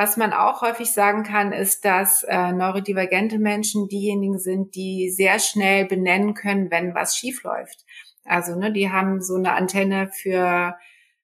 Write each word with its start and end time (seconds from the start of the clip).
Was 0.00 0.16
man 0.16 0.32
auch 0.32 0.62
häufig 0.62 0.92
sagen 0.92 1.24
kann, 1.24 1.52
ist, 1.52 1.84
dass 1.84 2.22
äh, 2.22 2.52
neurodivergente 2.52 3.38
Menschen 3.38 3.86
diejenigen 3.86 4.38
sind, 4.38 4.74
die 4.74 5.10
sehr 5.10 5.38
schnell 5.38 5.84
benennen 5.84 6.32
können, 6.32 6.70
wenn 6.70 6.94
was 6.94 7.18
schief 7.18 7.42
läuft. 7.42 7.84
Also 8.24 8.58
ne, 8.58 8.72
die 8.72 8.90
haben 8.90 9.20
so 9.20 9.34
eine 9.34 9.52
Antenne 9.52 10.08
für 10.10 10.74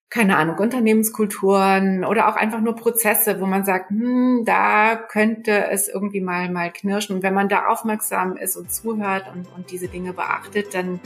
keine 0.08 0.36
Ahnung, 0.36 0.56
Unternehmenskulturen 0.58 2.04
oder 2.04 2.28
auch 2.28 2.36
einfach 2.36 2.60
nur 2.60 2.76
Prozesse, 2.76 3.40
wo 3.40 3.46
man 3.46 3.64
sagt, 3.64 3.90
hm, 3.90 4.44
da 4.44 4.96
könnte 4.96 5.68
es 5.70 5.88
irgendwie 5.88 6.20
mal, 6.20 6.50
mal 6.50 6.72
knirschen. 6.72 7.16
Und 7.16 7.22
wenn 7.22 7.34
man 7.34 7.48
da 7.48 7.66
aufmerksam 7.66 8.36
ist 8.36 8.56
und 8.56 8.70
zuhört 8.70 9.24
und, 9.34 9.46
und 9.56 9.70
diese 9.70 9.88
Dinge 9.88 10.12
beachtet, 10.12 10.74
dann 10.74 11.00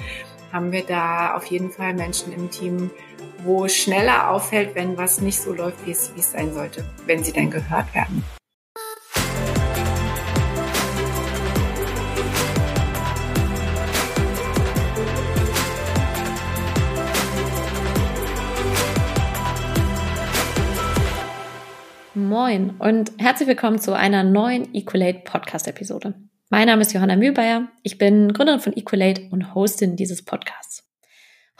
haben 0.53 0.73
wir 0.73 0.85
da 0.85 1.35
auf 1.35 1.47
jeden 1.47 1.71
Fall 1.71 1.95
Menschen 1.95 2.33
im 2.33 2.51
Team, 2.51 2.91
wo 3.43 3.69
schneller 3.69 4.31
auffällt, 4.31 4.75
wenn 4.75 4.99
was 4.99 5.21
nicht 5.21 5.41
so 5.41 5.55
läuft, 5.55 5.87
wie 5.87 5.93
es, 5.93 6.15
wie 6.15 6.21
es 6.21 6.33
sein 6.33 6.53
sollte, 6.53 6.85
wenn 7.07 7.25
sie 7.25 7.33
denn 7.33 7.51
gehört 7.51 7.95
werden. 7.95 8.23
Moin 22.31 22.77
und 22.79 23.11
herzlich 23.19 23.49
willkommen 23.49 23.81
zu 23.81 23.93
einer 23.93 24.23
neuen 24.23 24.73
Equalate 24.73 25.23
Podcast 25.25 25.67
Episode. 25.67 26.15
Mein 26.49 26.69
Name 26.69 26.83
ist 26.83 26.93
Johanna 26.93 27.17
Mühlbayer. 27.17 27.67
Ich 27.83 27.99
bin 27.99 28.33
Gründerin 28.33 28.61
von 28.61 28.73
Equalate 28.77 29.23
und 29.33 29.53
Hostin 29.53 29.97
dieses 29.97 30.25
Podcasts. 30.25 30.89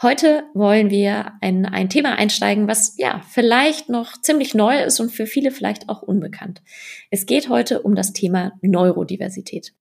Heute 0.01 0.45
wollen 0.53 0.89
wir 0.89 1.33
in 1.41 1.65
ein 1.65 1.89
Thema 1.89 2.17
einsteigen, 2.17 2.69
was 2.69 2.95
ja 2.97 3.21
vielleicht 3.31 3.89
noch 3.89 4.13
ziemlich 4.21 4.55
neu 4.55 4.81
ist 4.81 5.01
und 5.01 5.11
für 5.11 5.25
viele 5.25 5.51
vielleicht 5.51 5.89
auch 5.89 6.03
unbekannt. 6.03 6.61
Es 7.09 7.25
geht 7.25 7.49
heute 7.49 7.81
um 7.81 7.93
das 7.93 8.13
Thema 8.13 8.53
Neurodiversität. 8.61 9.73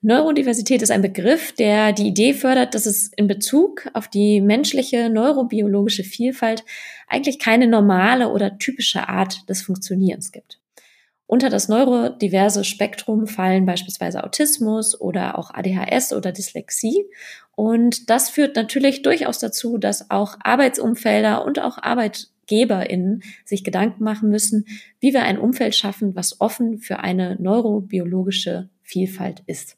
Neurodiversität 0.00 0.80
ist 0.82 0.92
ein 0.92 1.02
Begriff, 1.02 1.52
der 1.52 1.92
die 1.92 2.06
Idee 2.06 2.32
fördert, 2.32 2.74
dass 2.74 2.86
es 2.86 3.08
in 3.16 3.26
Bezug 3.26 3.88
auf 3.94 4.06
die 4.06 4.40
menschliche 4.40 5.10
neurobiologische 5.10 6.04
Vielfalt 6.04 6.64
eigentlich 7.08 7.40
keine 7.40 7.66
normale 7.66 8.28
oder 8.28 8.58
typische 8.58 9.08
Art 9.08 9.48
des 9.48 9.62
Funktionierens 9.62 10.30
gibt. 10.30 10.60
Unter 11.26 11.50
das 11.50 11.68
neurodiverse 11.68 12.62
Spektrum 12.64 13.26
fallen 13.26 13.66
beispielsweise 13.66 14.22
Autismus 14.22 14.98
oder 14.98 15.36
auch 15.36 15.50
ADHS 15.52 16.12
oder 16.12 16.30
Dyslexie. 16.30 17.04
Und 17.56 18.08
das 18.08 18.30
führt 18.30 18.54
natürlich 18.54 19.02
durchaus 19.02 19.40
dazu, 19.40 19.78
dass 19.78 20.10
auch 20.10 20.36
Arbeitsumfelder 20.40 21.44
und 21.44 21.58
auch 21.60 21.76
ArbeitgeberInnen 21.76 23.24
sich 23.44 23.64
Gedanken 23.64 24.04
machen 24.04 24.30
müssen, 24.30 24.64
wie 25.00 25.12
wir 25.12 25.24
ein 25.24 25.38
Umfeld 25.38 25.74
schaffen, 25.74 26.14
was 26.14 26.40
offen 26.40 26.78
für 26.78 27.00
eine 27.00 27.36
neurobiologische 27.40 28.70
Vielfalt 28.82 29.42
ist. 29.46 29.77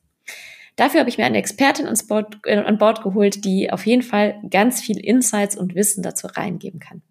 Dafür 0.76 1.00
habe 1.00 1.10
ich 1.10 1.18
mir 1.18 1.26
eine 1.26 1.38
Expertin 1.38 1.86
ans 1.86 2.06
Board, 2.06 2.38
äh, 2.44 2.56
an 2.56 2.78
Bord 2.78 3.02
geholt, 3.02 3.44
die 3.44 3.70
auf 3.70 3.86
jeden 3.86 4.02
Fall 4.02 4.40
ganz 4.48 4.80
viel 4.80 4.98
Insights 4.98 5.56
und 5.56 5.74
Wissen 5.74 6.02
dazu 6.02 6.26
reingeben 6.26 6.80
kann. 6.80 7.02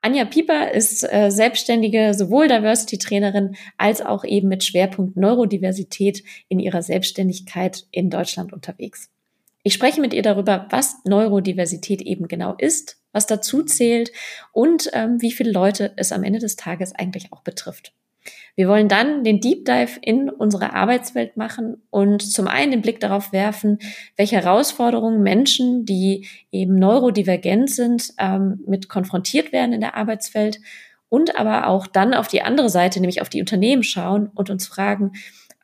Anja 0.00 0.26
Pieper 0.26 0.70
ist 0.72 1.02
äh, 1.02 1.30
selbstständige 1.30 2.12
sowohl 2.12 2.46
Diversity-Trainerin 2.46 3.56
als 3.78 4.02
auch 4.02 4.22
eben 4.24 4.48
mit 4.48 4.62
Schwerpunkt 4.62 5.16
Neurodiversität 5.16 6.22
in 6.48 6.60
ihrer 6.60 6.82
Selbstständigkeit 6.82 7.86
in 7.90 8.10
Deutschland 8.10 8.52
unterwegs. 8.52 9.10
Ich 9.62 9.72
spreche 9.72 10.02
mit 10.02 10.12
ihr 10.12 10.20
darüber, 10.20 10.66
was 10.68 10.96
Neurodiversität 11.06 12.02
eben 12.02 12.28
genau 12.28 12.54
ist, 12.58 12.98
was 13.12 13.26
dazu 13.26 13.62
zählt 13.62 14.12
und 14.52 14.90
ähm, 14.92 15.22
wie 15.22 15.32
viele 15.32 15.52
Leute 15.52 15.94
es 15.96 16.12
am 16.12 16.22
Ende 16.22 16.38
des 16.38 16.56
Tages 16.56 16.94
eigentlich 16.94 17.32
auch 17.32 17.40
betrifft. 17.40 17.94
Wir 18.56 18.68
wollen 18.68 18.88
dann 18.88 19.24
den 19.24 19.40
Deep 19.40 19.64
Dive 19.64 19.98
in 20.00 20.30
unsere 20.30 20.74
Arbeitswelt 20.74 21.36
machen 21.36 21.82
und 21.90 22.22
zum 22.22 22.46
einen 22.46 22.70
den 22.70 22.82
Blick 22.82 23.00
darauf 23.00 23.32
werfen, 23.32 23.78
welche 24.16 24.36
Herausforderungen 24.36 25.22
Menschen, 25.22 25.84
die 25.84 26.26
eben 26.52 26.78
neurodivergent 26.78 27.70
sind, 27.70 28.12
ähm, 28.18 28.62
mit 28.66 28.88
konfrontiert 28.88 29.52
werden 29.52 29.72
in 29.72 29.80
der 29.80 29.96
Arbeitswelt 29.96 30.60
und 31.08 31.36
aber 31.36 31.66
auch 31.66 31.86
dann 31.86 32.14
auf 32.14 32.28
die 32.28 32.42
andere 32.42 32.70
Seite, 32.70 33.00
nämlich 33.00 33.20
auf 33.22 33.28
die 33.28 33.40
Unternehmen 33.40 33.82
schauen 33.82 34.30
und 34.34 34.50
uns 34.50 34.66
fragen, 34.66 35.12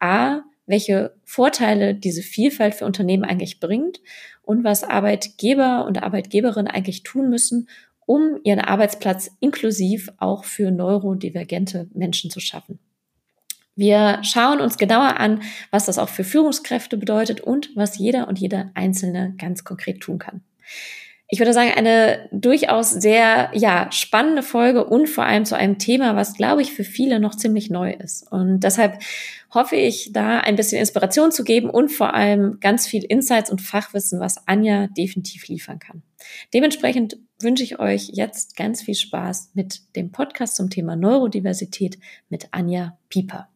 a, 0.01 0.41
welche 0.67 1.15
Vorteile 1.25 1.95
diese 1.95 2.23
Vielfalt 2.23 2.75
für 2.75 2.87
Unternehmen 2.87 3.25
eigentlich 3.25 3.61
bringt 3.61 4.01
und 4.43 4.65
was 4.65 4.84
Arbeitgeber 4.84 5.84
und 5.87 6.03
Arbeitgeberinnen 6.03 6.71
eigentlich 6.71 7.03
tun 7.03 7.29
müssen, 7.29 7.69
um 8.10 8.41
ihren 8.43 8.59
Arbeitsplatz 8.59 9.31
inklusiv 9.38 10.10
auch 10.19 10.43
für 10.43 10.72
neurodivergente 10.72 11.88
Menschen 11.94 12.28
zu 12.28 12.41
schaffen. 12.41 12.81
Wir 13.76 14.19
schauen 14.25 14.60
uns 14.60 14.78
genauer 14.78 15.21
an, 15.21 15.43
was 15.71 15.87
das 15.87 15.97
auch 15.97 16.09
für 16.09 16.25
Führungskräfte 16.25 16.97
bedeutet 16.97 17.41
und 17.41 17.71
was 17.76 17.98
jeder 17.98 18.26
und 18.26 18.41
jeder 18.41 18.72
Einzelne 18.75 19.37
ganz 19.38 19.62
konkret 19.62 20.00
tun 20.00 20.19
kann. 20.19 20.43
Ich 21.33 21.39
würde 21.39 21.53
sagen, 21.53 21.71
eine 21.71 22.29
durchaus 22.33 22.91
sehr, 22.91 23.51
ja, 23.55 23.91
spannende 23.93 24.43
Folge 24.43 24.85
und 24.85 25.09
vor 25.09 25.25
allem 25.25 25.45
zu 25.45 25.57
einem 25.57 25.79
Thema, 25.79 26.17
was, 26.17 26.35
glaube 26.35 26.61
ich, 26.61 26.73
für 26.73 26.83
viele 26.83 27.21
noch 27.21 27.37
ziemlich 27.37 27.71
neu 27.71 27.93
ist. 27.93 28.31
Und 28.33 28.61
deshalb 28.61 28.99
hoffe 29.55 29.77
ich, 29.77 30.13
da 30.13 30.41
ein 30.41 30.57
bisschen 30.57 30.81
Inspiration 30.81 31.31
zu 31.31 31.45
geben 31.45 31.71
und 31.71 31.91
vor 31.91 32.15
allem 32.15 32.59
ganz 32.61 32.87
viel 32.87 33.05
Insights 33.05 33.51
und 33.51 33.61
Fachwissen, 33.61 34.19
was 34.19 34.47
Anja 34.49 34.89
definitiv 34.89 35.47
liefern 35.47 35.79
kann. 35.79 36.03
Dementsprechend 36.53 37.17
wünsche 37.41 37.63
ich 37.63 37.79
euch 37.79 38.11
jetzt 38.13 38.57
ganz 38.57 38.83
viel 38.83 38.95
Spaß 38.95 39.51
mit 39.55 39.83
dem 39.97 40.11
Podcast 40.11 40.57
zum 40.57 40.69
Thema 40.69 40.97
Neurodiversität 40.97 41.99
mit 42.29 42.49
Anja 42.51 42.99
Pieper. 43.09 43.49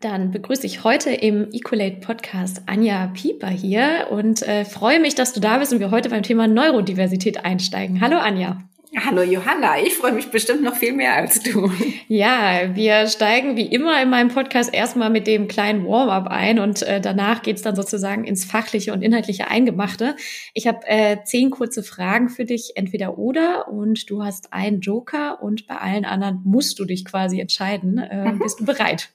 Dann 0.00 0.30
begrüße 0.30 0.64
ich 0.64 0.82
heute 0.82 1.10
im 1.10 1.48
Equalate 1.52 1.96
Podcast 1.96 2.62
Anja 2.64 3.08
Pieper 3.08 3.48
hier 3.48 4.06
und 4.10 4.40
äh, 4.40 4.64
freue 4.64 4.98
mich, 4.98 5.14
dass 5.14 5.34
du 5.34 5.40
da 5.40 5.58
bist 5.58 5.74
und 5.74 5.80
wir 5.80 5.90
heute 5.90 6.08
beim 6.08 6.22
Thema 6.22 6.48
Neurodiversität 6.48 7.44
einsteigen. 7.44 8.00
Hallo 8.00 8.16
Anja. 8.16 8.62
Hallo 8.96 9.22
Johanna, 9.22 9.78
ich 9.78 9.94
freue 9.94 10.12
mich 10.12 10.30
bestimmt 10.30 10.62
noch 10.62 10.74
viel 10.74 10.94
mehr 10.94 11.14
als 11.14 11.42
du. 11.42 11.70
Ja, 12.08 12.74
wir 12.74 13.06
steigen 13.08 13.56
wie 13.56 13.66
immer 13.66 14.02
in 14.02 14.08
meinem 14.08 14.30
Podcast 14.30 14.72
erstmal 14.72 15.10
mit 15.10 15.26
dem 15.26 15.48
kleinen 15.48 15.86
Warm-up 15.86 16.28
ein 16.28 16.58
und 16.58 16.80
äh, 16.82 17.02
danach 17.02 17.42
geht's 17.42 17.60
dann 17.60 17.76
sozusagen 17.76 18.24
ins 18.24 18.46
fachliche 18.46 18.94
und 18.94 19.02
inhaltliche 19.02 19.48
Eingemachte. 19.48 20.16
Ich 20.54 20.66
habe 20.66 20.80
äh, 20.86 21.18
zehn 21.24 21.50
kurze 21.50 21.82
Fragen 21.82 22.30
für 22.30 22.46
dich, 22.46 22.72
entweder 22.74 23.18
oder 23.18 23.68
und 23.68 24.08
du 24.08 24.24
hast 24.24 24.54
einen 24.54 24.80
Joker 24.80 25.42
und 25.42 25.66
bei 25.66 25.76
allen 25.76 26.06
anderen 26.06 26.40
musst 26.44 26.78
du 26.78 26.86
dich 26.86 27.04
quasi 27.04 27.38
entscheiden. 27.38 27.98
Äh, 27.98 28.32
bist 28.40 28.60
du 28.60 28.64
bereit? 28.64 29.10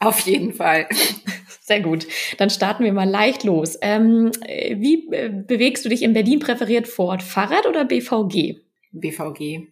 Auf 0.00 0.20
jeden 0.20 0.52
Fall. 0.52 0.88
Sehr 1.60 1.80
gut. 1.80 2.06
Dann 2.38 2.50
starten 2.50 2.84
wir 2.84 2.92
mal 2.92 3.08
leicht 3.08 3.44
los. 3.44 3.76
Ähm, 3.82 4.30
wie 4.46 5.06
äh, 5.12 5.28
bewegst 5.28 5.84
du 5.84 5.88
dich 5.88 6.02
in 6.02 6.14
Berlin 6.14 6.38
präferiert 6.38 6.88
fort? 6.88 7.22
Fahrrad 7.22 7.66
oder 7.66 7.84
BVG? 7.84 8.60
BVG. 8.92 9.68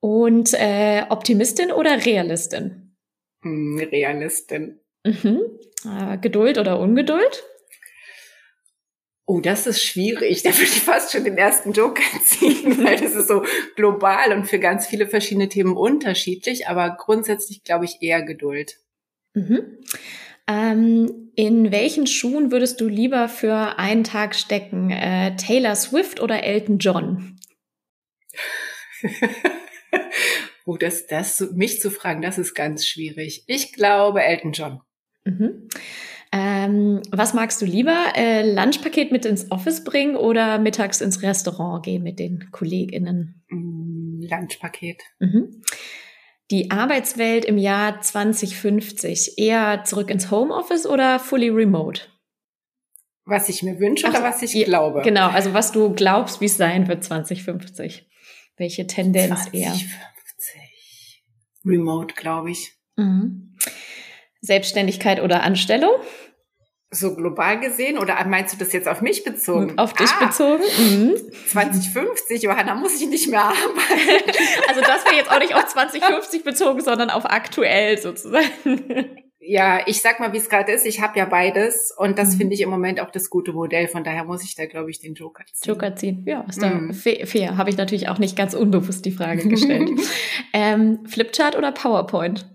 Und 0.00 0.52
äh, 0.52 1.04
Optimistin 1.08 1.72
oder 1.72 2.04
Realistin? 2.04 2.94
Hm, 3.42 3.78
Realistin. 3.90 4.80
Mhm. 5.04 5.40
Äh, 5.86 6.18
Geduld 6.18 6.58
oder 6.58 6.78
Ungeduld? 6.78 7.44
Oh, 9.26 9.40
das 9.40 9.66
ist 9.66 9.82
schwierig. 9.82 10.42
Da 10.42 10.50
würde 10.50 10.64
ich 10.64 10.82
fast 10.82 11.12
schon 11.12 11.24
den 11.24 11.38
ersten 11.38 11.72
Joker 11.72 12.02
ziehen, 12.24 12.76
weil 12.84 13.00
das 13.00 13.14
ist 13.14 13.28
so 13.28 13.42
global 13.76 14.32
und 14.32 14.44
für 14.44 14.58
ganz 14.58 14.86
viele 14.86 15.06
verschiedene 15.06 15.48
Themen 15.48 15.76
unterschiedlich. 15.76 16.68
Aber 16.68 16.90
grundsätzlich 16.90 17.64
glaube 17.64 17.86
ich 17.86 18.02
eher 18.02 18.22
Geduld. 18.22 18.80
Mhm. 19.34 19.78
Ähm, 20.46 21.30
in 21.36 21.72
welchen 21.72 22.06
Schuhen 22.06 22.52
würdest 22.52 22.80
du 22.80 22.86
lieber 22.86 23.28
für 23.28 23.78
einen 23.78 24.04
Tag 24.04 24.34
stecken? 24.34 24.90
Äh, 24.90 25.36
Taylor 25.36 25.74
Swift 25.74 26.20
oder 26.20 26.44
Elton 26.44 26.78
John? 26.78 27.36
oh, 30.66 30.76
das, 30.76 31.06
das, 31.06 31.40
mich 31.52 31.80
zu 31.80 31.90
fragen, 31.90 32.22
das 32.22 32.38
ist 32.38 32.54
ganz 32.54 32.86
schwierig. 32.86 33.44
Ich 33.46 33.72
glaube 33.72 34.22
Elton 34.22 34.52
John. 34.52 34.80
Mhm. 35.24 35.68
Ähm, 36.32 37.00
was 37.10 37.32
magst 37.32 37.62
du 37.62 37.64
lieber? 37.66 38.12
Äh, 38.16 38.52
Lunchpaket 38.52 39.12
mit 39.12 39.24
ins 39.24 39.50
Office 39.50 39.84
bringen 39.84 40.16
oder 40.16 40.58
mittags 40.58 41.00
ins 41.00 41.22
Restaurant 41.22 41.84
gehen 41.84 42.02
mit 42.02 42.18
den 42.18 42.50
KollegInnen? 42.50 43.44
Mm, 43.48 44.22
Lunchpaket. 44.22 45.00
Mhm. 45.20 45.62
Die 46.50 46.70
Arbeitswelt 46.70 47.44
im 47.44 47.56
Jahr 47.56 48.00
2050 48.00 49.38
eher 49.38 49.84
zurück 49.84 50.10
ins 50.10 50.30
Homeoffice 50.30 50.86
oder 50.86 51.18
fully 51.18 51.48
remote? 51.48 52.02
Was 53.24 53.48
ich 53.48 53.62
mir 53.62 53.80
wünsche 53.80 54.06
Ach, 54.06 54.10
oder 54.10 54.22
was 54.22 54.42
ich 54.42 54.52
ja, 54.52 54.64
glaube? 54.66 55.00
Genau, 55.02 55.28
also 55.28 55.54
was 55.54 55.72
du 55.72 55.94
glaubst, 55.94 56.42
wie 56.42 56.46
es 56.46 56.58
sein 56.58 56.88
wird 56.88 57.02
2050. 57.02 58.06
Welche 58.56 58.86
Tendenz 58.86 59.44
2050. 59.44 59.60
eher? 59.60 59.74
Remote, 61.64 62.14
glaube 62.14 62.50
ich. 62.50 62.72
Mhm. 62.96 63.56
Selbstständigkeit 64.42 65.20
oder 65.22 65.42
Anstellung? 65.42 65.94
So 66.94 67.14
global 67.16 67.58
gesehen 67.58 67.98
oder 67.98 68.24
meinst 68.24 68.54
du 68.54 68.58
das 68.58 68.72
jetzt 68.72 68.86
auf 68.86 69.00
mich 69.00 69.24
bezogen? 69.24 69.76
Auf 69.78 69.94
dich 69.94 70.10
ah, 70.20 70.26
bezogen? 70.26 70.62
Mhm. 70.78 71.14
2050, 71.48 72.42
Johanna, 72.42 72.76
muss 72.76 73.00
ich 73.00 73.08
nicht 73.08 73.28
mehr 73.28 73.44
arbeiten. 73.44 73.64
Also 74.68 74.80
das 74.80 75.04
wäre 75.04 75.16
jetzt 75.16 75.30
auch 75.30 75.38
nicht 75.38 75.54
auf 75.54 75.66
2050 75.66 76.44
bezogen, 76.44 76.80
sondern 76.80 77.10
auf 77.10 77.24
aktuell 77.26 77.98
sozusagen. 77.98 78.48
Ja, 79.46 79.80
ich 79.86 80.00
sag 80.00 80.20
mal, 80.20 80.32
wie 80.32 80.38
es 80.38 80.48
gerade 80.48 80.72
ist. 80.72 80.86
Ich 80.86 81.02
habe 81.02 81.18
ja 81.18 81.26
beides 81.26 81.94
und 81.96 82.18
das 82.18 82.34
mhm. 82.34 82.38
finde 82.38 82.54
ich 82.54 82.62
im 82.62 82.70
Moment 82.70 83.00
auch 83.00 83.10
das 83.10 83.28
gute 83.28 83.52
Modell. 83.52 83.88
Von 83.88 84.02
daher 84.02 84.24
muss 84.24 84.42
ich 84.42 84.54
da, 84.54 84.64
glaube 84.66 84.90
ich, 84.90 85.00
den 85.00 85.14
Joker 85.14 85.44
ziehen. 85.52 85.68
Joker 85.68 85.96
ziehen, 85.96 86.24
ja, 86.26 86.42
ist 86.48 86.62
da 86.62 86.70
mhm. 86.70 86.94
fair. 86.94 87.26
fair. 87.26 87.56
Habe 87.56 87.68
ich 87.70 87.76
natürlich 87.76 88.08
auch 88.08 88.18
nicht 88.18 88.36
ganz 88.36 88.54
unbewusst 88.54 89.04
die 89.04 89.10
Frage 89.10 89.46
gestellt. 89.48 89.90
ähm, 90.54 91.04
Flipchart 91.06 91.56
oder 91.56 91.72
PowerPoint? 91.72 92.48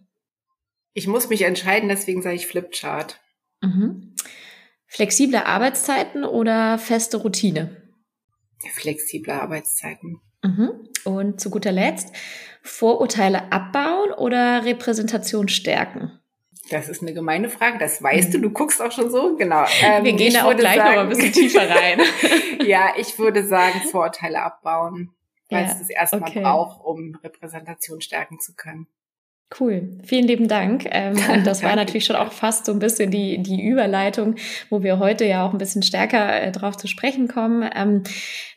Ich 0.94 1.08
muss 1.08 1.30
mich 1.30 1.44
entscheiden, 1.44 1.90
deswegen 1.90 2.22
sage 2.22 2.38
ich 2.38 2.48
Flipchart. 2.48 3.20
Mhm. 3.62 4.09
Flexible 4.90 5.46
Arbeitszeiten 5.46 6.26
oder 6.26 6.80
feste 6.80 7.18
Routine? 7.18 7.78
Flexible 8.74 9.32
Arbeitszeiten. 9.32 10.20
Mhm. 10.44 10.90
Und 11.06 11.40
zu 11.40 11.52
guter 11.52 11.72
Letzt, 11.72 12.12
Vorurteile 12.64 13.52
abbauen 13.52 14.12
oder 14.12 14.66
Repräsentation 14.66 15.48
stärken? 15.48 16.20
Das 16.72 16.90
ist 16.90 17.02
eine 17.02 17.14
gemeine 17.14 17.50
Frage, 17.50 17.78
das 17.78 18.02
weißt 18.02 18.34
du, 18.34 18.40
mhm. 18.40 18.42
du 18.44 18.50
guckst 18.52 18.82
auch 18.82 18.92
schon 18.92 19.12
so, 19.12 19.36
genau. 19.36 19.64
Ähm, 19.82 20.04
Wir 20.04 20.14
gehen 20.14 20.34
da 20.34 20.46
auch 20.46 20.56
gleich 20.56 20.78
sagen, 20.78 20.96
noch 20.96 21.02
ein 21.04 21.10
bisschen 21.10 21.34
tiefer 21.34 21.70
rein. 21.70 22.02
ja, 22.66 22.94
ich 22.98 23.18
würde 23.20 23.46
sagen, 23.46 23.82
Vorurteile 23.92 24.42
abbauen, 24.42 25.12
weil 25.50 25.66
ja, 25.66 25.72
es 25.72 25.80
das 25.80 25.90
erstmal 25.90 26.30
okay. 26.30 26.42
braucht, 26.42 26.84
um 26.84 27.16
Repräsentation 27.24 28.02
stärken 28.02 28.40
zu 28.40 28.56
können. 28.56 28.88
Cool, 29.58 29.98
vielen 30.04 30.28
lieben 30.28 30.48
Dank. 30.48 30.86
Ähm, 30.92 31.18
und 31.34 31.48
das 31.48 31.64
war 31.64 31.76
natürlich 31.76 32.06
schon 32.06 32.16
auch 32.16 32.32
fast 32.32 32.66
so 32.66 32.72
ein 32.72 32.80
bisschen 32.80 33.10
die, 33.10 33.42
die 33.42 33.64
Überleitung, 33.64 34.36
wo 34.70 34.84
wir 34.84 35.00
heute 35.00 35.26
ja 35.26 35.46
auch 35.46 35.54
ein 35.54 35.58
bisschen 35.58 35.82
stärker 35.82 36.42
äh, 36.42 36.52
drauf 36.52 36.78
zu 36.78 36.88
sprechen 36.88 37.28
kommen. 37.28 37.68
Ähm, 37.76 38.04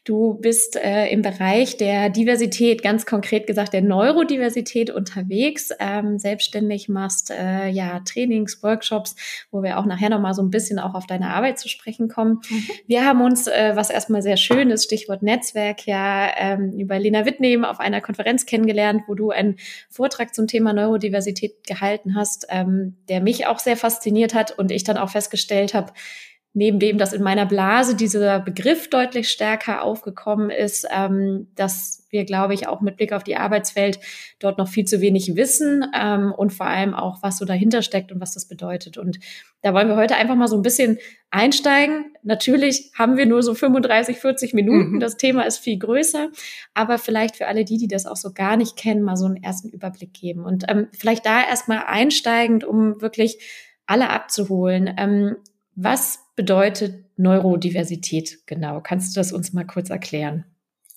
du 0.05 0.35
bist 0.35 0.77
äh, 0.77 1.07
im 1.07 1.23
Bereich 1.23 1.79
der 1.79 2.11
Diversität, 2.11 2.83
ganz 2.83 3.07
konkret 3.07 3.47
gesagt 3.47 3.73
der 3.73 3.81
Neurodiversität 3.81 4.91
unterwegs, 4.91 5.71
ähm, 5.81 6.19
selbstständig 6.19 6.91
machst 6.91 7.31
äh, 7.31 7.69
ja 7.69 8.01
Trainings, 8.01 8.63
Workshops, 8.63 9.17
wo 9.51 9.63
wir 9.63 9.79
auch 9.79 9.87
nachher 9.87 10.11
nochmal 10.11 10.35
so 10.35 10.43
ein 10.43 10.51
bisschen 10.51 10.79
auch 10.79 10.95
auf 10.95 11.07
deine 11.07 11.31
Arbeit 11.31 11.59
zu 11.59 11.71
sprechen 11.71 12.09
kommen. 12.09 12.43
Mhm. 12.51 12.67
Wir 12.87 13.07
haben 13.07 13.23
uns, 13.23 13.47
was 13.47 13.91
erstmal 13.91 14.23
sehr 14.23 14.37
schön 14.37 14.71
ist, 14.71 14.85
Stichwort 14.85 15.23
Netzwerk, 15.23 15.87
ja 15.87 16.57
über 16.77 16.99
Lena 16.99 17.25
Wittnehmen 17.25 17.65
auf 17.65 17.81
einer 17.81 18.01
Konferenz 18.01 18.47
kennengelernt, 18.47 19.03
wo 19.07 19.15
du 19.15 19.31
einen 19.31 19.57
Vortrag 19.89 20.35
zum 20.35 20.47
Thema 20.47 20.73
Neurodiversität 20.83 21.67
gehalten 21.67 22.15
hast, 22.15 22.47
ähm, 22.49 22.97
der 23.09 23.21
mich 23.21 23.47
auch 23.47 23.59
sehr 23.59 23.77
fasziniert 23.77 24.35
hat 24.35 24.59
und 24.59 24.71
ich 24.71 24.85
dann 24.85 24.97
auch 24.97 25.11
festgestellt 25.11 25.75
habe, 25.75 25.93
neben 26.55 26.79
dem, 26.79 26.99
dass 26.99 27.13
in 27.13 27.23
meiner 27.23 27.47
Blase 27.47 27.97
dieser 27.97 28.41
Begriff 28.41 28.91
deutlich 28.91 29.31
stärker 29.31 29.83
aufgekommen 29.83 30.51
ist, 30.51 30.87
ähm, 30.91 31.49
dass 31.55 32.02
wir, 32.13 32.25
glaube 32.25 32.55
ich, 32.55 32.69
auch 32.69 32.81
mit 32.81 32.97
Blick 32.97 33.13
auf 33.13 33.25
die 33.25 33.37
Arbeitswelt 33.37 33.99
dort 34.39 34.59
noch 34.59 34.69
viel 34.69 34.85
zu 34.85 35.01
wenig 35.01 35.35
wissen 35.35 35.85
ähm, 35.99 36.33
und 36.33 36.53
vor 36.53 36.67
allem 36.67 36.95
auch, 36.95 37.23
was 37.23 37.39
so 37.39 37.45
dahinter 37.45 37.83
steckt 37.83 38.13
und 38.13 38.21
was 38.21 38.33
das 38.33 38.47
bedeutet. 38.47 38.99
Und 38.99 39.19
da 39.63 39.75
wollen 39.75 39.89
wir 39.89 39.97
heute 39.97 40.17
einfach 40.17 40.37
mal 40.37 40.49
so 40.49 40.57
ein 40.57 40.63
bisschen 40.63 40.99
einsteigen. 41.31 42.15
Natürlich 42.23 42.93
haben 42.97 43.17
wir 43.17 43.27
nur 43.27 43.43
so 43.43 43.55
35, 43.55 44.19
40 44.19 44.55
Minuten. 44.55 44.97
Mhm. 44.97 45.01
Das 45.01 45.17
Thema 45.17 45.43
ist 45.43 45.59
viel 45.59 45.79
größer, 45.79 46.29
aber 46.75 46.99
vielleicht 46.99 47.37
für 47.37 47.47
alle 47.47 47.65
die, 47.65 47.79
die 47.79 47.89
das 47.89 48.07
auch 48.07 48.17
so 48.17 48.33
gar 48.33 48.57
nicht 48.57 48.77
kennen, 48.77 49.03
mal 49.03 49.17
so 49.17 49.25
einen 49.25 49.43
ersten 49.43 49.71
Überblick 49.71 50.13
geben. 50.13 50.45
Und 50.45 50.65
ähm, 50.69 50.89
vielleicht 50.93 51.25
da 51.27 51.43
erstmal 51.43 51.85
einsteigend, 51.87 52.65
um 52.65 53.01
wirklich 53.01 53.39
alle 53.87 54.11
abzuholen. 54.11 54.95
Ähm, 54.99 55.37
was 55.75 56.21
bedeutet 56.37 57.05
Neurodiversität 57.17 58.47
genau? 58.47 58.81
Kannst 58.83 59.17
du 59.17 59.21
das 59.21 59.33
uns 59.33 59.53
mal 59.53 59.67
kurz 59.67 59.91
erklären? 59.91 60.45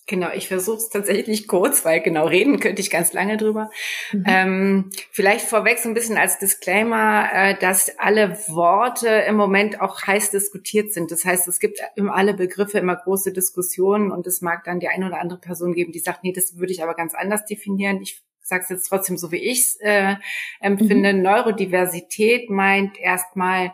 Genau, 0.07 0.29
ich 0.35 0.47
versuche 0.47 0.77
es 0.77 0.89
tatsächlich 0.89 1.47
kurz, 1.47 1.83
weil 1.83 1.99
genau 1.99 2.27
reden 2.27 2.59
könnte 2.59 2.79
ich 2.79 2.91
ganz 2.91 3.11
lange 3.13 3.37
drüber. 3.37 3.71
Mhm. 4.11 4.23
Ähm, 4.27 4.89
vielleicht 5.09 5.47
vorweg 5.47 5.79
so 5.79 5.89
ein 5.89 5.95
bisschen 5.95 6.17
als 6.17 6.37
Disclaimer, 6.37 7.27
äh, 7.33 7.57
dass 7.57 7.97
alle 7.97 8.37
Worte 8.47 9.07
im 9.07 9.35
Moment 9.35 9.81
auch 9.81 10.03
heiß 10.05 10.29
diskutiert 10.29 10.93
sind. 10.93 11.09
Das 11.09 11.25
heißt, 11.25 11.47
es 11.47 11.59
gibt 11.59 11.79
immer 11.95 12.13
alle 12.13 12.35
Begriffe 12.35 12.77
immer 12.77 12.95
große 12.95 13.33
Diskussionen 13.33 14.11
und 14.11 14.27
es 14.27 14.41
mag 14.41 14.63
dann 14.65 14.79
die 14.79 14.89
eine 14.89 15.07
oder 15.07 15.19
andere 15.19 15.39
Person 15.39 15.73
geben, 15.73 15.91
die 15.91 15.99
sagt, 15.99 16.23
nee, 16.23 16.33
das 16.33 16.59
würde 16.59 16.71
ich 16.71 16.83
aber 16.83 16.93
ganz 16.93 17.15
anders 17.15 17.43
definieren. 17.45 17.99
Ich 18.03 18.21
sage 18.41 18.61
es 18.61 18.69
jetzt 18.69 18.87
trotzdem 18.87 19.17
so, 19.17 19.31
wie 19.31 19.37
ich 19.43 19.61
es 19.61 19.79
äh, 19.81 20.17
empfinde. 20.59 21.13
Mhm. 21.13 21.23
Neurodiversität 21.23 22.51
meint 22.51 22.99
erstmal 22.99 23.73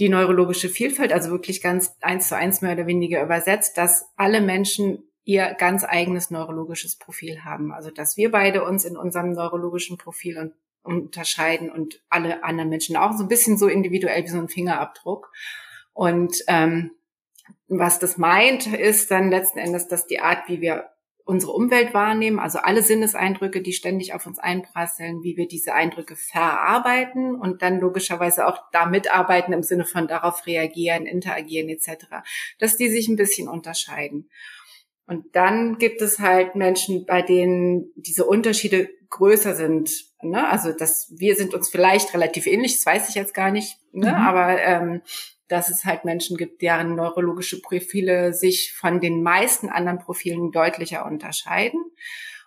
die 0.00 0.08
neurologische 0.08 0.68
Vielfalt, 0.68 1.12
also 1.12 1.30
wirklich 1.30 1.62
ganz 1.62 1.94
eins 2.00 2.26
zu 2.26 2.36
eins 2.36 2.60
mehr 2.60 2.72
oder 2.72 2.88
weniger 2.88 3.22
übersetzt, 3.22 3.78
dass 3.78 4.06
alle 4.16 4.40
Menschen 4.40 5.04
ihr 5.24 5.54
ganz 5.54 5.84
eigenes 5.84 6.30
neurologisches 6.30 6.96
Profil 6.96 7.44
haben. 7.44 7.72
Also 7.72 7.90
dass 7.90 8.16
wir 8.16 8.30
beide 8.30 8.64
uns 8.64 8.84
in 8.84 8.96
unserem 8.96 9.32
neurologischen 9.32 9.98
Profil 9.98 10.54
unterscheiden 10.82 11.70
und 11.70 12.02
alle 12.08 12.42
anderen 12.44 12.70
Menschen 12.70 12.96
auch 12.96 13.12
so 13.12 13.24
ein 13.24 13.28
bisschen 13.28 13.56
so 13.56 13.68
individuell 13.68 14.24
wie 14.24 14.28
so 14.28 14.38
ein 14.38 14.48
Fingerabdruck. 14.48 15.32
Und 15.92 16.42
ähm, 16.48 16.92
was 17.68 17.98
das 17.98 18.18
meint, 18.18 18.66
ist 18.66 19.10
dann 19.10 19.30
letzten 19.30 19.58
Endes, 19.58 19.88
dass 19.88 20.06
die 20.06 20.20
Art, 20.20 20.48
wie 20.48 20.60
wir 20.60 20.88
unsere 21.24 21.52
Umwelt 21.52 21.94
wahrnehmen, 21.94 22.40
also 22.40 22.58
alle 22.58 22.82
Sinneseindrücke, 22.82 23.62
die 23.62 23.72
ständig 23.72 24.12
auf 24.12 24.26
uns 24.26 24.40
einprasseln, 24.40 25.22
wie 25.22 25.36
wir 25.36 25.46
diese 25.46 25.72
Eindrücke 25.72 26.16
verarbeiten 26.16 27.36
und 27.36 27.62
dann 27.62 27.78
logischerweise 27.78 28.46
auch 28.46 28.58
da 28.72 28.86
mitarbeiten 28.86 29.52
im 29.52 29.62
Sinne 29.62 29.84
von 29.84 30.08
darauf 30.08 30.46
reagieren, 30.46 31.06
interagieren 31.06 31.68
etc., 31.68 32.06
dass 32.58 32.76
die 32.76 32.88
sich 32.88 33.08
ein 33.08 33.16
bisschen 33.16 33.48
unterscheiden. 33.48 34.28
Und 35.06 35.34
dann 35.34 35.78
gibt 35.78 36.00
es 36.00 36.18
halt 36.18 36.54
Menschen, 36.54 37.06
bei 37.06 37.22
denen 37.22 37.92
diese 37.96 38.24
Unterschiede 38.24 38.88
größer 39.10 39.54
sind. 39.54 39.90
Ne? 40.22 40.48
Also 40.48 40.72
dass 40.72 41.12
wir 41.16 41.36
sind 41.36 41.54
uns 41.54 41.68
vielleicht 41.68 42.14
relativ 42.14 42.46
ähnlich, 42.46 42.76
das 42.76 42.86
weiß 42.86 43.08
ich 43.08 43.14
jetzt 43.14 43.34
gar 43.34 43.50
nicht, 43.50 43.78
ne? 43.92 44.08
Mhm. 44.08 44.14
aber 44.14 44.60
ähm, 44.62 45.02
dass 45.48 45.68
es 45.68 45.84
halt 45.84 46.06
Menschen 46.06 46.38
gibt, 46.38 46.62
deren 46.62 46.94
neurologische 46.94 47.60
Profile 47.60 48.32
sich 48.32 48.72
von 48.72 49.00
den 49.00 49.22
meisten 49.22 49.68
anderen 49.68 49.98
Profilen 49.98 50.50
deutlicher 50.50 51.04
unterscheiden. 51.04 51.78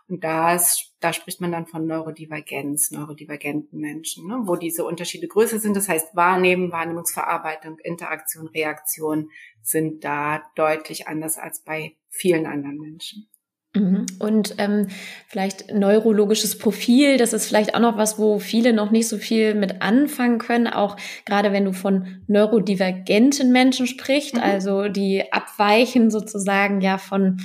Und 0.07 0.23
das, 0.23 0.91
da 0.99 1.13
spricht 1.13 1.41
man 1.41 1.51
dann 1.51 1.65
von 1.65 1.85
Neurodivergenz, 1.85 2.91
neurodivergenten 2.91 3.79
Menschen, 3.79 4.27
ne, 4.27 4.41
wo 4.43 4.55
diese 4.55 4.85
Unterschiede 4.85 5.27
größer 5.27 5.59
sind. 5.59 5.75
Das 5.75 5.89
heißt, 5.89 6.15
Wahrnehmen, 6.15 6.71
Wahrnehmungsverarbeitung, 6.71 7.79
Interaktion, 7.79 8.47
Reaktion 8.47 9.29
sind 9.61 10.03
da 10.03 10.43
deutlich 10.55 11.07
anders 11.07 11.37
als 11.37 11.61
bei 11.61 11.95
vielen 12.17 12.45
anderen 12.45 12.77
Menschen. 12.77 13.27
Mhm. 13.75 14.05
Und 14.19 14.55
ähm, 14.57 14.87
vielleicht 15.27 15.73
neurologisches 15.73 16.57
Profil, 16.57 17.17
das 17.17 17.33
ist 17.33 17.45
vielleicht 17.47 17.75
auch 17.75 17.79
noch 17.79 17.97
was, 17.97 18.17
wo 18.17 18.39
viele 18.39 18.73
noch 18.73 18.91
nicht 18.91 19.07
so 19.07 19.17
viel 19.17 19.53
mit 19.53 19.81
anfangen 19.81 20.39
können, 20.39 20.67
auch 20.67 20.95
gerade 21.25 21.51
wenn 21.51 21.65
du 21.65 21.73
von 21.73 22.23
neurodivergenten 22.27 23.51
Menschen 23.51 23.87
sprichst, 23.87 24.35
mhm. 24.35 24.41
also 24.41 24.87
die 24.87 25.31
abweichen 25.31 26.09
sozusagen 26.09 26.81
ja 26.81 26.97
von 26.97 27.41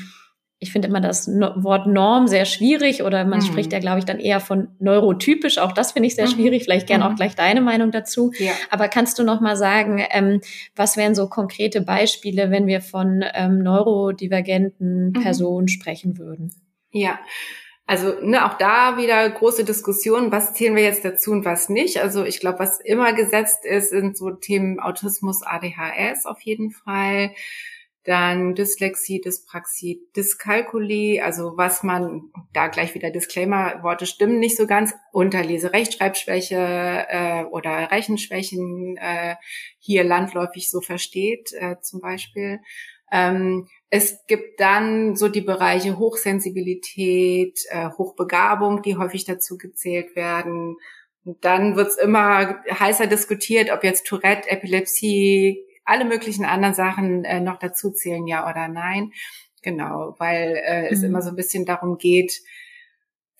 ich 0.63 0.73
finde 0.73 0.89
immer 0.89 1.01
das 1.01 1.27
Wort 1.27 1.87
Norm 1.87 2.29
sehr 2.29 2.45
schwierig 2.45 3.03
oder 3.03 3.25
man 3.25 3.39
mhm. 3.39 3.45
spricht 3.45 3.73
ja, 3.73 3.79
glaube 3.79 3.99
ich, 3.99 4.05
dann 4.05 4.21
eher 4.21 4.41
von 4.41 4.69
neurotypisch. 4.79 5.57
Auch 5.57 5.73
das 5.73 5.93
finde 5.93 6.09
ich 6.09 6.15
sehr 6.15 6.27
mhm. 6.27 6.33
schwierig. 6.33 6.65
Vielleicht 6.65 6.87
gern 6.87 7.01
mhm. 7.01 7.07
auch 7.07 7.17
gleich 7.17 7.35
deine 7.35 7.63
Meinung 7.63 7.93
dazu. 7.93 8.33
Ja. 8.39 8.53
Aber 8.69 8.89
kannst 8.89 9.19
du 9.19 9.25
noch 9.25 9.41
mal 9.41 9.57
sagen, 9.57 10.05
ähm, 10.11 10.43
was 10.77 10.99
wären 10.99 11.15
so 11.15 11.29
konkrete 11.29 11.81
Beispiele, 11.81 12.51
wenn 12.51 12.67
wir 12.67 12.83
von 12.83 13.25
ähm, 13.33 13.63
neurodivergenten 13.63 15.09
mhm. 15.09 15.23
Personen 15.23 15.69
sprechen 15.69 16.19
würden? 16.19 16.55
Ja. 16.91 17.19
Also 17.87 18.15
ne, 18.23 18.45
auch 18.45 18.59
da 18.59 18.99
wieder 18.99 19.29
große 19.31 19.65
Diskussion, 19.65 20.31
was 20.31 20.53
zählen 20.53 20.77
wir 20.77 20.85
jetzt 20.85 21.07
dazu 21.07 21.33
und 21.33 21.47
was 21.47 21.71
nicht. 21.71 22.03
Also 22.03 22.23
ich 22.23 22.39
glaube, 22.39 22.59
was 22.59 22.81
immer 22.81 23.15
gesetzt 23.15 23.65
ist, 23.65 23.91
sind 23.91 24.17
so 24.17 24.31
Themen 24.31 24.79
Autismus, 24.79 25.43
ADHS 25.43 26.27
auf 26.27 26.43
jeden 26.43 26.71
Fall 26.71 27.31
dann 28.05 28.55
Dyslexie, 28.55 29.21
Dyspraxie, 29.21 30.01
Dyskalkulie, 30.17 31.23
also 31.23 31.53
was 31.57 31.83
man, 31.83 32.31
da 32.53 32.69
gleich 32.69 32.95
wieder 32.95 33.11
Disclaimer, 33.11 33.83
Worte 33.83 34.07
stimmen 34.07 34.39
nicht 34.39 34.57
so 34.57 34.67
ganz, 34.67 34.95
Unterlese, 35.13 35.73
Rechtschreibschwäche 35.73 36.57
äh, 37.09 37.45
oder 37.45 37.91
Rechenschwächen 37.91 38.97
äh, 38.97 39.37
hier 39.79 40.05
landläufig 40.05 40.71
so 40.71 40.81
versteht, 40.81 41.53
äh, 41.53 41.77
zum 41.83 42.01
Beispiel. 42.01 42.61
Ähm, 43.13 43.69
es 43.91 44.25
gibt 44.27 44.61
dann 44.61 45.17
so 45.17 45.29
die 45.29 45.41
Bereiche 45.41 45.99
Hochsensibilität, 45.99 47.59
äh, 47.69 47.91
Hochbegabung, 47.99 48.83
die 48.83 48.97
häufig 48.97 49.25
dazu 49.25 49.59
gezählt 49.59 50.17
werden. 50.17 50.77
Und 51.25 51.45
dann 51.45 51.77
wird's 51.77 51.97
immer 51.99 52.63
heißer 52.71 53.07
diskutiert, 53.09 53.71
ob 53.71 53.85
jetzt 53.85 54.07
Tourette, 54.07 54.49
Epilepsie, 54.49 55.67
alle 55.85 56.05
möglichen 56.05 56.45
anderen 56.45 56.75
Sachen 56.75 57.25
äh, 57.25 57.41
noch 57.41 57.59
dazu 57.59 57.91
zählen, 57.91 58.27
ja 58.27 58.49
oder 58.49 58.69
nein. 58.69 59.13
Genau, 59.63 60.15
weil 60.19 60.61
äh, 60.65 60.83
mhm. 60.83 60.89
es 60.91 61.03
immer 61.03 61.23
so 61.23 61.31
ein 61.31 61.37
bisschen 61.37 61.67
darum 61.67 61.99
geht, 61.99 62.41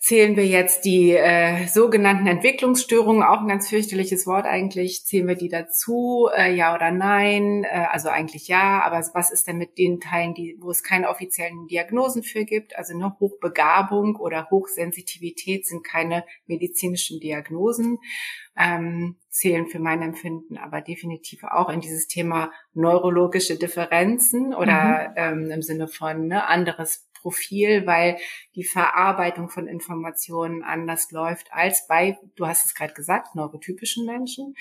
Zählen 0.03 0.35
wir 0.35 0.47
jetzt 0.47 0.83
die 0.83 1.11
äh, 1.11 1.67
sogenannten 1.67 2.25
Entwicklungsstörungen, 2.25 3.21
auch 3.21 3.41
ein 3.41 3.47
ganz 3.47 3.69
fürchterliches 3.69 4.25
Wort 4.25 4.47
eigentlich, 4.47 5.05
zählen 5.05 5.27
wir 5.27 5.35
die 5.35 5.47
dazu, 5.47 6.27
äh, 6.35 6.51
ja 6.55 6.73
oder 6.73 6.89
nein? 6.89 7.63
Äh, 7.65 7.85
also 7.91 8.09
eigentlich 8.09 8.47
ja, 8.47 8.81
aber 8.81 8.97
was 9.13 9.31
ist 9.31 9.47
denn 9.47 9.59
mit 9.59 9.77
den 9.77 9.99
Teilen, 9.99 10.33
die, 10.33 10.57
wo 10.59 10.71
es 10.71 10.81
keine 10.81 11.07
offiziellen 11.07 11.67
Diagnosen 11.67 12.23
für 12.23 12.45
gibt? 12.45 12.75
Also 12.75 12.95
eine 12.95 13.15
Hochbegabung 13.19 14.15
oder 14.15 14.47
Hochsensitivität 14.49 15.67
sind 15.67 15.83
keine 15.83 16.25
medizinischen 16.47 17.19
Diagnosen, 17.19 17.99
ähm, 18.57 19.17
zählen 19.29 19.67
für 19.67 19.79
mein 19.79 20.01
Empfinden 20.01 20.57
aber 20.57 20.81
definitiv 20.81 21.43
auch 21.43 21.69
in 21.69 21.79
dieses 21.79 22.07
Thema 22.07 22.51
neurologische 22.73 23.55
Differenzen 23.55 24.55
oder 24.55 25.09
mhm. 25.09 25.13
ähm, 25.15 25.51
im 25.51 25.61
Sinne 25.61 25.87
von 25.87 26.25
ne, 26.25 26.47
anderes 26.47 27.07
Profil, 27.21 27.85
weil 27.85 28.17
die 28.55 28.63
Verarbeitung 28.63 29.49
von 29.49 29.67
Informationen 29.67 30.63
anders 30.63 31.11
läuft 31.11 31.47
als 31.51 31.87
bei, 31.87 32.17
du 32.35 32.47
hast 32.47 32.65
es 32.65 32.75
gerade 32.75 32.93
gesagt, 32.93 33.35
neurotypischen 33.35 34.05
Menschen. 34.05 34.55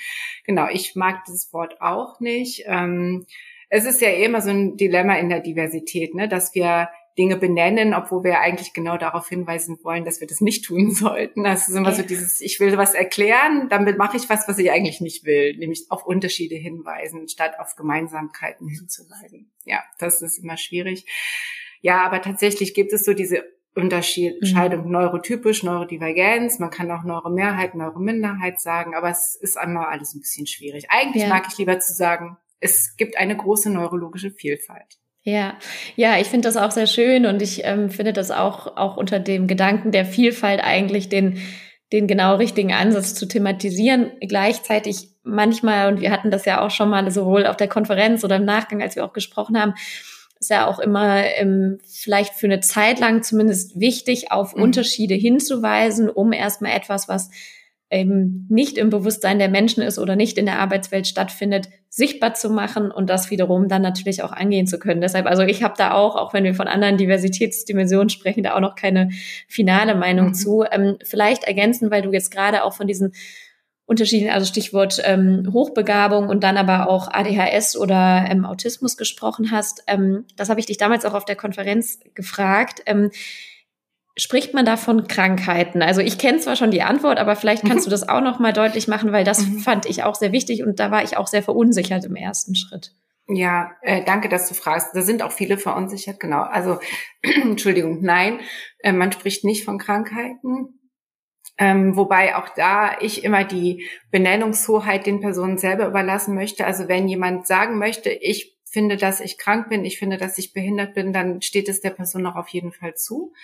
Genau, 0.44 0.68
ich 0.68 0.94
mag 0.94 1.24
dieses 1.26 1.52
Wort 1.52 1.80
auch 1.80 2.20
nicht. 2.20 2.64
Ähm, 2.66 3.26
es 3.68 3.84
ist 3.84 4.00
ja 4.00 4.10
immer 4.10 4.40
so 4.40 4.50
ein 4.50 4.76
Dilemma 4.76 5.16
in 5.16 5.28
der 5.28 5.40
Diversität, 5.40 6.14
ne, 6.14 6.28
dass 6.28 6.54
wir 6.54 6.88
Dinge 7.18 7.36
benennen, 7.36 7.92
obwohl 7.92 8.24
wir 8.24 8.40
eigentlich 8.40 8.72
genau 8.72 8.96
darauf 8.96 9.28
hinweisen 9.28 9.78
wollen, 9.82 10.04
dass 10.04 10.20
wir 10.20 10.26
das 10.26 10.40
nicht 10.40 10.64
tun 10.64 10.90
sollten. 10.94 11.44
Das 11.44 11.68
ist 11.68 11.74
immer 11.74 11.92
so 11.92 12.02
dieses, 12.02 12.40
ich 12.40 12.60
will 12.60 12.76
was 12.76 12.94
erklären, 12.94 13.68
damit 13.68 13.98
mache 13.98 14.16
ich 14.16 14.28
was, 14.28 14.48
was 14.48 14.58
ich 14.58 14.70
eigentlich 14.70 15.00
nicht 15.00 15.24
will, 15.24 15.56
nämlich 15.56 15.86
auf 15.90 16.06
Unterschiede 16.06 16.56
hinweisen, 16.56 17.28
statt 17.28 17.58
auf 17.58 17.76
Gemeinsamkeiten 17.76 18.68
hinzuweisen. 18.68 19.50
Ja, 19.64 19.82
das 19.98 20.22
ist 20.22 20.38
immer 20.38 20.56
schwierig. 20.56 21.04
Ja, 21.80 22.04
aber 22.04 22.20
tatsächlich 22.22 22.74
gibt 22.74 22.92
es 22.92 23.04
so 23.04 23.14
diese 23.14 23.42
Unterscheidung 23.74 24.86
mhm. 24.86 24.90
neurotypisch, 24.90 25.62
Neurodivergenz. 25.62 26.58
Man 26.58 26.70
kann 26.70 26.90
auch 26.90 27.04
Neuromehrheit, 27.04 27.74
Neurominderheit 27.74 28.60
sagen, 28.60 28.94
aber 28.94 29.10
es 29.10 29.36
ist 29.36 29.56
einmal 29.56 29.86
alles 29.86 30.14
ein 30.14 30.20
bisschen 30.20 30.46
schwierig. 30.46 30.86
Eigentlich 30.90 31.22
ja. 31.22 31.28
mag 31.28 31.46
ich 31.48 31.58
lieber 31.58 31.78
zu 31.78 31.92
sagen, 31.92 32.36
es 32.58 32.96
gibt 32.96 33.16
eine 33.16 33.36
große 33.36 33.70
neurologische 33.70 34.30
Vielfalt. 34.30 34.98
Ja, 35.22 35.58
ja, 35.96 36.18
ich 36.18 36.28
finde 36.28 36.48
das 36.48 36.56
auch 36.56 36.70
sehr 36.70 36.86
schön 36.86 37.26
und 37.26 37.42
ich 37.42 37.62
ähm, 37.64 37.90
finde 37.90 38.12
das 38.12 38.30
auch, 38.30 38.76
auch 38.76 38.96
unter 38.96 39.18
dem 39.20 39.46
Gedanken 39.46 39.92
der 39.92 40.06
Vielfalt 40.06 40.60
eigentlich 40.62 41.08
den, 41.08 41.38
den 41.92 42.06
genau 42.06 42.36
richtigen 42.36 42.72
Ansatz 42.72 43.14
zu 43.14 43.26
thematisieren. 43.26 44.12
Gleichzeitig 44.20 45.10
manchmal, 45.22 45.92
und 45.92 46.00
wir 46.00 46.10
hatten 46.10 46.30
das 46.30 46.46
ja 46.46 46.64
auch 46.64 46.70
schon 46.70 46.88
mal 46.88 47.10
sowohl 47.10 47.46
auf 47.46 47.56
der 47.56 47.68
Konferenz 47.68 48.24
oder 48.24 48.36
im 48.36 48.46
Nachgang, 48.46 48.80
als 48.80 48.96
wir 48.96 49.04
auch 49.04 49.12
gesprochen 49.12 49.60
haben, 49.60 49.74
ist 50.40 50.50
ja 50.50 50.66
auch 50.66 50.78
immer 50.78 51.22
ähm, 51.36 51.78
vielleicht 51.86 52.34
für 52.34 52.46
eine 52.46 52.60
Zeit 52.60 52.98
lang 52.98 53.22
zumindest 53.22 53.78
wichtig, 53.78 54.32
auf 54.32 54.56
mhm. 54.56 54.62
Unterschiede 54.62 55.14
hinzuweisen, 55.14 56.08
um 56.08 56.32
erstmal 56.32 56.72
etwas, 56.72 57.08
was 57.08 57.30
eben 57.90 58.46
nicht 58.48 58.78
im 58.78 58.88
Bewusstsein 58.88 59.38
der 59.38 59.48
Menschen 59.48 59.82
ist 59.82 59.98
oder 59.98 60.16
nicht 60.16 60.38
in 60.38 60.46
der 60.46 60.60
Arbeitswelt 60.60 61.06
stattfindet, 61.08 61.68
sichtbar 61.88 62.34
zu 62.34 62.48
machen 62.48 62.90
und 62.90 63.10
das 63.10 63.30
wiederum 63.30 63.68
dann 63.68 63.82
natürlich 63.82 64.22
auch 64.22 64.32
angehen 64.32 64.68
zu 64.68 64.78
können. 64.78 65.00
Deshalb, 65.00 65.26
also 65.26 65.42
ich 65.42 65.62
habe 65.62 65.74
da 65.76 65.92
auch, 65.92 66.14
auch 66.14 66.32
wenn 66.32 66.44
wir 66.44 66.54
von 66.54 66.68
anderen 66.68 66.96
Diversitätsdimensionen 66.96 68.08
sprechen, 68.08 68.44
da 68.44 68.54
auch 68.54 68.60
noch 68.60 68.76
keine 68.76 69.10
finale 69.48 69.96
Meinung 69.96 70.28
mhm. 70.28 70.34
zu. 70.34 70.64
Ähm, 70.70 70.98
vielleicht 71.04 71.44
ergänzen, 71.44 71.90
weil 71.90 72.02
du 72.02 72.12
jetzt 72.12 72.30
gerade 72.30 72.62
auch 72.62 72.74
von 72.74 72.86
diesen 72.86 73.12
Unterschieden, 73.90 74.30
also 74.30 74.46
Stichwort 74.46 75.02
ähm, 75.04 75.50
Hochbegabung 75.52 76.28
und 76.28 76.44
dann 76.44 76.56
aber 76.56 76.88
auch 76.88 77.08
ADHS 77.10 77.76
oder 77.76 78.24
ähm, 78.30 78.44
Autismus 78.44 78.96
gesprochen 78.96 79.50
hast. 79.50 79.82
Ähm, 79.88 80.26
das 80.36 80.48
habe 80.48 80.60
ich 80.60 80.66
dich 80.66 80.76
damals 80.76 81.04
auch 81.04 81.12
auf 81.12 81.24
der 81.24 81.34
Konferenz 81.34 81.98
gefragt. 82.14 82.82
Ähm, 82.86 83.10
spricht 84.16 84.54
man 84.54 84.64
da 84.64 84.76
von 84.76 85.08
Krankheiten? 85.08 85.82
Also 85.82 86.02
ich 86.02 86.18
kenne 86.18 86.38
zwar 86.38 86.54
schon 86.54 86.70
die 86.70 86.82
Antwort, 86.82 87.18
aber 87.18 87.34
vielleicht 87.34 87.64
kannst 87.64 87.86
mhm. 87.86 87.90
du 87.90 87.90
das 87.90 88.08
auch 88.08 88.20
noch 88.20 88.38
mal 88.38 88.52
deutlich 88.52 88.86
machen, 88.86 89.10
weil 89.10 89.24
das 89.24 89.44
mhm. 89.44 89.58
fand 89.58 89.86
ich 89.86 90.04
auch 90.04 90.14
sehr 90.14 90.30
wichtig 90.30 90.62
und 90.62 90.78
da 90.78 90.92
war 90.92 91.02
ich 91.02 91.16
auch 91.16 91.26
sehr 91.26 91.42
verunsichert 91.42 92.04
im 92.04 92.14
ersten 92.14 92.54
Schritt. 92.54 92.92
Ja, 93.26 93.72
äh, 93.82 94.04
danke, 94.04 94.28
dass 94.28 94.48
du 94.48 94.54
fragst. 94.54 94.94
Da 94.94 95.02
sind 95.02 95.20
auch 95.20 95.32
viele 95.32 95.58
verunsichert, 95.58 96.20
genau. 96.20 96.42
Also 96.42 96.78
Entschuldigung, 97.22 98.02
nein, 98.02 98.38
äh, 98.78 98.92
man 98.92 99.10
spricht 99.10 99.42
nicht 99.42 99.64
von 99.64 99.78
Krankheiten. 99.78 100.79
Ähm, 101.60 101.94
wobei 101.94 102.36
auch 102.36 102.48
da 102.48 102.98
ich 103.00 103.22
immer 103.22 103.44
die 103.44 103.86
Benennungshoheit 104.10 105.04
den 105.04 105.20
Personen 105.20 105.58
selber 105.58 105.86
überlassen 105.86 106.34
möchte. 106.34 106.64
Also 106.64 106.88
wenn 106.88 107.06
jemand 107.06 107.46
sagen 107.46 107.78
möchte, 107.78 108.08
ich 108.08 108.56
finde, 108.64 108.96
dass 108.96 109.20
ich 109.20 109.36
krank 109.36 109.68
bin, 109.68 109.84
ich 109.84 109.98
finde, 109.98 110.16
dass 110.16 110.38
ich 110.38 110.54
behindert 110.54 110.94
bin, 110.94 111.12
dann 111.12 111.42
steht 111.42 111.68
es 111.68 111.82
der 111.82 111.90
Person 111.90 112.26
auch 112.26 112.36
auf 112.36 112.48
jeden 112.48 112.72
Fall 112.72 112.94
zu. 112.94 113.34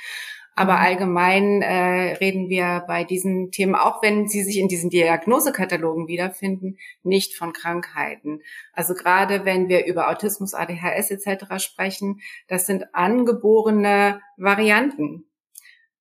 Aber 0.54 0.76
mhm. 0.76 0.78
allgemein 0.78 1.61
äh, 1.61 2.14
reden 2.14 2.49
wir 2.49 2.85
bei 2.88 3.04
diesen 3.04 3.50
Themen, 3.50 3.75
auch 3.75 4.02
wenn 4.02 4.28
sie 4.28 4.42
sich 4.42 4.56
in 4.56 4.68
diesen 4.68 4.88
Diagnosekatalogen 4.88 6.08
wiederfinden, 6.08 6.78
nicht 7.02 7.35
von 7.35 7.52
Krankheiten. 7.52 8.40
Also 8.73 8.94
gerade 8.94 9.44
wenn 9.44 9.68
wir 9.68 9.85
über 9.85 10.08
Autismus, 10.08 10.54
ADHS 10.54 11.11
etc. 11.11 11.62
sprechen, 11.62 12.23
das 12.49 12.64
sind 12.64 12.94
angeborene 12.94 14.23
Varianten. 14.38 15.26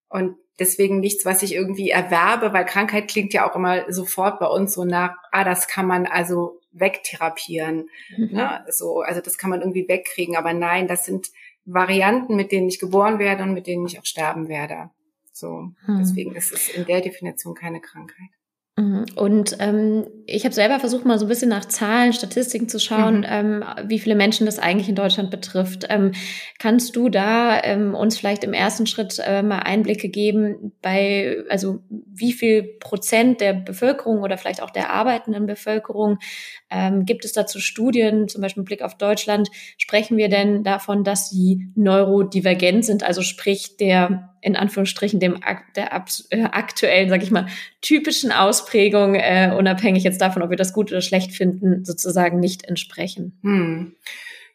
Und 0.07 0.37
deswegen 0.59 0.99
nichts, 0.99 1.25
was 1.25 1.43
ich 1.43 1.53
irgendwie 1.53 1.89
erwerbe, 1.89 2.53
weil 2.53 2.65
Krankheit 2.65 3.07
klingt 3.07 3.33
ja 3.33 3.49
auch 3.49 3.55
immer 3.55 3.91
sofort 3.91 4.39
bei 4.39 4.47
uns 4.47 4.73
so 4.73 4.85
nach, 4.85 5.15
ah, 5.31 5.43
das 5.43 5.67
kann 5.67 5.87
man 5.87 6.05
also 6.05 6.59
wegtherapieren. 6.71 7.89
Mhm. 8.17 8.29
Ne? 8.31 8.65
So, 8.69 9.01
also 9.01 9.21
das 9.21 9.37
kann 9.37 9.49
man 9.49 9.61
irgendwie 9.61 9.87
wegkriegen. 9.87 10.35
Aber 10.35 10.53
nein, 10.53 10.87
das 10.87 11.05
sind 11.05 11.29
Varianten, 11.65 12.35
mit 12.35 12.51
denen 12.51 12.67
ich 12.67 12.79
geboren 12.79 13.19
werde 13.19 13.43
und 13.43 13.53
mit 13.53 13.67
denen 13.67 13.85
ich 13.85 13.99
auch 13.99 14.05
sterben 14.05 14.47
werde. 14.47 14.89
So, 15.31 15.71
mhm. 15.85 15.99
deswegen 15.99 16.35
ist 16.35 16.53
es 16.53 16.69
in 16.69 16.85
der 16.85 17.01
Definition 17.01 17.55
keine 17.55 17.81
Krankheit. 17.81 18.29
Mhm. 18.77 19.05
Und 19.15 19.55
ähm, 19.59 20.05
ich 20.25 20.43
habe 20.43 20.53
selber 20.53 20.81
versucht, 20.81 21.05
mal 21.05 21.17
so 21.17 21.25
ein 21.25 21.29
bisschen 21.29 21.47
nach 21.47 21.63
Zahlen, 21.63 22.11
Statistiken 22.11 22.67
zu 22.67 22.77
schauen, 22.77 23.19
mhm. 23.19 23.25
ähm, 23.29 23.63
wie 23.85 23.99
viele 23.99 24.15
Menschen 24.15 24.45
das 24.45 24.59
eigentlich 24.59 24.89
in 24.89 24.95
Deutschland 24.95 25.31
betrifft. 25.31 25.85
Ähm, 25.89 26.11
kannst 26.59 26.97
du 26.97 27.07
da 27.07 27.63
ähm, 27.63 27.95
uns 27.95 28.17
vielleicht 28.17 28.43
im 28.43 28.51
ersten 28.51 28.85
Schritt 28.85 29.17
äh, 29.25 29.43
mal 29.43 29.59
Einblicke 29.59 30.09
geben, 30.09 30.73
bei 30.81 31.37
also 31.49 31.79
wie 31.89 32.33
viel 32.33 32.63
Prozent 32.81 33.39
der 33.39 33.53
Bevölkerung 33.53 34.21
oder 34.21 34.37
vielleicht 34.37 34.61
auch 34.61 34.71
der 34.71 34.91
arbeitenden 34.91 35.45
Bevölkerung 35.45 36.17
ähm, 36.69 37.05
gibt 37.05 37.23
es 37.23 37.31
dazu 37.31 37.59
Studien, 37.59 38.27
zum 38.27 38.41
Beispiel 38.41 38.61
mit 38.61 38.67
Blick 38.67 38.81
auf 38.81 38.97
Deutschland, 38.97 39.49
sprechen 39.77 40.17
wir 40.17 40.27
denn 40.27 40.63
davon, 40.63 41.05
dass 41.05 41.29
sie 41.29 41.69
neurodivergent 41.75 42.83
sind, 42.83 43.03
also 43.03 43.21
sprich 43.21 43.77
der 43.77 44.34
in 44.45 44.55
Anführungsstrichen 44.55 45.19
dem 45.19 45.39
der 45.75 45.91
äh, 46.29 46.43
aktuellen, 46.43 47.09
sag 47.09 47.23
ich 47.23 47.31
mal, 47.31 47.47
typischen 47.81 48.31
Ausprägung, 48.31 49.15
äh, 49.15 49.51
unabhängig 49.57 50.03
jetzt 50.03 50.21
davon, 50.21 50.43
ob 50.43 50.51
wir 50.51 50.57
das 50.57 50.71
gut 50.71 50.91
oder 50.91 51.01
schlecht 51.01 51.31
finden, 51.31 51.83
sozusagen 51.83 52.39
nicht 52.39 52.63
entsprechen. 52.63 53.39
Hm. 53.41 53.95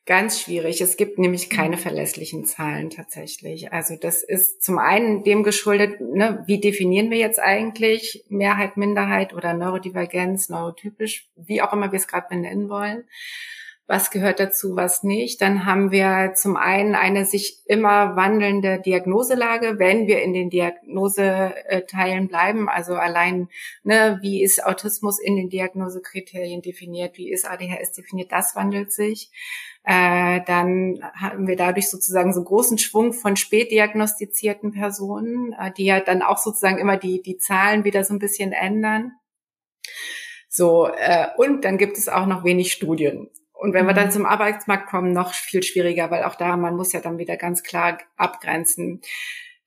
Ganz 0.07 0.41
schwierig. 0.41 0.81
Es 0.81 0.97
gibt 0.97 1.19
nämlich 1.19 1.51
keine 1.51 1.77
verlässlichen 1.77 2.45
Zahlen 2.45 2.91
tatsächlich. 2.91 3.73
Also 3.73 3.97
das 4.01 4.23
ist 4.23 4.63
zum 4.63 4.79
einen 4.79 5.25
dem 5.25 5.43
geschuldet, 5.43 6.01
ne, 6.01 6.43
wie 6.47 6.61
definieren 6.61 7.11
wir 7.11 7.19
jetzt 7.19 7.41
eigentlich 7.41 8.25
Mehrheit, 8.29 8.77
Minderheit 8.77 9.35
oder 9.35 9.55
Neurodivergenz, 9.55 10.49
neurotypisch, 10.49 11.29
wie 11.37 11.63
auch 11.63 11.73
immer 11.73 11.93
wir 11.93 11.99
es 11.99 12.09
gerade 12.09 12.29
benennen 12.31 12.69
wollen 12.69 13.05
was 13.91 14.13
gehört 14.13 14.39
dazu, 14.39 14.77
was 14.77 15.03
nicht. 15.03 15.41
Dann 15.43 15.67
haben 15.67 15.91
wir 15.91 16.35
zum 16.37 16.57
einen 16.57 16.95
eine 16.95 17.25
sich 17.27 17.59
immer 17.67 18.15
wandelnde 18.15 18.81
Diagnoselage, 18.81 19.81
wenn 19.81 20.07
wir 20.07 20.23
in 20.23 20.33
den 20.33 20.49
Diagnoseteilen 20.49 22.29
bleiben. 22.29 22.69
Also 22.69 22.95
allein, 22.95 23.49
ne, 23.83 24.21
wie 24.23 24.45
ist 24.45 24.65
Autismus 24.65 25.19
in 25.19 25.35
den 25.35 25.49
Diagnosekriterien 25.49 26.63
definiert, 26.63 27.19
wie 27.19 27.33
ist 27.33 27.51
ADHS 27.51 27.91
definiert, 27.91 28.31
das 28.31 28.55
wandelt 28.55 28.93
sich. 28.93 29.33
Äh, 29.83 30.43
dann 30.47 31.03
haben 31.15 31.49
wir 31.49 31.57
dadurch 31.57 31.91
sozusagen 31.91 32.33
so 32.33 32.41
einen 32.41 32.47
großen 32.47 32.79
Schwung 32.79 33.13
von 33.13 33.35
spät 33.35 33.73
diagnostizierten 33.73 34.71
Personen, 34.71 35.53
äh, 35.59 35.73
die 35.77 35.87
ja 35.87 35.99
dann 35.99 36.23
auch 36.23 36.39
sozusagen 36.39 36.79
immer 36.79 36.97
die, 36.97 37.23
die 37.23 37.39
Zahlen 37.39 37.83
wieder 37.83 38.05
so 38.05 38.15
ein 38.15 38.21
bisschen 38.21 38.53
ändern. 38.53 39.15
So, 40.49 40.87
äh, 40.87 41.27
und 41.39 41.65
dann 41.65 41.77
gibt 41.77 41.99
es 41.99 42.09
auch 42.09 42.27
noch 42.27 42.45
wenig 42.45 42.71
Studien. 42.71 43.31
Und 43.61 43.75
wenn 43.75 43.87
wir 43.87 43.93
dann 43.93 44.07
mhm. 44.07 44.13
zum 44.13 44.27
Arbeitsmarkt 44.27 44.89
kommen, 44.89 45.13
noch 45.13 45.35
viel 45.35 45.63
schwieriger, 45.63 46.11
weil 46.11 46.25
auch 46.25 46.35
da, 46.35 46.57
man 46.57 46.77
muss 46.77 46.95
ja 46.95 47.01
dann 47.01 47.19
wieder 47.19 47.37
ganz 47.37 47.63
klar 47.63 47.99
abgrenzen. 48.17 49.03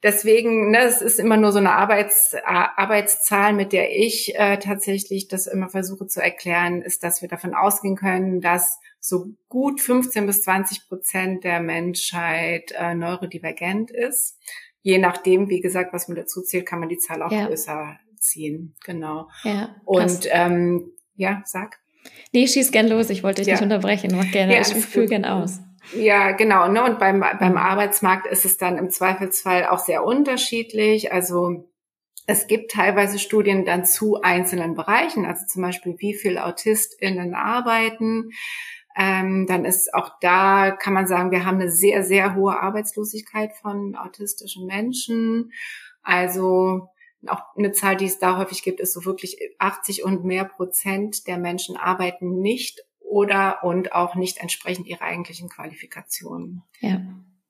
Deswegen, 0.02 0.72
ne, 0.72 0.80
es 0.80 1.04
ist 1.04 1.20
immer 1.20 1.38
nur 1.38 1.52
so 1.52 1.60
eine 1.60 1.74
Arbeits, 1.74 2.36
Arbeitszahl, 2.44 3.54
mit 3.54 3.72
der 3.72 3.96
ich 3.96 4.34
äh, 4.36 4.58
tatsächlich 4.58 5.28
das 5.28 5.46
immer 5.46 5.70
versuche 5.70 6.08
zu 6.08 6.22
erklären, 6.22 6.82
ist, 6.82 7.04
dass 7.04 7.22
wir 7.22 7.30
davon 7.30 7.54
ausgehen 7.54 7.96
können, 7.96 8.42
dass 8.42 8.80
so 9.00 9.28
gut 9.48 9.80
15 9.80 10.26
bis 10.26 10.42
20 10.42 10.90
Prozent 10.90 11.44
der 11.44 11.60
Menschheit 11.60 12.74
äh, 12.76 12.96
neurodivergent 12.96 13.92
ist. 13.92 14.40
Je 14.82 14.98
nachdem, 14.98 15.50
wie 15.50 15.62
gesagt, 15.62 15.94
was 15.94 16.08
man 16.08 16.18
dazu 16.18 16.42
zählt, 16.42 16.66
kann 16.66 16.80
man 16.80 16.90
die 16.90 16.98
Zahl 16.98 17.22
auch 17.22 17.32
ja. 17.32 17.46
größer 17.46 18.00
ziehen. 18.20 18.76
Genau. 18.84 19.30
Ja, 19.44 19.76
Und 19.86 20.28
ähm, 20.32 20.92
ja, 21.16 21.44
sag. 21.46 21.83
Nee, 22.32 22.48
schieß 22.48 22.72
gern 22.72 22.88
los. 22.88 23.10
Ich 23.10 23.24
wollte 23.24 23.42
dich 23.42 23.48
ja. 23.48 23.54
nicht 23.54 23.64
unterbrechen. 23.64 24.12
Mach 24.16 24.30
gerne. 24.32 24.54
Ja, 24.54 24.62
ich 24.62 24.68
fühle 24.68 25.08
gern 25.08 25.26
aus. 25.26 25.60
Ja, 25.96 26.32
genau. 26.32 26.68
Ne? 26.68 26.84
Und 26.84 27.00
beim, 27.00 27.20
beim 27.20 27.58
Arbeitsmarkt 27.58 28.28
ist 28.28 28.46
es 28.46 28.58
dann 28.58 28.78
im 28.78 28.90
Zweifelsfall 28.90 29.66
auch 29.68 29.80
sehr 29.80 30.04
unterschiedlich. 30.04 31.12
Also 31.12 31.70
es 32.26 32.48
gibt 32.48 32.72
teilweise 32.72 33.20
Studien 33.20 33.66
dann 33.66 33.86
zu 33.86 34.22
einzelnen 34.22 34.76
Bereichen, 34.76 35.26
also 35.26 35.46
zum 35.46 35.62
Beispiel, 35.62 35.96
wie 35.98 36.14
viel 36.14 36.38
AutistInnen 36.38 37.36
arbeiten. 37.36 38.32
Ähm, 38.96 39.46
dann 39.48 39.66
ist 39.66 39.94
auch 39.94 40.12
da, 40.22 40.72
kann 40.72 40.94
man 40.94 41.08
sagen, 41.08 41.32
wir 41.32 41.46
haben 41.46 41.60
eine 41.60 41.72
sehr, 41.72 42.04
sehr 42.04 42.36
hohe 42.36 42.60
Arbeitslosigkeit 42.60 43.52
von 43.54 43.96
autistischen 43.96 44.66
Menschen. 44.68 45.52
Also 46.02 46.90
auch 47.28 47.42
eine 47.58 47.72
Zahl, 47.72 47.98
die 47.98 48.06
es 48.06 48.20
da 48.20 48.38
häufig 48.38 48.64
gibt, 48.64 48.80
ist 48.80 48.94
so 48.94 49.06
wirklich 49.06 49.38
80 49.60 50.04
und 50.04 50.24
mehr 50.24 50.46
Prozent 50.46 51.28
der 51.28 51.38
Menschen 51.38 51.78
arbeiten 51.78 52.42
nicht 52.42 52.84
oder 53.00 53.64
und 53.64 53.94
auch 53.94 54.16
nicht 54.16 54.40
entsprechend 54.40 54.88
ihrer 54.88 55.04
eigentlichen 55.04 55.50
Qualifikationen. 55.50 56.64
Ja. 56.80 57.02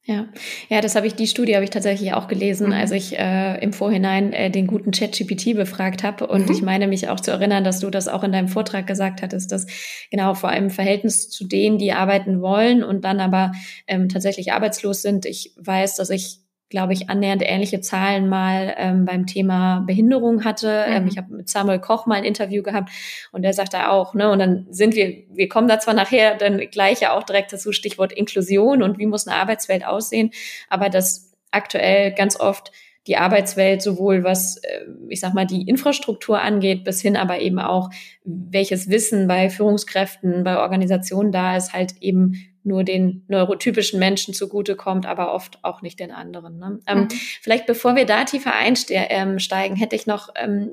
Ja, 0.06 0.28
ja, 0.68 0.82
das 0.82 0.98
habe 0.98 1.08
ich, 1.08 1.16
die 1.16 1.28
Studie 1.28 1.56
habe 1.56 1.64
ich 1.64 1.70
tatsächlich 1.70 2.14
auch 2.14 2.28
gelesen, 2.28 2.68
mhm. 2.68 2.74
als 2.74 2.92
ich 2.92 3.18
äh, 3.18 3.64
im 3.64 3.72
Vorhinein 3.72 4.34
äh, 4.34 4.52
den 4.52 4.68
guten 4.68 4.92
ChatGPT 4.92 5.56
befragt 5.56 6.04
habe. 6.04 6.28
Und 6.28 6.50
mhm. 6.50 6.52
ich 6.54 6.62
meine 6.62 6.88
mich 6.88 7.08
auch 7.08 7.22
zu 7.22 7.32
erinnern, 7.32 7.64
dass 7.64 7.80
du 7.80 7.90
das 7.90 8.10
auch 8.10 8.22
in 8.24 8.34
deinem 8.34 8.50
Vortrag 8.50 8.86
gesagt 8.86 9.22
hattest, 9.22 9.54
dass 9.54 9.66
genau 10.12 10.34
vor 10.34 10.50
allem 10.50 10.66
im 10.66 10.70
Verhältnis 10.72 11.30
zu 11.30 11.48
denen, 11.48 11.78
die 11.78 11.94
arbeiten 11.94 12.42
wollen 12.42 12.84
und 12.84 13.06
dann 13.06 13.22
aber 13.22 13.54
ähm, 13.88 14.10
tatsächlich 14.10 14.52
arbeitslos 14.52 15.02
sind. 15.02 15.26
Ich 15.26 15.54
weiß, 15.56 15.96
dass 15.96 16.10
ich 16.10 16.43
glaube 16.74 16.94
ich, 16.94 17.08
annähernd 17.08 17.44
ähnliche 17.46 17.82
Zahlen 17.82 18.28
mal 18.28 18.74
ähm, 18.80 19.06
beim 19.06 19.28
Thema 19.28 19.82
Behinderung 19.82 20.44
hatte. 20.44 20.86
Ähm, 20.88 20.90
mhm. 20.90 20.98
Ähm, 20.98 21.08
ich 21.08 21.18
habe 21.20 21.36
mit 21.36 21.48
Samuel 21.48 21.78
Koch 21.78 22.08
mal 22.08 22.16
ein 22.16 22.24
Interview 22.24 22.64
gehabt 22.64 22.90
und 23.32 23.44
der 23.44 23.54
sagt 23.54 23.76
da 23.76 23.90
auch, 23.90 24.16
ne, 24.16 24.32
und 24.32 24.40
dann 24.40 24.66
sind 24.72 24.96
wir, 24.96 25.24
wir 25.32 25.48
kommen 25.50 25.68
da 25.68 25.80
zwar 25.80 25.94
nachher 25.94 26.36
dann 26.36 26.58
gleich 26.72 27.00
ja 27.02 27.14
auch 27.14 27.22
direkt 27.22 27.54
dazu, 27.54 27.74
Stichwort 27.74 28.12
Inklusion 28.12 28.82
und 28.82 28.98
wie 28.98 29.06
muss 29.06 29.28
eine 29.28 29.38
Arbeitswelt 29.38 29.86
aussehen, 29.86 30.32
aber 30.68 30.90
das 30.90 31.32
aktuell 31.52 32.12
ganz 32.12 32.40
oft 32.40 32.72
die 33.06 33.18
Arbeitswelt 33.18 33.84
sowohl 33.84 34.24
was, 34.24 34.58
äh, 34.58 34.88
ich 35.10 35.20
sag 35.20 35.36
mal, 35.36 35.46
die 35.46 35.70
Infrastruktur 35.70 36.42
angeht, 36.42 36.84
bis 36.86 37.04
hin 37.04 37.16
aber 37.16 37.40
eben 37.40 37.60
auch, 37.60 37.92
welches 38.24 38.90
Wissen 38.90 39.28
bei 39.28 39.52
Führungskräften, 39.52 40.44
bei 40.44 40.58
Organisationen 40.58 41.32
da 41.32 41.56
ist, 41.56 41.72
halt 41.72 41.94
eben 42.02 42.53
nur 42.64 42.84
den 42.84 43.26
neurotypischen 43.28 44.00
Menschen 44.00 44.34
zugutekommt, 44.34 45.06
aber 45.06 45.34
oft 45.34 45.60
auch 45.64 45.82
nicht 45.82 46.00
den 46.00 46.12
anderen. 46.12 46.58
Ne? 46.58 46.80
Ähm, 46.88 47.00
mhm. 47.00 47.08
Vielleicht 47.42 47.66
bevor 47.66 47.96
wir 47.96 48.06
da 48.06 48.24
tiefer 48.24 48.54
einsteigen, 48.54 49.78
hätte 49.78 49.96
ich 49.96 50.08
noch 50.08 50.30
ähm, 50.36 50.72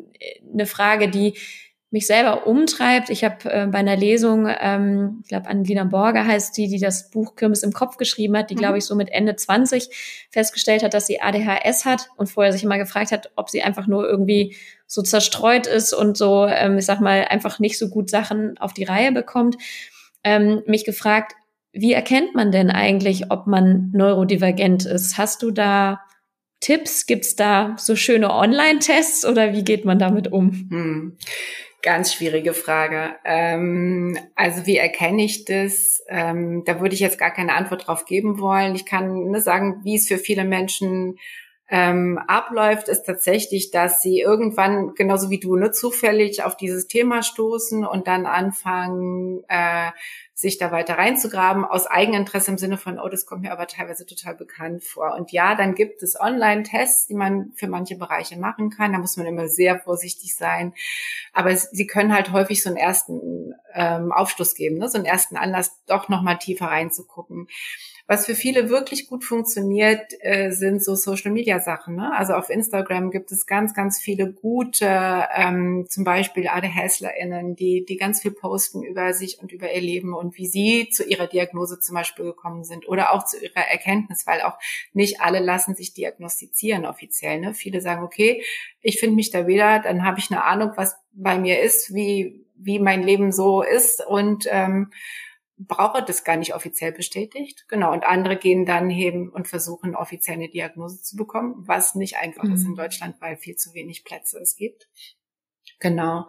eine 0.52 0.66
Frage, 0.66 1.08
die 1.08 1.34
mich 1.92 2.06
selber 2.06 2.46
umtreibt. 2.46 3.10
Ich 3.10 3.24
habe 3.24 3.50
äh, 3.50 3.66
bei 3.66 3.78
einer 3.78 3.96
Lesung, 3.96 4.46
ähm, 4.48 5.20
ich 5.22 5.28
glaube, 5.28 5.48
Annelina 5.48 5.84
Borger 5.84 6.24
heißt 6.24 6.56
die, 6.56 6.68
die 6.68 6.78
das 6.78 7.10
Buch 7.10 7.34
Kirmes 7.34 7.64
im 7.64 7.72
Kopf 7.72 7.96
geschrieben 7.96 8.36
hat, 8.36 8.50
die, 8.50 8.54
mhm. 8.54 8.60
glaube 8.60 8.78
ich, 8.78 8.84
so 8.84 8.94
mit 8.94 9.10
Ende 9.10 9.34
20 9.34 10.28
festgestellt 10.30 10.84
hat, 10.84 10.94
dass 10.94 11.08
sie 11.08 11.20
ADHS 11.20 11.84
hat 11.84 12.08
und 12.16 12.28
vorher 12.28 12.52
sich 12.52 12.62
immer 12.62 12.78
gefragt 12.78 13.10
hat, 13.10 13.32
ob 13.34 13.50
sie 13.50 13.62
einfach 13.62 13.88
nur 13.88 14.08
irgendwie 14.08 14.56
so 14.86 15.02
zerstreut 15.02 15.66
ist 15.66 15.92
und 15.92 16.16
so, 16.16 16.46
ähm, 16.46 16.78
ich 16.78 16.86
sag 16.86 17.00
mal, 17.00 17.24
einfach 17.24 17.58
nicht 17.58 17.76
so 17.76 17.88
gut 17.88 18.08
Sachen 18.08 18.56
auf 18.58 18.72
die 18.72 18.84
Reihe 18.84 19.10
bekommt. 19.10 19.56
Ähm, 20.22 20.62
mich 20.66 20.84
gefragt, 20.84 21.32
wie 21.72 21.92
erkennt 21.92 22.34
man 22.34 22.50
denn 22.52 22.70
eigentlich, 22.70 23.30
ob 23.30 23.46
man 23.46 23.90
neurodivergent 23.92 24.86
ist? 24.86 25.18
Hast 25.18 25.42
du 25.42 25.50
da 25.50 26.00
Tipps? 26.60 27.06
Gibt's 27.06 27.36
da 27.36 27.76
so 27.78 27.96
schöne 27.96 28.32
Online-Tests 28.32 29.24
oder 29.24 29.52
wie 29.52 29.64
geht 29.64 29.84
man 29.84 29.98
damit 29.98 30.32
um? 30.32 30.68
Hm. 30.70 31.18
Ganz 31.82 32.12
schwierige 32.12 32.52
Frage. 32.52 33.14
Ähm, 33.24 34.18
also 34.34 34.66
wie 34.66 34.76
erkenne 34.76 35.24
ich 35.24 35.46
das? 35.46 36.02
Ähm, 36.08 36.62
da 36.66 36.80
würde 36.80 36.94
ich 36.94 37.00
jetzt 37.00 37.18
gar 37.18 37.30
keine 37.30 37.54
Antwort 37.54 37.86
drauf 37.86 38.04
geben 38.04 38.38
wollen. 38.38 38.74
Ich 38.74 38.84
kann 38.84 39.30
nur 39.30 39.40
sagen, 39.40 39.80
wie 39.82 39.96
es 39.96 40.06
für 40.06 40.18
viele 40.18 40.44
Menschen 40.44 41.16
ähm, 41.70 42.18
abläuft, 42.26 42.88
ist 42.88 43.04
tatsächlich, 43.04 43.70
dass 43.70 44.02
sie 44.02 44.20
irgendwann, 44.20 44.94
genauso 44.94 45.30
wie 45.30 45.38
du, 45.38 45.56
ne, 45.56 45.70
zufällig 45.70 46.42
auf 46.42 46.56
dieses 46.56 46.88
Thema 46.88 47.22
stoßen 47.22 47.86
und 47.86 48.08
dann 48.08 48.26
anfangen, 48.26 49.44
äh, 49.48 49.90
sich 50.40 50.56
da 50.56 50.72
weiter 50.72 50.96
reinzugraben, 50.96 51.66
aus 51.66 51.86
Eigeninteresse 51.86 52.50
im 52.50 52.56
Sinne 52.56 52.78
von, 52.78 52.98
oh, 52.98 53.08
das 53.08 53.26
kommt 53.26 53.42
mir 53.42 53.52
aber 53.52 53.66
teilweise 53.66 54.06
total 54.06 54.34
bekannt 54.34 54.82
vor. 54.82 55.14
Und 55.14 55.32
ja, 55.32 55.54
dann 55.54 55.74
gibt 55.74 56.02
es 56.02 56.18
Online-Tests, 56.18 57.08
die 57.08 57.14
man 57.14 57.52
für 57.56 57.68
manche 57.68 57.96
Bereiche 57.96 58.38
machen 58.38 58.70
kann. 58.70 58.94
Da 58.94 58.98
muss 58.98 59.18
man 59.18 59.26
immer 59.26 59.48
sehr 59.48 59.78
vorsichtig 59.78 60.34
sein. 60.34 60.72
Aber 61.34 61.54
sie 61.54 61.86
können 61.86 62.14
halt 62.14 62.32
häufig 62.32 62.62
so 62.62 62.70
einen 62.70 62.78
ersten 62.78 63.54
ähm, 63.74 64.12
Aufschluss 64.12 64.54
geben, 64.54 64.78
ne? 64.78 64.88
so 64.88 64.96
einen 64.96 65.04
ersten 65.04 65.36
Anlass, 65.36 65.78
doch 65.86 66.08
nochmal 66.08 66.38
tiefer 66.38 66.68
reinzugucken. 66.68 67.46
Was 68.10 68.26
für 68.26 68.34
viele 68.34 68.70
wirklich 68.70 69.06
gut 69.06 69.22
funktioniert, 69.22 70.00
äh, 70.18 70.50
sind 70.50 70.82
so 70.82 70.96
Social-Media-Sachen. 70.96 71.94
Ne? 71.94 72.12
Also 72.12 72.32
auf 72.32 72.50
Instagram 72.50 73.12
gibt 73.12 73.30
es 73.30 73.46
ganz, 73.46 73.72
ganz 73.72 74.00
viele 74.00 74.32
gute, 74.32 75.28
ähm, 75.32 75.86
zum 75.88 76.02
Beispiel 76.02 76.48
ADHSlerInnen, 76.48 77.54
die, 77.54 77.84
die 77.84 77.96
ganz 77.96 78.20
viel 78.20 78.32
posten 78.32 78.82
über 78.82 79.12
sich 79.12 79.38
und 79.40 79.52
über 79.52 79.72
ihr 79.72 79.80
Leben 79.80 80.12
und 80.12 80.36
wie 80.36 80.48
sie 80.48 80.88
zu 80.90 81.04
ihrer 81.04 81.28
Diagnose 81.28 81.78
zum 81.78 81.94
Beispiel 81.94 82.24
gekommen 82.24 82.64
sind 82.64 82.88
oder 82.88 83.12
auch 83.12 83.24
zu 83.26 83.36
ihrer 83.40 83.70
Erkenntnis, 83.70 84.26
weil 84.26 84.40
auch 84.40 84.58
nicht 84.92 85.20
alle 85.20 85.38
lassen 85.38 85.76
sich 85.76 85.94
diagnostizieren 85.94 86.86
offiziell. 86.86 87.38
Ne? 87.38 87.54
Viele 87.54 87.80
sagen, 87.80 88.02
okay, 88.02 88.42
ich 88.80 88.98
finde 88.98 89.14
mich 89.14 89.30
da 89.30 89.46
wieder, 89.46 89.78
dann 89.78 90.04
habe 90.04 90.18
ich 90.18 90.32
eine 90.32 90.42
Ahnung, 90.42 90.72
was 90.74 90.96
bei 91.12 91.38
mir 91.38 91.60
ist, 91.60 91.94
wie, 91.94 92.44
wie 92.56 92.80
mein 92.80 93.04
Leben 93.04 93.30
so 93.30 93.62
ist 93.62 94.04
und 94.04 94.48
ähm, 94.50 94.90
brauche 95.66 96.02
das 96.02 96.24
gar 96.24 96.36
nicht 96.36 96.54
offiziell 96.54 96.92
bestätigt. 96.92 97.66
Genau. 97.68 97.92
Und 97.92 98.04
andere 98.04 98.36
gehen 98.36 98.64
dann 98.64 98.90
eben 98.90 99.28
und 99.28 99.48
versuchen, 99.48 99.94
offiziell 99.94 100.36
eine 100.36 100.48
Diagnose 100.48 101.02
zu 101.02 101.16
bekommen, 101.16 101.54
was 101.58 101.94
nicht 101.94 102.16
einfach 102.16 102.44
mhm. 102.44 102.54
ist 102.54 102.64
in 102.64 102.74
Deutschland, 102.74 103.16
weil 103.20 103.36
viel 103.36 103.56
zu 103.56 103.74
wenig 103.74 104.04
Plätze 104.04 104.38
es 104.38 104.56
gibt. 104.56 104.88
Genau. 105.78 106.28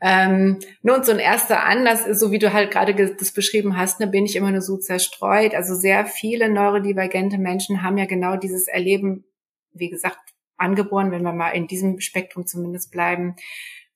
Ähm, 0.00 0.58
nun, 0.82 1.04
so 1.04 1.12
ein 1.12 1.18
erster 1.18 1.64
Anlass 1.64 2.06
ist, 2.06 2.20
so 2.20 2.32
wie 2.32 2.38
du 2.38 2.52
halt 2.52 2.70
gerade 2.70 2.94
das 2.94 3.32
beschrieben 3.32 3.76
hast, 3.76 4.00
ne, 4.00 4.06
bin 4.06 4.24
ich 4.24 4.34
immer 4.34 4.50
nur 4.50 4.62
so 4.62 4.78
zerstreut. 4.78 5.54
Also 5.54 5.74
sehr 5.74 6.06
viele 6.06 6.48
neurodivergente 6.48 7.38
Menschen 7.38 7.82
haben 7.82 7.98
ja 7.98 8.06
genau 8.06 8.36
dieses 8.36 8.66
Erleben, 8.66 9.24
wie 9.72 9.90
gesagt, 9.90 10.18
angeboren, 10.56 11.10
wenn 11.10 11.22
wir 11.22 11.32
mal 11.32 11.50
in 11.50 11.66
diesem 11.66 12.00
Spektrum 12.00 12.46
zumindest 12.46 12.90
bleiben, 12.90 13.36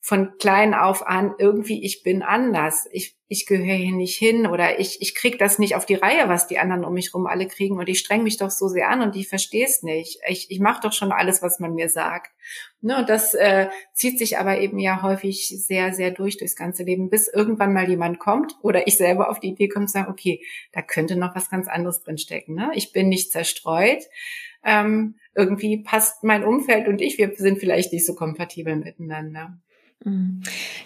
von 0.05 0.37
klein 0.37 0.75
auf 0.75 1.07
an 1.07 1.37
irgendwie, 1.39 1.85
ich 1.85 2.03
bin 2.03 2.23
anders, 2.23 2.89
ich, 2.91 3.17
ich 3.29 3.47
gehöre 3.47 3.77
hier 3.77 3.95
nicht 3.95 4.17
hin 4.17 4.49
oder 4.49 4.81
ich, 4.81 5.01
ich 5.01 5.15
krieg 5.15 5.39
das 5.39 5.61
nicht 5.61 5.77
auf 5.77 5.87
die 5.87 5.95
Reihe, 5.95 6.29
was 6.29 6.49
die 6.49 6.59
anderen 6.59 6.85
um 6.85 6.95
mich 6.95 7.15
rum 7.15 7.29
alle 7.29 7.47
kriegen 7.47 7.79
und 7.79 7.89
ich 7.89 8.01
streng 8.01 8.25
mich 8.25 8.37
doch 8.37 8.51
so 8.51 8.67
sehr 8.67 8.89
an 8.89 9.01
und 9.01 9.15
ich 9.15 9.29
verstehe 9.29 9.65
es 9.65 9.85
nicht. 9.85 10.19
Ich, 10.27 10.51
ich 10.51 10.59
mache 10.59 10.81
doch 10.83 10.93
schon 10.93 11.13
alles, 11.13 11.41
was 11.41 11.61
man 11.61 11.75
mir 11.75 11.89
sagt. 11.89 12.33
Ne, 12.81 12.99
und 12.99 13.09
das 13.09 13.35
äh, 13.35 13.69
zieht 13.95 14.19
sich 14.19 14.39
aber 14.39 14.59
eben 14.59 14.81
ja 14.81 15.03
häufig 15.03 15.47
sehr, 15.65 15.93
sehr 15.93 16.11
durch 16.11 16.37
durchs 16.37 16.57
ganze 16.57 16.83
Leben, 16.83 17.09
bis 17.09 17.29
irgendwann 17.29 17.73
mal 17.73 17.89
jemand 17.89 18.19
kommt 18.19 18.57
oder 18.61 18.89
ich 18.89 18.97
selber 18.97 19.31
auf 19.31 19.39
die 19.39 19.51
Idee 19.51 19.69
komme 19.69 19.87
zu 19.87 19.93
sagen, 19.93 20.11
okay, 20.11 20.43
da 20.73 20.83
könnte 20.83 21.15
noch 21.15 21.37
was 21.37 21.49
ganz 21.49 21.69
anderes 21.69 22.03
drinstecken. 22.03 22.57
Ne? 22.57 22.73
Ich 22.75 22.91
bin 22.91 23.09
nicht 23.09 23.31
zerstreut. 23.31 24.03
Ähm, 24.65 25.15
irgendwie 25.37 25.85
passt 25.85 26.25
mein 26.25 26.43
Umfeld 26.43 26.89
und 26.89 27.01
ich, 27.01 27.19
wir 27.19 27.33
sind 27.37 27.61
vielleicht 27.61 27.93
nicht 27.93 28.05
so 28.05 28.17
kompatibel 28.17 28.75
miteinander. 28.75 29.61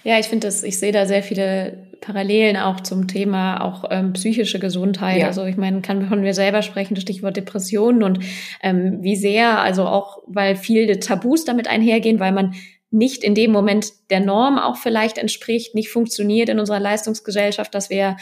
Ja, 0.05 0.19
ich 0.19 0.27
finde 0.27 0.47
das, 0.47 0.63
ich 0.63 0.79
sehe 0.79 0.93
da 0.93 1.07
sehr 1.07 1.23
viele 1.23 1.87
Parallelen 2.01 2.57
auch 2.57 2.81
zum 2.81 3.09
Thema 3.09 3.63
auch 3.63 3.85
ähm, 3.91 4.13
psychische 4.13 4.59
Gesundheit. 4.59 5.21
Ja. 5.21 5.27
Also 5.27 5.45
ich 5.45 5.57
meine, 5.57 5.81
kann 5.81 6.07
von 6.09 6.21
mir 6.21 6.35
selber 6.35 6.63
sprechen, 6.63 6.97
Stichwort 6.97 7.37
Depressionen 7.37 8.03
und 8.03 8.21
ähm, 8.63 8.99
wie 9.03 9.17
sehr, 9.17 9.61
also 9.61 9.87
auch, 9.87 10.23
weil 10.27 10.57
viele 10.57 11.01
Tabus 11.01 11.45
damit 11.45 11.69
einhergehen, 11.69 12.21
weil 12.21 12.33
man 12.33 12.55
nicht 12.91 13.25
in 13.25 13.35
dem 13.35 13.51
Moment 13.51 13.93
der 14.11 14.21
Norm 14.21 14.59
auch 14.59 14.77
vielleicht 14.77 15.19
entspricht, 15.19 15.75
nicht 15.75 15.89
funktioniert 15.89 16.49
in 16.49 16.61
unserer 16.61 16.81
Leistungsgesellschaft, 16.81 17.75
dass 17.75 17.91
wir 17.91 18.17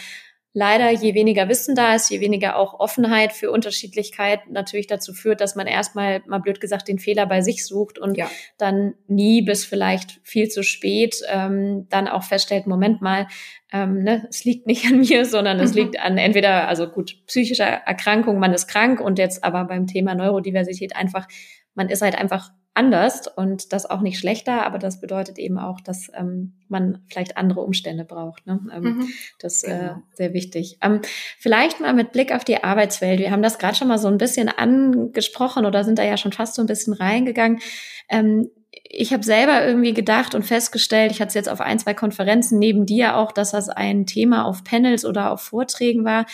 leider, 0.54 0.90
je 0.90 1.14
weniger 1.14 1.48
Wissen 1.48 1.74
da 1.74 1.96
ist, 1.96 2.10
je 2.10 2.20
weniger 2.20 2.56
auch 2.56 2.78
Offenheit 2.78 3.32
für 3.32 3.50
Unterschiedlichkeit 3.50 4.48
natürlich 4.48 4.86
dazu 4.86 5.12
führt, 5.12 5.40
dass 5.40 5.56
man 5.56 5.66
erstmal, 5.66 6.22
mal 6.26 6.38
blöd 6.38 6.60
gesagt, 6.60 6.86
den 6.86 7.00
Fehler 7.00 7.26
bei 7.26 7.42
sich 7.42 7.66
sucht 7.66 7.98
und 7.98 8.16
ja. 8.16 8.30
dann 8.56 8.94
nie 9.08 9.42
bis 9.42 9.64
vielleicht 9.64 10.20
viel 10.22 10.48
zu 10.48 10.62
spät 10.62 11.16
ähm, 11.28 11.88
dann 11.90 12.06
auch 12.06 12.22
feststellt, 12.22 12.68
Moment 12.68 13.02
mal, 13.02 13.26
ähm, 13.72 14.04
ne, 14.04 14.26
es 14.30 14.44
liegt 14.44 14.68
nicht 14.68 14.86
an 14.86 15.00
mir, 15.00 15.24
sondern 15.24 15.58
es 15.58 15.72
mhm. 15.72 15.78
liegt 15.78 16.00
an 16.00 16.16
entweder, 16.16 16.68
also 16.68 16.86
gut, 16.86 17.16
psychischer 17.26 17.66
Erkrankung, 17.66 18.38
man 18.38 18.54
ist 18.54 18.68
krank 18.68 19.00
und 19.00 19.18
jetzt 19.18 19.42
aber 19.42 19.64
beim 19.64 19.88
Thema 19.88 20.14
Neurodiversität 20.14 20.94
einfach, 20.94 21.26
man 21.74 21.88
ist 21.88 22.00
halt 22.00 22.14
einfach 22.14 22.50
anders 22.74 23.28
und 23.28 23.72
das 23.72 23.88
auch 23.88 24.00
nicht 24.00 24.18
schlechter, 24.18 24.66
aber 24.66 24.78
das 24.78 25.00
bedeutet 25.00 25.38
eben 25.38 25.58
auch, 25.58 25.80
dass 25.80 26.10
ähm, 26.12 26.54
man 26.68 27.04
vielleicht 27.08 27.36
andere 27.36 27.60
Umstände 27.60 28.04
braucht. 28.04 28.46
Ne? 28.46 28.60
Ähm, 28.72 28.82
mhm. 28.82 29.08
Das 29.38 29.56
ist 29.56 29.64
äh, 29.64 29.78
genau. 29.78 30.02
sehr 30.12 30.34
wichtig. 30.34 30.78
Ähm, 30.82 31.00
vielleicht 31.38 31.80
mal 31.80 31.94
mit 31.94 32.12
Blick 32.12 32.34
auf 32.34 32.44
die 32.44 32.62
Arbeitswelt. 32.62 33.20
Wir 33.20 33.30
haben 33.30 33.42
das 33.42 33.58
gerade 33.58 33.76
schon 33.76 33.88
mal 33.88 33.98
so 33.98 34.08
ein 34.08 34.18
bisschen 34.18 34.48
angesprochen 34.48 35.66
oder 35.66 35.84
sind 35.84 35.98
da 35.98 36.04
ja 36.04 36.16
schon 36.16 36.32
fast 36.32 36.56
so 36.56 36.62
ein 36.62 36.66
bisschen 36.66 36.94
reingegangen. 36.94 37.60
Ähm, 38.08 38.50
ich 38.82 39.12
habe 39.12 39.22
selber 39.22 39.64
irgendwie 39.64 39.94
gedacht 39.94 40.34
und 40.34 40.42
festgestellt, 40.42 41.12
ich 41.12 41.20
hatte 41.20 41.28
es 41.28 41.34
jetzt 41.34 41.48
auf 41.48 41.60
ein, 41.60 41.78
zwei 41.78 41.94
Konferenzen 41.94 42.58
neben 42.58 42.86
dir 42.86 43.16
auch, 43.16 43.30
dass 43.30 43.52
das 43.52 43.68
ein 43.68 44.06
Thema 44.06 44.44
auf 44.44 44.64
Panels 44.64 45.04
oder 45.04 45.30
auf 45.30 45.42
Vorträgen 45.42 46.04
war, 46.04 46.26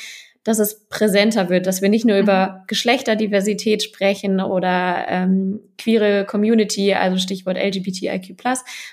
dass 0.45 0.59
es 0.59 0.89
präsenter 0.89 1.49
wird, 1.51 1.67
dass 1.67 1.83
wir 1.83 1.89
nicht 1.89 2.05
nur 2.05 2.17
mhm. 2.17 2.23
über 2.23 2.65
Geschlechterdiversität 2.67 3.83
sprechen 3.83 4.41
oder 4.41 5.07
ähm, 5.09 5.61
queere 5.79 6.25
Community, 6.25 6.95
also 6.95 7.19
Stichwort 7.19 7.59
LGBTIQ+, 7.59 8.35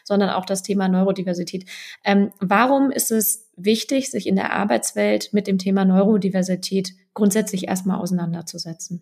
sondern 0.03 0.29
auch 0.29 0.45
das 0.45 0.63
Thema 0.63 0.88
Neurodiversität. 0.88 1.65
Ähm, 2.03 2.31
warum 2.39 2.91
ist 2.91 3.12
es 3.12 3.49
wichtig, 3.55 4.12
sich 4.12 4.27
in 4.27 4.36
der 4.36 4.51
Arbeitswelt 4.53 5.29
mit 5.31 5.47
dem 5.47 5.57
Thema 5.57 5.86
Neurodiversität 5.86 6.91
grundsätzlich 7.13 7.67
erstmal 7.67 7.99
auseinanderzusetzen? 7.99 9.01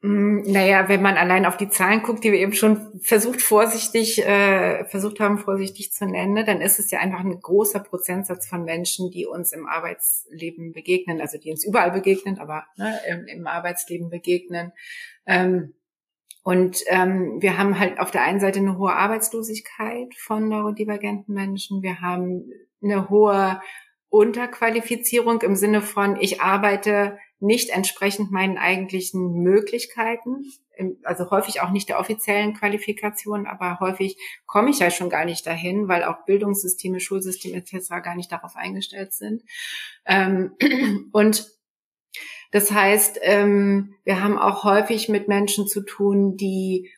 Mm, 0.00 0.42
naja, 0.46 0.88
wenn 0.88 1.02
man 1.02 1.16
allein 1.16 1.44
auf 1.44 1.56
die 1.56 1.70
Zahlen 1.70 2.02
guckt, 2.02 2.22
die 2.22 2.30
wir 2.30 2.38
eben 2.38 2.52
schon 2.52 3.00
versucht 3.00 3.42
vorsichtig, 3.42 4.24
äh, 4.24 4.84
versucht 4.84 5.18
haben, 5.18 5.38
vorsichtig 5.38 5.92
zu 5.92 6.06
nennen, 6.06 6.46
dann 6.46 6.60
ist 6.60 6.78
es 6.78 6.92
ja 6.92 7.00
einfach 7.00 7.20
ein 7.20 7.40
großer 7.40 7.80
Prozentsatz 7.80 8.46
von 8.46 8.64
Menschen, 8.64 9.10
die 9.10 9.26
uns 9.26 9.52
im 9.52 9.66
Arbeitsleben 9.66 10.72
begegnen, 10.72 11.20
also 11.20 11.36
die 11.36 11.50
uns 11.50 11.64
überall 11.64 11.90
begegnen, 11.90 12.38
aber 12.38 12.64
ne, 12.76 12.96
im, 13.08 13.26
im, 13.26 13.46
Arbeitsleben 13.48 14.08
begegnen. 14.08 14.72
Ähm, 15.26 15.74
und 16.44 16.78
ähm, 16.86 17.42
wir 17.42 17.58
haben 17.58 17.78
halt 17.78 17.98
auf 17.98 18.12
der 18.12 18.22
einen 18.22 18.38
Seite 18.38 18.60
eine 18.60 18.78
hohe 18.78 18.92
Arbeitslosigkeit 18.92 20.14
von 20.16 20.48
neurodivergenten 20.48 21.34
Menschen. 21.34 21.82
Wir 21.82 22.00
haben 22.00 22.52
eine 22.80 23.10
hohe 23.10 23.60
Unterqualifizierung 24.10 25.42
im 25.42 25.56
Sinne 25.56 25.82
von, 25.82 26.16
ich 26.20 26.40
arbeite 26.40 27.18
nicht 27.40 27.70
entsprechend 27.70 28.30
meinen 28.30 28.58
eigentlichen 28.58 29.42
Möglichkeiten, 29.42 30.44
also 31.02 31.30
häufig 31.30 31.60
auch 31.60 31.70
nicht 31.70 31.88
der 31.88 31.98
offiziellen 31.98 32.54
Qualifikation, 32.54 33.46
aber 33.46 33.80
häufig 33.80 34.16
komme 34.46 34.70
ich 34.70 34.78
ja 34.78 34.90
schon 34.90 35.10
gar 35.10 35.24
nicht 35.24 35.46
dahin, 35.46 35.88
weil 35.88 36.04
auch 36.04 36.24
Bildungssysteme, 36.24 37.00
Schulsysteme 37.00 37.56
etc. 37.56 37.88
gar 38.02 38.14
nicht 38.14 38.30
darauf 38.30 38.56
eingestellt 38.56 39.12
sind. 39.12 39.42
Ähm, 40.06 40.52
und 41.12 41.48
das 42.50 42.70
heißt, 42.70 43.18
ähm, 43.22 43.94
wir 44.04 44.22
haben 44.22 44.38
auch 44.38 44.64
häufig 44.64 45.08
mit 45.08 45.28
Menschen 45.28 45.66
zu 45.66 45.82
tun, 45.82 46.36
die 46.36 46.90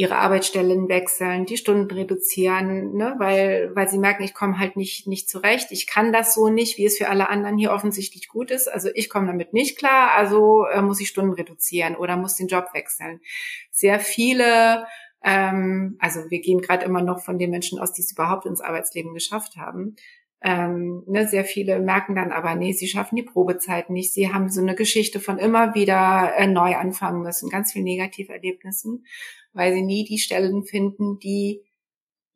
ihre 0.00 0.16
Arbeitsstellen 0.16 0.88
wechseln, 0.88 1.44
die 1.44 1.58
Stunden 1.58 1.90
reduzieren, 1.90 2.94
ne, 2.94 3.16
weil, 3.18 3.70
weil 3.74 3.86
sie 3.86 3.98
merken, 3.98 4.22
ich 4.22 4.32
komme 4.32 4.58
halt 4.58 4.74
nicht, 4.74 5.06
nicht 5.06 5.28
zurecht. 5.28 5.72
Ich 5.72 5.86
kann 5.86 6.10
das 6.10 6.32
so 6.32 6.48
nicht, 6.48 6.78
wie 6.78 6.86
es 6.86 6.96
für 6.96 7.10
alle 7.10 7.28
anderen 7.28 7.58
hier 7.58 7.70
offensichtlich 7.70 8.28
gut 8.28 8.50
ist. 8.50 8.66
Also 8.66 8.88
ich 8.94 9.10
komme 9.10 9.26
damit 9.26 9.52
nicht 9.52 9.76
klar, 9.76 10.12
also 10.12 10.64
äh, 10.64 10.80
muss 10.80 11.02
ich 11.02 11.08
Stunden 11.08 11.34
reduzieren 11.34 11.96
oder 11.96 12.16
muss 12.16 12.36
den 12.36 12.46
Job 12.46 12.72
wechseln. 12.72 13.20
Sehr 13.70 14.00
viele, 14.00 14.86
ähm, 15.22 15.98
also 15.98 16.30
wir 16.30 16.40
gehen 16.40 16.62
gerade 16.62 16.86
immer 16.86 17.02
noch 17.02 17.20
von 17.20 17.38
den 17.38 17.50
Menschen 17.50 17.78
aus, 17.78 17.92
die 17.92 18.00
es 18.00 18.12
überhaupt 18.12 18.46
ins 18.46 18.62
Arbeitsleben 18.62 19.12
geschafft 19.12 19.58
haben. 19.58 19.96
Ähm, 20.42 21.02
ne, 21.06 21.28
sehr 21.28 21.44
viele 21.44 21.80
merken 21.80 22.14
dann 22.14 22.32
aber, 22.32 22.54
nee, 22.54 22.72
sie 22.72 22.88
schaffen 22.88 23.16
die 23.16 23.22
Probezeit 23.22 23.90
nicht. 23.90 24.14
Sie 24.14 24.32
haben 24.32 24.48
so 24.48 24.62
eine 24.62 24.74
Geschichte 24.74 25.20
von 25.20 25.38
immer 25.38 25.74
wieder 25.74 26.32
äh, 26.36 26.46
neu 26.46 26.76
anfangen 26.76 27.22
müssen, 27.22 27.50
ganz 27.50 27.72
viel 27.72 27.82
Negativerlebnissen 27.82 29.04
weil 29.52 29.72
sie 29.72 29.82
nie 29.82 30.04
die 30.04 30.18
Stellen 30.18 30.64
finden, 30.64 31.18
die, 31.18 31.62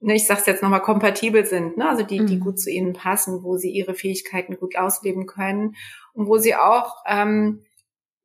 ne, 0.00 0.14
ich 0.14 0.26
sag's 0.26 0.46
jetzt 0.46 0.62
nochmal, 0.62 0.82
kompatibel 0.82 1.44
sind, 1.44 1.76
ne? 1.76 1.88
also 1.88 2.02
die, 2.02 2.20
mhm. 2.20 2.26
die 2.26 2.38
gut 2.38 2.58
zu 2.58 2.70
ihnen 2.70 2.92
passen, 2.92 3.42
wo 3.42 3.56
sie 3.56 3.70
ihre 3.70 3.94
Fähigkeiten 3.94 4.56
gut 4.56 4.76
ausleben 4.76 5.26
können 5.26 5.76
und 6.12 6.26
wo 6.26 6.38
sie 6.38 6.54
auch 6.54 6.96
ähm, 7.06 7.64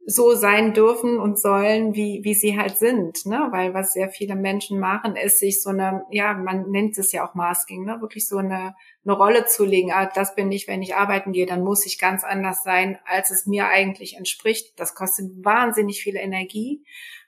so 0.10 0.34
sein 0.34 0.74
dürfen 0.74 1.20
und 1.20 1.40
sollen, 1.40 1.94
wie, 1.94 2.22
wie 2.24 2.34
sie 2.34 2.58
halt 2.58 2.78
sind, 2.78 3.28
ne? 3.28 3.48
Weil 3.52 3.76
was 3.76 3.94
sehr 3.94 4.10
viele 4.10 4.36
Menschen 4.36 4.80
machen, 4.80 5.16
ist 5.16 5.38
sich 5.38 5.62
so 5.62 5.70
eine, 5.70 6.04
ja, 6.10 6.34
man 6.34 6.72
nennt 6.72 6.98
es 6.98 7.12
ja 7.12 7.28
auch 7.28 7.36
Masking, 7.36 7.86
ne? 7.86 8.02
Wirklich 8.02 8.28
so 8.28 8.38
eine, 8.38 8.76
eine 9.06 9.14
Rolle 9.14 9.46
zu 9.46 9.66
legen. 9.66 9.92
Ah, 9.92 10.10
das 10.14 10.34
bin 10.34 10.52
ich, 10.52 10.68
wenn 10.68 10.82
ich 10.82 10.96
arbeiten 10.96 11.32
gehe, 11.32 11.46
dann 11.46 11.64
muss 11.64 11.86
ich 11.86 12.00
ganz 12.00 12.24
anders 12.24 12.64
sein, 12.64 12.98
als 13.06 13.30
es 13.30 13.46
mir 13.46 13.68
eigentlich 13.68 14.18
entspricht. 14.18 14.80
Das 14.80 14.96
kostet 14.96 15.46
wahnsinnig 15.46 16.02
viel 16.02 16.16
Energie. 16.16 16.84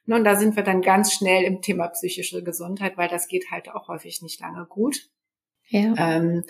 Und 0.07 0.23
da 0.23 0.35
sind 0.35 0.55
wir 0.55 0.63
dann 0.63 0.81
ganz 0.81 1.13
schnell 1.13 1.43
im 1.43 1.61
Thema 1.61 1.87
psychische 1.89 2.43
Gesundheit, 2.43 2.97
weil 2.97 3.09
das 3.09 3.27
geht 3.27 3.51
halt 3.51 3.69
auch 3.69 3.89
häufig 3.89 4.23
nicht 4.23 4.41
lange 4.41 4.65
gut. 4.65 5.07
Ja. 5.67 5.93
Ähm, 5.97 6.43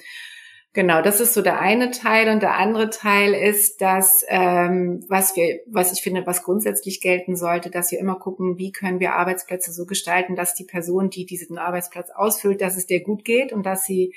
genau, 0.74 1.02
das 1.02 1.20
ist 1.20 1.34
so 1.34 1.42
der 1.42 1.60
eine 1.60 1.92
Teil 1.92 2.30
und 2.30 2.42
der 2.42 2.56
andere 2.58 2.90
Teil 2.90 3.34
ist, 3.34 3.82
dass 3.82 4.24
ähm, 4.28 5.04
was 5.08 5.36
wir, 5.36 5.60
was 5.68 5.94
ich 5.94 6.02
finde, 6.02 6.26
was 6.26 6.44
grundsätzlich 6.44 7.02
gelten 7.02 7.36
sollte, 7.36 7.70
dass 7.70 7.92
wir 7.92 8.00
immer 8.00 8.16
gucken, 8.16 8.58
wie 8.58 8.72
können 8.72 9.00
wir 9.00 9.14
Arbeitsplätze 9.14 9.72
so 9.72 9.86
gestalten, 9.86 10.36
dass 10.36 10.54
die 10.54 10.66
Person, 10.66 11.10
die 11.10 11.26
diesen 11.26 11.58
Arbeitsplatz 11.58 12.10
ausfüllt, 12.10 12.62
dass 12.62 12.78
es 12.78 12.88
der 12.88 13.02
gut 13.02 13.26
geht 13.26 13.54
und 13.54 13.66
dass 13.66 13.84
sie 13.84 14.14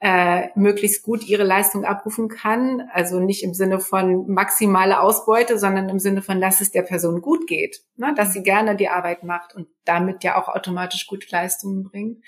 äh, 0.00 0.48
möglichst 0.54 1.02
gut 1.02 1.26
ihre 1.26 1.44
Leistung 1.44 1.84
abrufen 1.84 2.28
kann. 2.28 2.88
Also 2.92 3.18
nicht 3.20 3.42
im 3.42 3.54
Sinne 3.54 3.80
von 3.80 4.30
maximale 4.30 5.00
Ausbeute, 5.00 5.58
sondern 5.58 5.88
im 5.88 5.98
Sinne 5.98 6.22
von, 6.22 6.40
dass 6.40 6.60
es 6.60 6.70
der 6.70 6.82
Person 6.82 7.22
gut 7.22 7.46
geht, 7.46 7.82
ne? 7.96 8.12
dass 8.14 8.32
sie 8.32 8.42
gerne 8.42 8.76
die 8.76 8.88
Arbeit 8.88 9.22
macht 9.22 9.54
und 9.54 9.68
damit 9.84 10.22
ja 10.22 10.40
auch 10.40 10.48
automatisch 10.48 11.06
gute 11.06 11.28
Leistungen 11.30 11.84
bringt. 11.84 12.22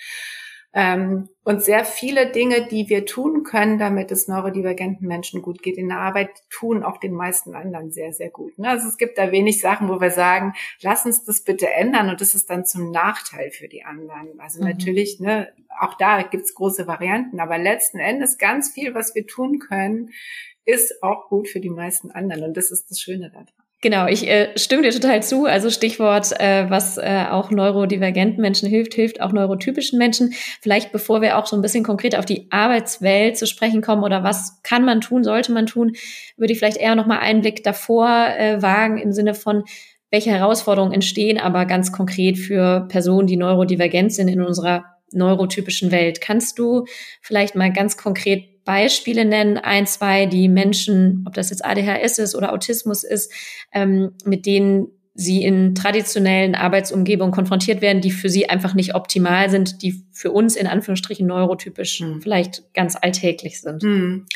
Ähm, 0.81 1.29
und 1.43 1.61
sehr 1.61 1.85
viele 1.85 2.31
Dinge, 2.31 2.69
die 2.69 2.89
wir 2.89 3.05
tun 3.05 3.43
können, 3.43 3.81
damit 3.81 4.13
es 4.13 4.29
neurodivergenten 4.29 5.09
Menschen 5.09 5.43
gut 5.43 5.61
geht 5.61 5.77
in 5.77 5.89
der 5.89 5.99
Arbeit, 5.99 6.31
tun 6.51 6.85
auch 6.85 6.99
den 6.99 7.15
meisten 7.15 7.57
anderen 7.57 7.91
sehr, 7.91 8.13
sehr 8.13 8.31
gut. 8.31 8.57
Ne? 8.61 8.69
Also 8.69 8.87
es 8.87 8.97
gibt 8.97 9.19
da 9.19 9.33
wenig 9.33 9.61
Sachen, 9.61 9.89
wo 9.89 10.01
wir 10.01 10.13
sagen, 10.13 10.53
lass 10.81 11.05
uns 11.05 11.25
das 11.25 11.43
bitte 11.43 11.69
ändern 11.69 12.11
und 12.11 12.21
das 12.21 12.37
ist 12.37 12.49
dann 12.49 12.65
zum 12.65 12.93
Nachteil 12.93 13.51
für 13.51 13.67
die 13.67 13.85
anderen. 13.85 14.39
Also 14.39 14.61
mhm. 14.61 14.69
natürlich, 14.69 15.19
ne, 15.19 15.53
auch 15.81 15.95
da 15.95 16.23
gibt's 16.23 16.55
große 16.55 16.87
Varianten, 16.87 17.41
aber 17.41 17.59
letzten 17.59 17.99
Endes 17.99 18.39
ganz 18.39 18.71
viel, 18.71 18.95
was 18.95 19.17
wir 19.17 19.27
tun 19.27 19.59
können, 19.59 20.11
ist 20.65 21.03
auch 21.03 21.29
gut 21.29 21.49
für 21.49 21.59
die 21.59 21.71
meisten 21.71 22.13
anderen 22.13 22.45
und 22.45 22.57
das 22.57 22.71
ist 22.71 22.89
das 22.89 23.01
Schöne 23.01 23.31
daran. 23.31 23.49
Genau, 23.81 24.09
ich 24.09 24.27
äh, 24.27 24.59
stimme 24.59 24.83
dir 24.83 24.91
total 24.91 25.23
zu. 25.23 25.47
Also 25.47 25.71
Stichwort, 25.71 26.33
äh, 26.41 26.69
was 26.69 26.99
äh, 26.99 27.27
auch 27.31 27.53
neurodivergenten 27.53 28.41
Menschen 28.41 28.69
hilft, 28.69 28.95
hilft 28.95 29.21
auch 29.21 29.31
neurotypischen 29.31 29.99
Menschen. 29.99 30.33
Vielleicht 30.61 30.91
bevor 30.91 31.21
wir 31.23 31.39
auch 31.39 31.47
so 31.47 31.55
ein 31.55 31.63
bisschen 31.63 31.85
konkret 31.85 32.17
auf 32.17 32.25
die 32.25 32.49
Arbeitswelt 32.51 33.37
zu 33.39 33.47
sprechen 33.47 33.81
kommen 33.81 34.03
oder 34.03 34.25
was 34.25 34.61
kann 34.65 34.85
man 34.85 35.01
tun, 35.01 35.23
sollte 35.23 35.53
man 35.53 35.67
tun, 35.67 35.93
würde 36.37 36.53
ich 36.53 36.59
vielleicht 36.59 36.79
eher 36.79 36.97
nochmal 36.97 37.21
einen 37.21 37.41
Blick 37.41 37.63
davor 37.63 38.09
äh, 38.09 38.61
wagen 38.61 38.99
im 38.99 39.13
Sinne 39.13 39.35
von, 39.35 39.63
welche 40.11 40.31
Herausforderungen 40.31 40.93
entstehen 40.93 41.39
aber 41.39 41.65
ganz 41.67 41.93
konkret 41.93 42.37
für 42.39 42.87
Personen, 42.89 43.29
die 43.29 43.37
neurodivergent 43.37 44.13
sind 44.13 44.29
in 44.29 44.41
unserer 44.41 44.87
neurotypischen 45.13 45.91
Welt. 45.93 46.21
Kannst 46.21 46.59
du 46.59 46.85
vielleicht 47.23 47.55
mal 47.55 47.73
ganz 47.73 47.97
konkret 47.97 48.58
Beispiele 48.69 49.25
nennen, 49.25 49.57
ein, 49.57 49.87
zwei, 49.87 50.27
die 50.27 50.47
Menschen, 50.47 51.25
ob 51.27 51.33
das 51.33 51.49
jetzt 51.49 51.65
ADHS 51.65 52.19
ist 52.19 52.35
oder 52.35 52.53
Autismus 52.53 53.03
ist, 53.03 53.33
ähm, 53.73 54.11
mit 54.27 54.45
denen 54.45 54.89
sie 55.15 55.43
in 55.43 55.75
traditionellen 55.75 56.55
Arbeitsumgebungen 56.55 57.33
konfrontiert 57.33 57.81
werden, 57.81 58.03
die 58.03 58.11
für 58.11 58.29
sie 58.29 58.51
einfach 58.51 58.75
nicht 58.75 58.95
optimal 58.95 59.49
sind, 59.49 59.81
die 59.81 60.05
für 60.13 60.33
uns 60.33 60.55
in 60.55 60.67
Anführungsstrichen 60.67 61.27
neurotypisch 61.27 62.01
hm. 62.01 62.21
vielleicht 62.21 62.75
ganz 62.75 62.95
alltäglich 62.95 63.63
sind. 63.63 63.83
Hm 63.83 64.27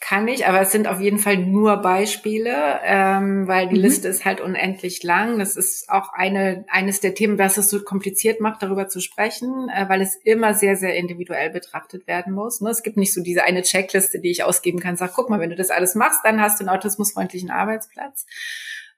kann 0.00 0.28
ich, 0.28 0.46
aber 0.46 0.60
es 0.60 0.72
sind 0.72 0.86
auf 0.86 1.00
jeden 1.00 1.18
Fall 1.18 1.36
nur 1.38 1.78
Beispiele, 1.78 2.80
ähm, 2.84 3.48
weil 3.48 3.68
die 3.68 3.76
mhm. 3.76 3.82
Liste 3.82 4.08
ist 4.08 4.24
halt 4.24 4.40
unendlich 4.40 5.02
lang. 5.02 5.38
Das 5.38 5.56
ist 5.56 5.88
auch 5.88 6.12
eine 6.12 6.64
eines 6.68 7.00
der 7.00 7.14
Themen, 7.14 7.38
was 7.38 7.56
es 7.56 7.68
so 7.68 7.82
kompliziert 7.82 8.40
macht, 8.40 8.62
darüber 8.62 8.88
zu 8.88 9.00
sprechen, 9.00 9.68
äh, 9.68 9.88
weil 9.88 10.00
es 10.02 10.16
immer 10.16 10.54
sehr, 10.54 10.76
sehr 10.76 10.96
individuell 10.96 11.50
betrachtet 11.50 12.06
werden 12.06 12.32
muss. 12.32 12.60
Ne? 12.60 12.70
Es 12.70 12.82
gibt 12.82 12.96
nicht 12.96 13.14
so 13.14 13.22
diese 13.22 13.44
eine 13.44 13.62
Checkliste, 13.62 14.20
die 14.20 14.30
ich 14.30 14.44
ausgeben 14.44 14.80
kann. 14.80 14.96
Sag, 14.96 15.14
guck 15.14 15.30
mal, 15.30 15.40
wenn 15.40 15.50
du 15.50 15.56
das 15.56 15.70
alles 15.70 15.94
machst, 15.94 16.20
dann 16.24 16.40
hast 16.40 16.60
du 16.60 16.64
einen 16.64 16.76
autismusfreundlichen 16.76 17.50
Arbeitsplatz. 17.50 18.26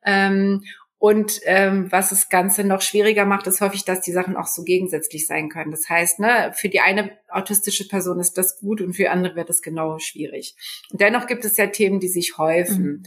Ähm, 0.05 0.65
und 0.99 1.41
ähm, 1.45 1.91
was 1.93 2.11
das 2.11 2.29
Ganze 2.29 2.65
noch 2.65 2.83
schwieriger 2.83 3.25
macht, 3.25 3.47
ist 3.47 3.61
häufig, 3.61 3.85
dass 3.85 4.01
die 4.01 4.11
Sachen 4.11 4.37
auch 4.37 4.49
so 4.49 4.65
gegensätzlich 4.65 5.29
sein 5.29 5.49
können. 5.49 5.71
Das 5.71 5.89
heißt, 5.89 6.19
ne, 6.19 6.53
für 6.55 6.69
die 6.69 6.81
eine 6.81 7.13
autistische 7.29 7.87
Person 7.87 8.19
ist 8.19 8.37
das 8.37 8.59
gut 8.59 8.81
und 8.81 8.95
für 8.95 9.11
andere 9.11 9.37
wird 9.37 9.49
es 9.49 9.63
genau 9.63 10.01
schwierig. 10.01 10.57
Und 10.91 11.01
dennoch 11.01 11.29
gibt 11.29 11.45
es 11.45 11.57
ja 11.57 11.69
Themen, 11.69 12.01
die 12.01 12.09
sich 12.09 12.37
häufen. 12.37 12.85
Mhm. 12.85 13.03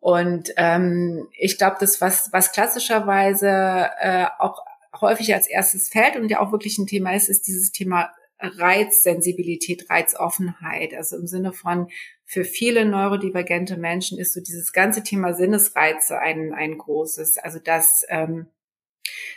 Und 0.00 0.54
ähm, 0.56 1.28
ich 1.36 1.58
glaube, 1.58 1.76
das, 1.80 2.00
was, 2.00 2.30
was 2.32 2.52
klassischerweise 2.52 3.90
äh, 4.00 4.26
auch 4.38 4.62
häufig 4.98 5.34
als 5.34 5.48
erstes 5.48 5.90
fällt 5.90 6.16
und 6.16 6.30
ja 6.30 6.40
auch 6.40 6.50
wirklich 6.50 6.78
ein 6.78 6.86
Thema 6.86 7.14
ist, 7.14 7.28
ist 7.28 7.46
dieses 7.46 7.72
Thema 7.72 8.10
Reizsensibilität, 8.40 9.90
Reizoffenheit. 9.90 10.94
Also 10.94 11.16
im 11.16 11.26
Sinne 11.26 11.52
von, 11.52 11.88
für 12.30 12.44
viele 12.44 12.84
neurodivergente 12.84 13.78
Menschen 13.78 14.18
ist 14.18 14.34
so 14.34 14.42
dieses 14.42 14.74
ganze 14.74 15.02
Thema 15.02 15.32
Sinnesreize 15.32 16.18
ein, 16.18 16.52
ein 16.52 16.76
großes. 16.76 17.38
Also 17.38 17.58
dass 17.58 18.04
ähm, 18.10 18.48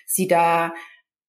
sie 0.06 0.28
da 0.28 0.74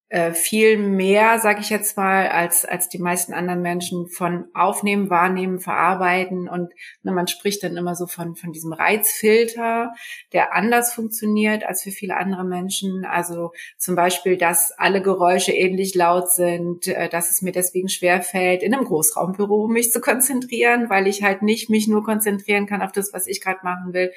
äh, 0.09 0.33
viel 0.33 0.77
mehr, 0.77 1.39
sage 1.39 1.61
ich 1.61 1.71
jetzt 1.71 1.97
mal, 1.97 2.27
als 2.27 2.65
als 2.65 2.87
die 2.87 2.99
meisten 2.99 3.33
anderen 3.33 3.61
Menschen 3.61 4.07
von 4.07 4.45
aufnehmen, 4.53 5.09
wahrnehmen, 5.09 5.59
verarbeiten 5.59 6.47
und 6.47 6.71
ne, 7.01 7.11
man 7.11 7.27
spricht 7.27 7.63
dann 7.63 7.77
immer 7.77 7.95
so 7.95 8.05
von 8.05 8.35
von 8.35 8.51
diesem 8.51 8.73
Reizfilter, 8.73 9.93
der 10.31 10.53
anders 10.53 10.93
funktioniert 10.93 11.63
als 11.63 11.81
für 11.81 11.91
viele 11.91 12.17
andere 12.17 12.43
Menschen. 12.43 13.05
Also 13.05 13.53
zum 13.77 13.95
Beispiel, 13.95 14.37
dass 14.37 14.71
alle 14.77 15.01
Geräusche 15.01 15.51
ähnlich 15.51 15.95
laut 15.95 16.31
sind, 16.31 16.87
äh, 16.87 17.09
dass 17.09 17.31
es 17.31 17.41
mir 17.41 17.51
deswegen 17.51 17.89
schwer 17.89 18.21
fällt, 18.21 18.61
in 18.61 18.73
einem 18.73 18.85
Großraumbüro 18.85 19.67
mich 19.67 19.91
zu 19.91 19.99
konzentrieren, 19.99 20.89
weil 20.89 21.07
ich 21.07 21.23
halt 21.23 21.41
nicht 21.41 21.69
mich 21.69 21.87
nur 21.87 22.03
konzentrieren 22.03 22.67
kann 22.67 22.81
auf 22.81 22.91
das, 22.91 23.13
was 23.13 23.25
ich 23.25 23.41
gerade 23.41 23.61
machen 23.63 23.93
will. 23.93 24.11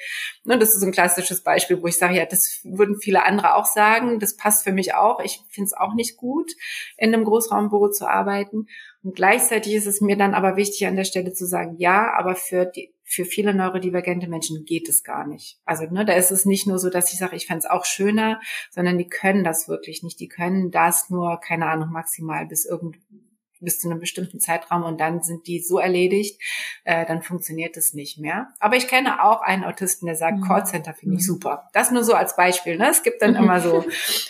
Und 0.45 0.61
das 0.61 0.75
ist 0.75 0.83
ein 0.83 0.91
klassisches 0.91 1.41
Beispiel, 1.41 1.81
wo 1.81 1.87
ich 1.87 1.97
sage, 1.97 2.15
ja, 2.15 2.25
das 2.25 2.61
würden 2.63 2.99
viele 2.99 3.23
andere 3.23 3.55
auch 3.55 3.65
sagen. 3.65 4.19
Das 4.19 4.35
passt 4.35 4.63
für 4.63 4.71
mich 4.71 4.93
auch. 4.93 5.19
Ich 5.21 5.41
finde 5.49 5.65
es 5.65 5.73
auch 5.79 5.93
nicht 5.93 6.17
gut, 6.17 6.51
in 6.97 7.13
einem 7.13 7.23
Großraumbüro 7.23 7.89
zu 7.89 8.07
arbeiten. 8.07 8.67
Und 9.03 9.15
gleichzeitig 9.15 9.73
ist 9.73 9.87
es 9.87 10.01
mir 10.01 10.17
dann 10.17 10.33
aber 10.33 10.55
wichtig, 10.55 10.85
an 10.87 10.95
der 10.95 11.05
Stelle 11.05 11.33
zu 11.33 11.45
sagen, 11.45 11.75
ja, 11.77 12.13
aber 12.17 12.35
für 12.35 12.65
die, 12.65 12.93
für 13.03 13.23
viele 13.23 13.53
neurodivergente 13.53 14.27
Menschen 14.27 14.65
geht 14.65 14.89
es 14.89 15.03
gar 15.03 15.25
nicht. 15.25 15.59
Also 15.63 15.85
ne, 15.85 16.03
da 16.03 16.13
ist 16.13 16.31
es 16.31 16.45
nicht 16.45 16.67
nur 16.67 16.77
so, 16.77 16.89
dass 16.89 17.13
ich 17.13 17.19
sage, 17.19 17.37
ich 17.37 17.47
fände 17.47 17.59
es 17.59 17.69
auch 17.69 17.85
schöner, 17.85 18.41
sondern 18.69 18.97
die 18.97 19.07
können 19.07 19.45
das 19.45 19.69
wirklich 19.69 20.03
nicht. 20.03 20.19
Die 20.19 20.27
können 20.27 20.71
das 20.71 21.09
nur, 21.09 21.39
keine 21.39 21.67
Ahnung, 21.67 21.89
maximal 21.91 22.45
bis 22.45 22.65
irgend 22.65 22.97
bis 23.61 23.79
zu 23.79 23.89
einem 23.89 23.99
bestimmten 23.99 24.39
Zeitraum 24.39 24.83
und 24.83 24.99
dann 24.99 25.23
sind 25.23 25.47
die 25.47 25.59
so 25.59 25.79
erledigt, 25.79 26.41
äh, 26.83 27.05
dann 27.05 27.21
funktioniert 27.21 27.77
das 27.77 27.93
nicht 27.93 28.19
mehr. 28.19 28.49
Aber 28.59 28.75
ich 28.75 28.87
kenne 28.87 29.23
auch 29.23 29.41
einen 29.41 29.63
Autisten, 29.63 30.05
der 30.05 30.15
sagt, 30.15 30.37
mhm. 30.37 30.43
Callcenter 30.43 30.93
finde 30.93 31.15
ich 31.15 31.21
mhm. 31.21 31.25
super. 31.25 31.69
Das 31.73 31.91
nur 31.91 32.03
so 32.03 32.13
als 32.13 32.35
Beispiel. 32.35 32.77
Ne? 32.77 32.89
Es 32.89 33.03
gibt 33.03 33.21
dann 33.21 33.35
immer 33.37 33.59
so, 33.59 33.85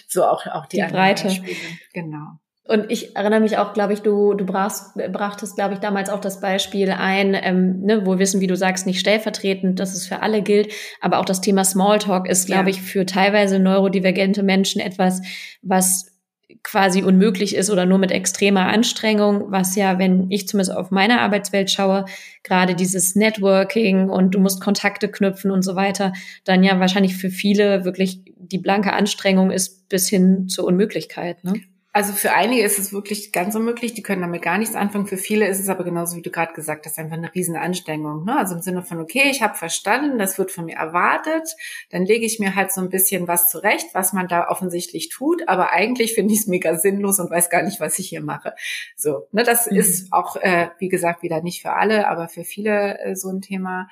so 0.08 0.26
auch, 0.26 0.46
auch 0.48 0.66
die, 0.66 0.78
die 0.78 0.92
Breite. 0.92 1.26
Beispiele. 1.26 1.56
Genau. 1.94 2.40
Und 2.68 2.92
ich 2.92 3.16
erinnere 3.16 3.40
mich 3.40 3.58
auch, 3.58 3.74
glaube 3.74 3.94
ich, 3.94 4.02
du, 4.02 4.34
du 4.34 4.46
brachst, 4.46 4.94
brachtest, 4.96 5.56
glaube 5.56 5.76
ich, 5.76 5.80
damals 5.80 6.10
auch 6.10 6.20
das 6.20 6.42
Beispiel 6.42 6.92
ein, 6.92 7.34
ähm, 7.34 7.80
ne, 7.80 8.06
wo 8.06 8.12
wir 8.12 8.20
wissen, 8.20 8.42
wie 8.42 8.48
du 8.48 8.58
sagst, 8.58 8.86
nicht 8.86 9.00
stellvertretend, 9.00 9.80
dass 9.80 9.94
es 9.94 10.06
für 10.06 10.22
alle 10.22 10.42
gilt, 10.42 10.74
aber 11.00 11.20
auch 11.20 11.26
das 11.26 11.40
Thema 11.40 11.64
Smalltalk 11.64 12.28
ist, 12.28 12.46
glaube 12.46 12.70
ja. 12.70 12.76
ich, 12.76 12.82
für 12.82 13.06
teilweise 13.06 13.60
neurodivergente 13.60 14.44
Menschen 14.44 14.82
etwas, 14.82 15.22
was 15.62 16.17
quasi 16.64 17.04
unmöglich 17.04 17.56
ist 17.56 17.70
oder 17.70 17.86
nur 17.86 17.98
mit 17.98 18.12
extremer 18.12 18.68
Anstrengung, 18.68 19.52
was 19.52 19.76
ja, 19.76 20.00
wenn 20.00 20.32
ich 20.32 20.48
zumindest 20.48 20.76
auf 20.76 20.92
meine 20.92 21.22
Arbeitswelt 21.22 21.70
schaue, 21.70 22.06
gerade 22.44 22.76
dieses 22.76 23.16
Networking 23.16 24.10
und 24.10 24.36
du 24.36 24.40
musst 24.40 24.62
Kontakte 24.62 25.10
knüpfen 25.10 25.52
und 25.52 25.64
so 25.64 25.76
weiter, 25.76 26.14
dann 26.46 26.64
ja 26.64 26.80
wahrscheinlich 26.80 27.18
für 27.18 27.30
viele 27.30 27.84
wirklich 27.86 28.22
die 28.38 28.60
blanke 28.60 28.94
Anstrengung 28.94 29.52
ist 29.52 29.90
bis 29.90 30.08
hin 30.08 30.48
zur 30.48 30.66
Unmöglichkeit. 30.66 31.44
Ne? 31.44 31.54
Also 31.94 32.14
für 32.14 32.34
einige 32.34 32.64
ist 32.64 32.78
es 32.78 32.94
wirklich 32.94 33.32
ganz 33.32 33.56
unmöglich, 33.56 33.94
die 33.94 34.04
können 34.04 34.22
damit 34.22 34.44
gar 34.44 34.60
nichts 34.60 34.76
anfangen. 34.76 35.08
Für 35.08 35.18
viele 35.18 35.48
ist 35.48 35.60
es 35.60 35.68
aber 35.68 35.84
genauso, 35.84 36.16
wie 36.16 36.22
du 36.22 36.30
gerade 36.30 36.54
gesagt 36.54 36.86
hast, 36.86 37.00
einfach 37.00 37.18
eine 37.18 37.34
riesen 37.34 37.56
Anstrengung. 37.56 38.24
Ne? 38.24 38.38
Also 38.38 38.54
im 38.54 38.62
Sinne 38.62 38.84
von, 38.84 39.00
okay, 39.00 39.32
ich 39.32 39.42
habe 39.42 39.56
verstanden, 39.56 40.20
das 40.20 40.38
wird 40.38 40.52
von 40.52 40.66
mir 40.66 40.76
erwartet, 40.76 41.50
dann 41.90 42.06
lege 42.06 42.26
ich 42.26 42.40
mir 42.40 42.56
halt 42.56 42.72
so 42.72 42.82
ein 42.82 42.90
bisschen 42.90 43.28
was 43.28 43.50
zurecht, 43.50 43.88
was 43.94 44.14
man 44.14 44.28
da 44.28 44.48
offensichtlich 44.48 45.10
tut, 45.10 45.48
aber 45.48 45.72
eigentlich 45.72 46.14
finde 46.14 46.34
ich 46.34 46.42
es 46.42 46.48
mega 46.48 46.78
sinnlos 46.78 47.20
und 47.20 47.32
weiß 47.32 47.50
gar 47.50 47.64
nicht, 47.64 47.80
was 47.80 47.98
ich 47.98 48.10
hier 48.10 48.22
mache. 48.22 48.54
So, 48.96 49.28
ne, 49.32 49.44
das 49.44 49.70
mhm. 49.70 49.78
ist 49.78 50.14
auch, 50.14 50.36
äh, 50.36 50.70
wie 50.78 50.90
gesagt, 50.90 51.24
wieder 51.24 51.42
nicht 51.42 51.64
für 51.64 51.74
alle, 51.74 52.08
aber 52.10 52.28
für 52.28 52.44
viele 52.44 53.00
äh, 53.00 53.16
so 53.16 53.30
ein 53.30 53.42
Thema. 53.42 53.88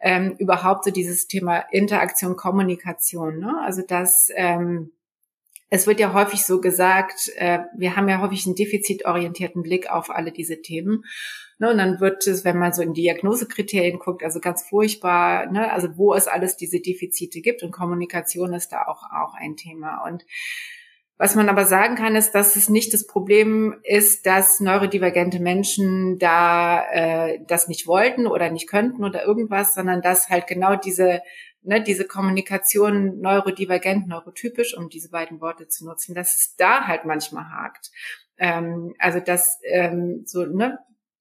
Ähm, 0.00 0.36
überhaupt 0.38 0.84
so 0.84 0.92
dieses 0.92 1.26
Thema 1.26 1.64
Interaktion, 1.72 2.36
Kommunikation. 2.36 3.40
Ne? 3.40 3.60
Also 3.64 3.82
das 3.82 4.28
ähm, 4.36 4.92
es 5.70 5.86
wird 5.86 6.00
ja 6.00 6.12
häufig 6.12 6.44
so 6.44 6.60
gesagt, 6.60 7.30
äh, 7.36 7.60
wir 7.76 7.96
haben 7.96 8.08
ja 8.08 8.20
häufig 8.20 8.46
einen 8.46 8.54
defizitorientierten 8.54 9.62
Blick 9.62 9.90
auf 9.90 10.10
alle 10.10 10.32
diese 10.32 10.62
Themen. 10.62 11.04
Ne, 11.60 11.70
und 11.70 11.78
dann 11.78 11.98
wird 11.98 12.24
es, 12.28 12.44
wenn 12.44 12.56
man 12.56 12.72
so 12.72 12.82
in 12.82 12.94
Diagnosekriterien 12.94 13.98
guckt, 13.98 14.22
also 14.22 14.38
ganz 14.38 14.62
furchtbar, 14.62 15.50
ne, 15.50 15.72
also 15.72 15.96
wo 15.96 16.14
es 16.14 16.28
alles 16.28 16.56
diese 16.56 16.80
Defizite 16.80 17.40
gibt 17.40 17.64
und 17.64 17.72
Kommunikation 17.72 18.54
ist 18.54 18.68
da 18.68 18.86
auch, 18.86 19.02
auch 19.02 19.34
ein 19.34 19.56
Thema. 19.56 20.04
Und 20.06 20.24
was 21.16 21.34
man 21.34 21.48
aber 21.48 21.64
sagen 21.64 21.96
kann, 21.96 22.14
ist, 22.14 22.30
dass 22.36 22.54
es 22.54 22.68
nicht 22.68 22.94
das 22.94 23.08
Problem 23.08 23.74
ist, 23.82 24.24
dass 24.24 24.60
neurodivergente 24.60 25.40
Menschen 25.40 26.20
da 26.20 26.84
äh, 26.92 27.40
das 27.44 27.66
nicht 27.66 27.88
wollten 27.88 28.28
oder 28.28 28.50
nicht 28.50 28.68
könnten 28.68 29.04
oder 29.04 29.24
irgendwas, 29.24 29.74
sondern 29.74 30.00
dass 30.00 30.28
halt 30.28 30.46
genau 30.46 30.76
diese 30.76 31.22
ne, 31.62 31.82
diese 31.82 32.06
Kommunikation 32.06 33.20
neurodivergent, 33.20 34.08
neurotypisch, 34.08 34.76
um 34.76 34.88
diese 34.88 35.10
beiden 35.10 35.40
Worte 35.40 35.68
zu 35.68 35.86
nutzen, 35.86 36.14
dass 36.14 36.36
es 36.36 36.56
da 36.56 36.86
halt 36.86 37.04
manchmal 37.04 37.50
hakt. 37.50 37.90
Ähm, 38.38 38.94
also 38.98 39.20
dass 39.20 39.58
ähm, 39.64 40.22
so, 40.24 40.44
ne, 40.44 40.78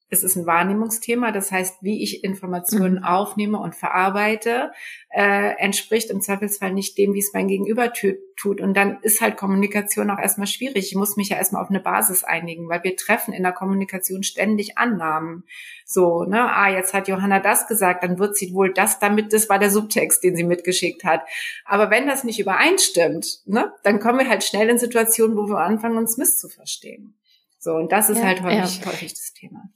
es 0.09 0.23
ist 0.23 0.37
ein 0.37 0.45
Wahrnehmungsthema, 0.45 1.31
das 1.31 1.51
heißt, 1.51 1.77
wie 1.81 2.01
ich 2.01 2.23
Informationen 2.23 2.99
mhm. 2.99 3.03
aufnehme 3.03 3.59
und 3.59 3.75
verarbeite, 3.75 4.71
äh, 5.09 5.55
entspricht 5.57 6.09
im 6.09 6.21
Zweifelsfall 6.21 6.71
nicht 6.71 6.97
dem, 6.97 7.13
wie 7.13 7.19
es 7.19 7.33
mein 7.33 7.47
Gegenüber 7.49 7.91
tut. 7.91 8.61
Und 8.61 8.73
dann 8.75 8.99
ist 9.01 9.19
halt 9.19 9.35
Kommunikation 9.35 10.09
auch 10.09 10.19
erstmal 10.19 10.47
schwierig. 10.47 10.87
Ich 10.87 10.95
muss 10.95 11.17
mich 11.17 11.29
ja 11.29 11.37
erstmal 11.37 11.61
auf 11.61 11.69
eine 11.69 11.81
Basis 11.81 12.23
einigen, 12.23 12.69
weil 12.69 12.83
wir 12.83 12.95
treffen 12.95 13.33
in 13.33 13.43
der 13.43 13.51
Kommunikation 13.51 14.23
ständig 14.23 14.77
Annahmen. 14.77 15.43
So, 15.85 16.23
ne, 16.23 16.53
ah, 16.55 16.69
jetzt 16.69 16.93
hat 16.93 17.09
Johanna 17.09 17.39
das 17.39 17.67
gesagt, 17.67 18.03
dann 18.03 18.17
wird 18.17 18.37
sie 18.37 18.53
wohl 18.53 18.73
das 18.73 18.99
damit, 18.99 19.33
das 19.33 19.49
war 19.49 19.59
der 19.59 19.71
Subtext, 19.71 20.23
den 20.23 20.37
sie 20.37 20.45
mitgeschickt 20.45 21.03
hat. 21.03 21.23
Aber 21.65 21.89
wenn 21.89 22.07
das 22.07 22.23
nicht 22.23 22.39
übereinstimmt, 22.39 23.41
ne, 23.45 23.73
dann 23.83 23.99
kommen 23.99 24.19
wir 24.19 24.29
halt 24.29 24.45
schnell 24.45 24.69
in 24.69 24.79
Situationen, 24.79 25.35
wo 25.35 25.49
wir 25.49 25.57
anfangen, 25.57 25.97
uns 25.97 26.17
misszuverstehen. 26.17 27.17
So, 27.59 27.73
und 27.73 27.91
das 27.91 28.09
ist 28.09 28.19
ja, 28.19 28.25
halt 28.25 28.43
häufig, 28.43 28.79
ja. 28.79 28.85
häufig 28.85 29.13
das 29.13 29.33
Thema. 29.33 29.69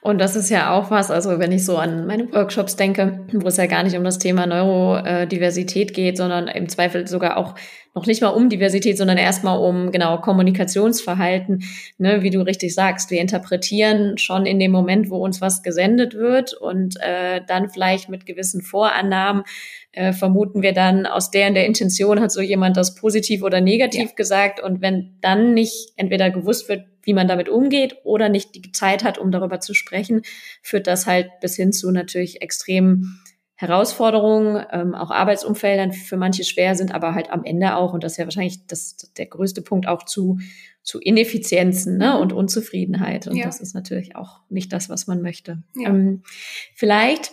Und 0.00 0.18
das 0.18 0.36
ist 0.36 0.50
ja 0.50 0.72
auch 0.72 0.90
was, 0.90 1.10
also 1.10 1.38
wenn 1.38 1.52
ich 1.52 1.64
so 1.64 1.76
an 1.76 2.06
meine 2.06 2.32
Workshops 2.32 2.76
denke, 2.76 3.26
wo 3.32 3.48
es 3.48 3.56
ja 3.56 3.66
gar 3.66 3.82
nicht 3.82 3.96
um 3.96 4.04
das 4.04 4.18
Thema 4.18 4.46
Neurodiversität 4.46 5.94
geht, 5.94 6.16
sondern 6.16 6.48
im 6.48 6.68
Zweifel 6.68 7.06
sogar 7.06 7.36
auch 7.36 7.54
noch 7.94 8.06
nicht 8.06 8.22
mal 8.22 8.28
um 8.28 8.48
Diversität, 8.48 8.96
sondern 8.96 9.18
erstmal 9.18 9.58
um 9.58 9.90
genau 9.90 10.18
Kommunikationsverhalten, 10.18 11.64
ne, 11.98 12.22
wie 12.22 12.30
du 12.30 12.40
richtig 12.40 12.74
sagst. 12.74 13.10
Wir 13.10 13.20
interpretieren 13.20 14.18
schon 14.18 14.46
in 14.46 14.60
dem 14.60 14.70
Moment, 14.70 15.10
wo 15.10 15.16
uns 15.16 15.40
was 15.40 15.62
gesendet 15.62 16.14
wird 16.14 16.54
und 16.54 16.96
äh, 17.00 17.40
dann 17.46 17.70
vielleicht 17.70 18.08
mit 18.08 18.24
gewissen 18.24 18.62
Vorannahmen 18.62 19.42
äh, 19.92 20.12
vermuten 20.12 20.62
wir 20.62 20.72
dann, 20.72 21.06
aus 21.06 21.30
der 21.30 21.48
in 21.48 21.54
der 21.54 21.66
Intention 21.66 22.20
hat 22.20 22.30
so 22.30 22.40
jemand 22.40 22.76
das 22.76 22.94
positiv 22.94 23.42
oder 23.42 23.60
negativ 23.60 24.10
ja. 24.10 24.14
gesagt. 24.14 24.60
Und 24.60 24.80
wenn 24.80 25.16
dann 25.20 25.54
nicht 25.54 25.92
entweder 25.96 26.30
gewusst 26.30 26.68
wird, 26.68 26.84
wie 27.08 27.14
man 27.14 27.26
damit 27.26 27.48
umgeht 27.48 27.96
oder 28.04 28.28
nicht 28.28 28.54
die 28.54 28.70
Zeit 28.70 29.02
hat, 29.02 29.16
um 29.16 29.30
darüber 29.30 29.60
zu 29.60 29.72
sprechen, 29.72 30.20
führt 30.62 30.86
das 30.86 31.06
halt 31.06 31.30
bis 31.40 31.56
hin 31.56 31.72
zu 31.72 31.90
natürlich 31.90 32.42
extremen 32.42 33.22
Herausforderungen, 33.54 34.62
ähm, 34.70 34.94
auch 34.94 35.10
Arbeitsumfeldern 35.10 35.92
für 35.92 36.18
manche 36.18 36.44
schwer 36.44 36.74
sind, 36.74 36.94
aber 36.94 37.14
halt 37.14 37.30
am 37.30 37.44
Ende 37.44 37.76
auch, 37.76 37.94
und 37.94 38.04
das 38.04 38.12
ist 38.12 38.18
ja 38.18 38.24
wahrscheinlich 38.24 38.66
das, 38.66 39.10
der 39.16 39.24
größte 39.24 39.62
Punkt 39.62 39.88
auch 39.88 40.02
zu, 40.02 40.38
zu 40.82 41.00
Ineffizienzen 41.00 41.96
ne, 41.96 42.18
und 42.18 42.34
Unzufriedenheit. 42.34 43.26
Und 43.26 43.36
ja. 43.36 43.46
das 43.46 43.62
ist 43.62 43.74
natürlich 43.74 44.14
auch 44.14 44.40
nicht 44.50 44.70
das, 44.74 44.90
was 44.90 45.06
man 45.06 45.22
möchte. 45.22 45.62
Ja. 45.76 45.88
Ähm, 45.88 46.24
vielleicht 46.74 47.32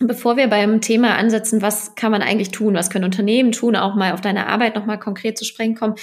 Bevor 0.00 0.36
wir 0.36 0.48
beim 0.48 0.80
Thema 0.80 1.16
ansetzen, 1.16 1.62
was 1.62 1.94
kann 1.94 2.10
man 2.10 2.22
eigentlich 2.22 2.50
tun, 2.50 2.74
was 2.74 2.90
können 2.90 3.04
Unternehmen 3.04 3.52
tun, 3.52 3.76
auch 3.76 3.94
mal 3.94 4.14
auf 4.14 4.20
deine 4.20 4.48
Arbeit 4.48 4.74
nochmal 4.74 4.98
konkret 4.98 5.38
zu 5.38 5.44
sprechen 5.44 5.76
kommen. 5.76 5.94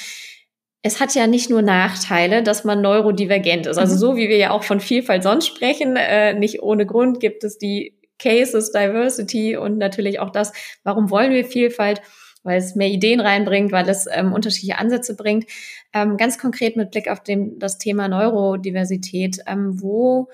Es 0.81 0.99
hat 0.99 1.13
ja 1.13 1.27
nicht 1.27 1.49
nur 1.49 1.61
Nachteile, 1.61 2.41
dass 2.41 2.63
man 2.63 2.81
neurodivergent 2.81 3.67
ist. 3.67 3.77
Also 3.77 3.95
mhm. 3.95 3.99
so 3.99 4.15
wie 4.15 4.29
wir 4.29 4.37
ja 4.37 4.51
auch 4.51 4.63
von 4.63 4.79
Vielfalt 4.79 5.23
sonst 5.23 5.47
sprechen, 5.47 5.95
äh, 5.97 6.33
nicht 6.33 6.61
ohne 6.61 6.85
Grund 6.85 7.19
gibt 7.19 7.43
es 7.43 7.57
die 7.57 7.99
Cases, 8.17 8.71
Diversity 8.71 9.57
und 9.57 9.77
natürlich 9.77 10.19
auch 10.19 10.29
das, 10.29 10.53
warum 10.83 11.09
wollen 11.09 11.31
wir 11.31 11.45
Vielfalt, 11.45 12.01
weil 12.43 12.57
es 12.57 12.75
mehr 12.75 12.89
Ideen 12.89 13.19
reinbringt, 13.19 13.71
weil 13.71 13.89
es 13.89 14.07
ähm, 14.11 14.33
unterschiedliche 14.33 14.77
Ansätze 14.77 15.15
bringt. 15.15 15.45
Ähm, 15.93 16.17
ganz 16.17 16.37
konkret 16.37 16.77
mit 16.77 16.91
Blick 16.91 17.09
auf 17.09 17.21
dem, 17.23 17.59
das 17.59 17.77
Thema 17.77 18.07
Neurodiversität, 18.07 19.39
ähm, 19.47 19.81
wo 19.81 20.29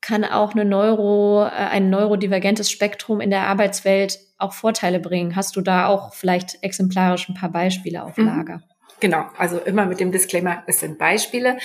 kann 0.00 0.24
auch 0.24 0.52
eine 0.52 0.64
Neuro, 0.64 1.44
äh, 1.44 1.50
ein 1.50 1.90
neurodivergentes 1.90 2.70
Spektrum 2.70 3.20
in 3.20 3.30
der 3.30 3.46
Arbeitswelt 3.46 4.18
auch 4.38 4.52
Vorteile 4.52 5.00
bringen. 5.00 5.36
Hast 5.36 5.56
du 5.56 5.60
da 5.60 5.86
auch 5.86 6.14
vielleicht 6.14 6.62
exemplarisch 6.62 7.28
ein 7.28 7.34
paar 7.34 7.52
Beispiele 7.52 8.02
auf 8.02 8.16
mhm. 8.16 8.26
Lager? 8.26 8.56
Mhm. 8.56 8.71
Genau, 9.02 9.26
also 9.36 9.58
immer 9.58 9.84
mit 9.86 9.98
dem 9.98 10.12
Disclaimer, 10.12 10.62
es 10.68 10.78
sind 10.78 10.96
Beispiele. 10.96 11.58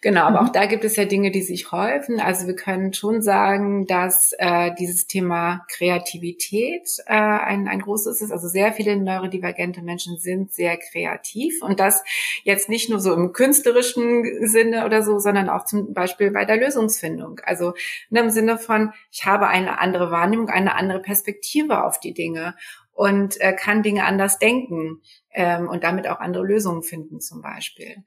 Genau, 0.00 0.22
aber 0.22 0.40
mhm. 0.40 0.48
auch 0.48 0.52
da 0.52 0.66
gibt 0.66 0.82
es 0.82 0.96
ja 0.96 1.04
Dinge, 1.04 1.30
die 1.30 1.42
sich 1.42 1.70
häufen. 1.70 2.18
Also 2.18 2.48
wir 2.48 2.56
können 2.56 2.92
schon 2.92 3.22
sagen, 3.22 3.86
dass 3.86 4.34
äh, 4.38 4.72
dieses 4.76 5.06
Thema 5.06 5.64
Kreativität 5.68 6.88
äh, 7.06 7.12
ein, 7.12 7.68
ein 7.68 7.82
großes 7.82 8.20
ist. 8.22 8.32
Also 8.32 8.48
sehr 8.48 8.72
viele 8.72 8.96
neurodivergente 8.96 9.82
Menschen 9.82 10.18
sind 10.18 10.52
sehr 10.52 10.76
kreativ 10.78 11.62
und 11.62 11.78
das 11.78 12.02
jetzt 12.42 12.68
nicht 12.68 12.90
nur 12.90 12.98
so 12.98 13.14
im 13.14 13.32
künstlerischen 13.32 14.48
Sinne 14.48 14.84
oder 14.84 15.04
so, 15.04 15.20
sondern 15.20 15.48
auch 15.48 15.66
zum 15.66 15.94
Beispiel 15.94 16.32
bei 16.32 16.44
der 16.44 16.56
Lösungsfindung. 16.56 17.38
Also 17.44 17.74
im 18.10 18.30
Sinne 18.30 18.58
von, 18.58 18.92
ich 19.12 19.26
habe 19.26 19.46
eine 19.46 19.78
andere 19.78 20.10
Wahrnehmung, 20.10 20.48
eine 20.48 20.74
andere 20.74 20.98
Perspektive 20.98 21.84
auf 21.84 22.00
die 22.00 22.14
Dinge 22.14 22.56
und 22.92 23.40
äh, 23.40 23.52
kann 23.52 23.84
Dinge 23.84 24.04
anders 24.04 24.40
denken 24.40 25.00
ähm, 25.32 25.68
und 25.68 25.84
damit 25.84 26.08
auch 26.08 26.20
andere 26.20 26.44
Lösungen 26.44 26.82
finden 26.82 27.20
zum 27.20 27.42
Beispiel. 27.42 28.04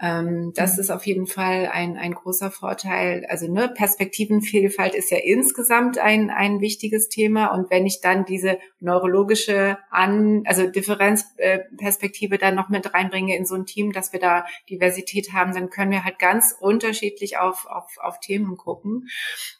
Ähm, 0.00 0.52
das 0.56 0.74
mhm. 0.74 0.80
ist 0.80 0.90
auf 0.90 1.06
jeden 1.06 1.26
Fall 1.26 1.70
ein, 1.72 1.96
ein 1.96 2.14
großer 2.14 2.50
Vorteil. 2.50 3.24
Also 3.28 3.50
ne, 3.50 3.68
Perspektivenvielfalt 3.68 4.94
ist 4.94 5.10
ja 5.10 5.18
insgesamt 5.18 5.98
ein, 5.98 6.30
ein 6.30 6.60
wichtiges 6.60 7.08
Thema. 7.08 7.54
Und 7.54 7.70
wenn 7.70 7.86
ich 7.86 8.00
dann 8.00 8.24
diese 8.24 8.58
neurologische 8.80 9.78
An, 9.90 10.42
also 10.46 10.66
Differenzperspektive 10.66 12.34
äh, 12.34 12.38
dann 12.38 12.56
noch 12.56 12.70
mit 12.70 12.92
reinbringe 12.92 13.36
in 13.36 13.46
so 13.46 13.54
ein 13.54 13.66
Team, 13.66 13.92
dass 13.92 14.12
wir 14.12 14.18
da 14.18 14.44
Diversität 14.68 15.32
haben, 15.32 15.54
dann 15.54 15.70
können 15.70 15.92
wir 15.92 16.04
halt 16.04 16.18
ganz 16.18 16.56
unterschiedlich 16.58 17.38
auf, 17.38 17.66
auf, 17.66 17.96
auf 18.02 18.18
Themen 18.18 18.56
gucken. 18.56 19.06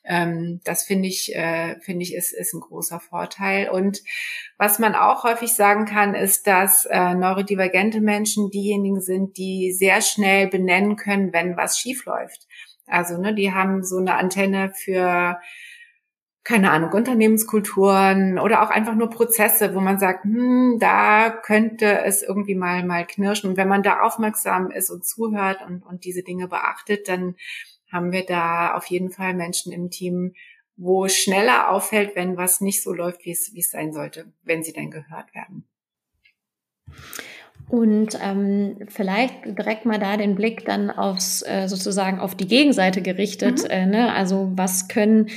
Ähm, 0.04 0.60
das 0.64 0.82
finde 0.82 1.08
ich, 1.08 1.32
äh, 1.34 1.78
finde 1.80 2.02
ich, 2.02 2.12
ist, 2.12 2.32
ist 2.32 2.54
ein 2.54 2.60
großer 2.60 2.98
Vorteil. 2.98 3.70
Und 3.70 4.02
was 4.58 4.80
man 4.80 4.96
auch 4.96 5.22
häufig 5.22 5.52
sagen 5.52 5.84
kann, 5.84 6.16
ist, 6.16 6.48
dass 6.48 6.86
äh, 6.86 7.14
neurodivergente 7.14 8.00
Menschen 8.00 8.50
diejenigen 8.50 9.00
sind, 9.00 9.36
die 9.36 9.72
sehr 9.72 10.02
schnell 10.02 10.23
benennen 10.50 10.96
können, 10.96 11.32
wenn 11.32 11.56
was 11.56 11.78
schief 11.78 12.04
läuft. 12.06 12.46
Also, 12.86 13.18
ne, 13.18 13.34
die 13.34 13.52
haben 13.52 13.82
so 13.82 13.98
eine 13.98 14.16
Antenne 14.16 14.72
für 14.74 15.38
keine 16.44 16.70
Ahnung, 16.70 16.92
Unternehmenskulturen 16.92 18.38
oder 18.38 18.62
auch 18.62 18.68
einfach 18.68 18.94
nur 18.94 19.08
Prozesse, 19.08 19.74
wo 19.74 19.80
man 19.80 19.98
sagt, 19.98 20.24
hm, 20.24 20.76
da 20.78 21.30
könnte 21.30 22.02
es 22.02 22.22
irgendwie 22.22 22.54
mal, 22.54 22.84
mal 22.84 23.06
knirschen. 23.06 23.50
Und 23.50 23.56
wenn 23.56 23.66
man 23.66 23.82
da 23.82 24.02
aufmerksam 24.02 24.70
ist 24.70 24.90
und 24.90 25.06
zuhört 25.06 25.62
und, 25.66 25.82
und 25.82 26.04
diese 26.04 26.22
Dinge 26.22 26.46
beachtet, 26.46 27.08
dann 27.08 27.36
haben 27.90 28.12
wir 28.12 28.26
da 28.26 28.74
auf 28.74 28.86
jeden 28.86 29.10
Fall 29.10 29.32
Menschen 29.32 29.72
im 29.72 29.88
Team, 29.88 30.34
wo 30.76 31.08
schneller 31.08 31.70
auffällt, 31.70 32.14
wenn 32.14 32.36
was 32.36 32.60
nicht 32.60 32.82
so 32.82 32.92
läuft, 32.92 33.24
wie 33.24 33.32
es, 33.32 33.54
wie 33.54 33.60
es 33.60 33.70
sein 33.70 33.94
sollte, 33.94 34.30
wenn 34.42 34.62
sie 34.62 34.74
dann 34.74 34.90
gehört 34.90 35.34
werden. 35.34 35.64
Und 37.68 38.18
ähm, 38.22 38.76
vielleicht 38.88 39.58
direkt 39.58 39.86
mal 39.86 39.98
da 39.98 40.16
den 40.16 40.34
Blick 40.34 40.64
dann 40.64 40.90
aufs 40.90 41.42
äh, 41.42 41.66
sozusagen 41.66 42.20
auf 42.20 42.34
die 42.34 42.46
Gegenseite 42.46 43.02
gerichtet. 43.02 43.64
Mhm. 43.64 43.70
Äh, 43.70 43.86
ne? 43.86 44.12
Also 44.12 44.52
was 44.54 44.88
können 44.88 45.28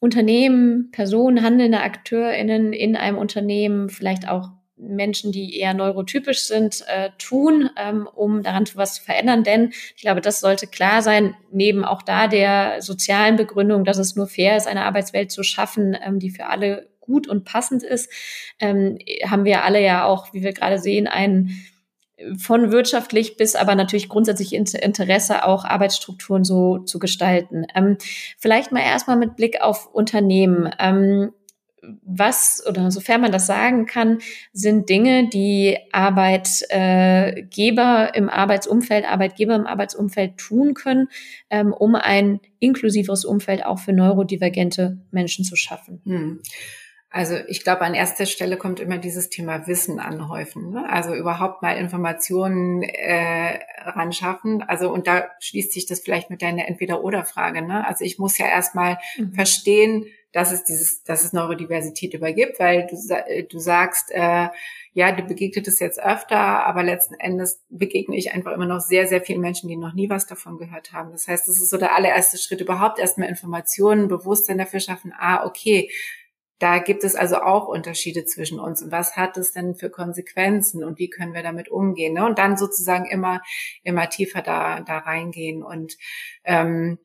Unternehmen, 0.00 0.90
Personen, 0.90 1.42
handelnde 1.42 1.80
AkteurInnen 1.80 2.72
in 2.72 2.96
einem 2.96 3.18
Unternehmen, 3.18 3.88
vielleicht 3.88 4.28
auch 4.28 4.48
Menschen, 4.76 5.30
die 5.30 5.56
eher 5.58 5.74
neurotypisch 5.74 6.40
sind, 6.40 6.84
äh, 6.88 7.10
tun, 7.18 7.70
ähm, 7.76 8.08
um 8.12 8.42
daran 8.42 8.64
was 8.74 8.94
zu 8.94 9.04
verändern. 9.04 9.44
Denn 9.44 9.70
ich 9.94 10.02
glaube, 10.02 10.20
das 10.20 10.40
sollte 10.40 10.66
klar 10.66 11.02
sein, 11.02 11.34
neben 11.52 11.84
auch 11.84 12.02
da 12.02 12.26
der 12.26 12.82
sozialen 12.82 13.36
Begründung, 13.36 13.84
dass 13.84 13.98
es 13.98 14.16
nur 14.16 14.26
fair 14.26 14.56
ist, 14.56 14.66
eine 14.66 14.84
Arbeitswelt 14.84 15.30
zu 15.30 15.42
schaffen, 15.42 15.96
ähm, 16.02 16.18
die 16.18 16.30
für 16.30 16.46
alle 16.46 16.91
gut 17.02 17.28
und 17.28 17.44
passend 17.44 17.82
ist, 17.82 18.10
ähm, 18.58 18.96
haben 19.26 19.44
wir 19.44 19.64
alle 19.64 19.82
ja 19.82 20.06
auch, 20.06 20.32
wie 20.32 20.42
wir 20.42 20.54
gerade 20.54 20.78
sehen, 20.78 21.06
ein 21.06 21.50
von 22.38 22.72
wirtschaftlich 22.72 23.36
bis 23.36 23.56
aber 23.56 23.74
natürlich 23.74 24.08
grundsätzlich 24.08 24.54
Interesse 24.54 25.44
auch 25.44 25.64
Arbeitsstrukturen 25.64 26.44
so 26.44 26.78
zu 26.78 26.98
gestalten. 26.98 27.66
Ähm, 27.74 27.98
vielleicht 28.38 28.72
mal 28.72 28.82
erstmal 28.82 29.16
mit 29.16 29.36
Blick 29.36 29.60
auf 29.60 29.92
Unternehmen. 29.92 30.70
Ähm, 30.78 31.32
was 32.04 32.62
oder 32.68 32.92
sofern 32.92 33.22
man 33.22 33.32
das 33.32 33.46
sagen 33.46 33.86
kann, 33.86 34.18
sind 34.52 34.88
Dinge, 34.88 35.28
die 35.28 35.78
Arbeitgeber 35.90 38.14
im 38.14 38.28
Arbeitsumfeld, 38.28 39.04
Arbeitgeber 39.04 39.56
im 39.56 39.66
Arbeitsumfeld 39.66 40.38
tun 40.38 40.74
können, 40.74 41.08
ähm, 41.50 41.72
um 41.72 41.96
ein 41.96 42.38
inklusiveres 42.60 43.24
Umfeld 43.24 43.66
auch 43.66 43.80
für 43.80 43.92
neurodivergente 43.92 44.98
Menschen 45.10 45.44
zu 45.44 45.56
schaffen. 45.56 46.00
Hm. 46.04 46.40
Also 47.12 47.36
ich 47.46 47.62
glaube, 47.62 47.82
an 47.82 47.94
erster 47.94 48.24
Stelle 48.24 48.56
kommt 48.56 48.80
immer 48.80 48.96
dieses 48.96 49.28
Thema 49.28 49.66
Wissen 49.66 50.00
anhäufen. 50.00 50.70
Ne? 50.70 50.88
Also 50.88 51.14
überhaupt 51.14 51.60
mal 51.60 51.76
Informationen 51.76 52.82
äh, 52.82 53.58
ran 53.84 54.12
schaffen. 54.12 54.62
Also 54.62 54.90
und 54.90 55.06
da 55.06 55.28
schließt 55.38 55.72
sich 55.72 55.84
das 55.84 56.00
vielleicht 56.00 56.30
mit 56.30 56.40
deiner 56.40 56.66
Entweder-Oder-Frage. 56.68 57.60
Ne? 57.62 57.86
Also 57.86 58.04
ich 58.04 58.18
muss 58.18 58.38
ja 58.38 58.46
erstmal 58.46 58.98
mhm. 59.18 59.34
verstehen, 59.34 60.06
dass 60.32 60.50
es 60.52 60.64
dieses, 60.64 61.02
dass 61.04 61.24
es 61.24 61.34
Neurodiversität 61.34 62.14
übergibt, 62.14 62.58
weil 62.58 62.86
du, 62.86 63.44
du 63.46 63.58
sagst, 63.58 64.10
äh, 64.10 64.48
ja, 64.94 65.12
du 65.12 65.22
begegnet 65.22 65.68
es 65.68 65.78
jetzt 65.78 66.02
öfter, 66.02 66.66
aber 66.66 66.82
letzten 66.82 67.14
Endes 67.14 67.62
begegne 67.68 68.16
ich 68.16 68.32
einfach 68.32 68.52
immer 68.52 68.66
noch 68.66 68.80
sehr, 68.80 69.06
sehr 69.06 69.20
vielen 69.20 69.40
Menschen, 69.40 69.68
die 69.68 69.76
noch 69.76 69.92
nie 69.92 70.08
was 70.08 70.26
davon 70.26 70.56
gehört 70.56 70.92
haben. 70.92 71.12
Das 71.12 71.28
heißt, 71.28 71.46
das 71.46 71.56
ist 71.56 71.68
so 71.68 71.76
der 71.76 71.94
allererste 71.94 72.38
Schritt 72.38 72.62
überhaupt 72.62 72.98
erstmal 72.98 73.28
Informationen, 73.28 74.08
Bewusstsein 74.08 74.58
dafür 74.58 74.80
schaffen. 74.80 75.12
Ah, 75.18 75.44
okay, 75.44 75.90
da 76.62 76.78
gibt 76.78 77.02
es 77.02 77.16
also 77.16 77.42
auch 77.42 77.66
Unterschiede 77.66 78.24
zwischen 78.24 78.60
uns. 78.60 78.82
Und 78.82 78.92
was 78.92 79.16
hat 79.16 79.36
es 79.36 79.50
denn 79.50 79.74
für 79.74 79.90
Konsequenzen 79.90 80.84
und 80.84 80.96
wie 81.00 81.10
können 81.10 81.34
wir 81.34 81.42
damit 81.42 81.68
umgehen? 81.68 82.14
Ne? 82.14 82.24
Und 82.24 82.38
dann 82.38 82.56
sozusagen 82.56 83.06
immer, 83.06 83.42
immer 83.82 84.08
tiefer 84.08 84.42
da, 84.42 84.80
da 84.80 84.98
reingehen 84.98 85.64
und 85.64 85.96
ähm, 86.44 86.98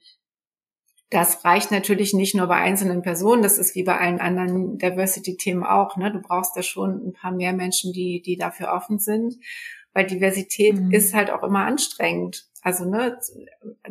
das 1.10 1.43
reicht 1.46 1.72
natürlich 1.72 2.13
nicht 2.13 2.36
nur 2.36 2.48
bei 2.48 2.58
einzelnen 2.58 3.02
Personen, 3.02 3.41
das 3.41 3.58
ist 3.58 3.76
wie 3.76 3.84
bei 3.84 3.98
allen 3.98 4.20
anderen 4.20 4.78
Diversity-Themen 4.78 5.63
auch. 5.63 5.96
Ne? 5.96 6.12
Du 6.12 6.20
brauchst 6.20 6.56
da 6.56 6.62
schon 6.62 7.08
ein 7.08 7.13
paar 7.13 7.32
mehr 7.32 7.54
Menschen, 7.54 7.93
die, 7.93 8.22
die 8.22 8.36
dafür 8.36 8.74
offen 8.74 9.00
sind, 9.00 9.36
weil 9.93 10.06
Diversität 10.06 10.76
mhm. 10.76 10.91
ist 10.91 11.13
halt 11.13 11.32
auch 11.32 11.43
immer 11.43 11.65
anstrengend. 11.65 12.46
Also 12.67 12.84
ne, 12.84 13.17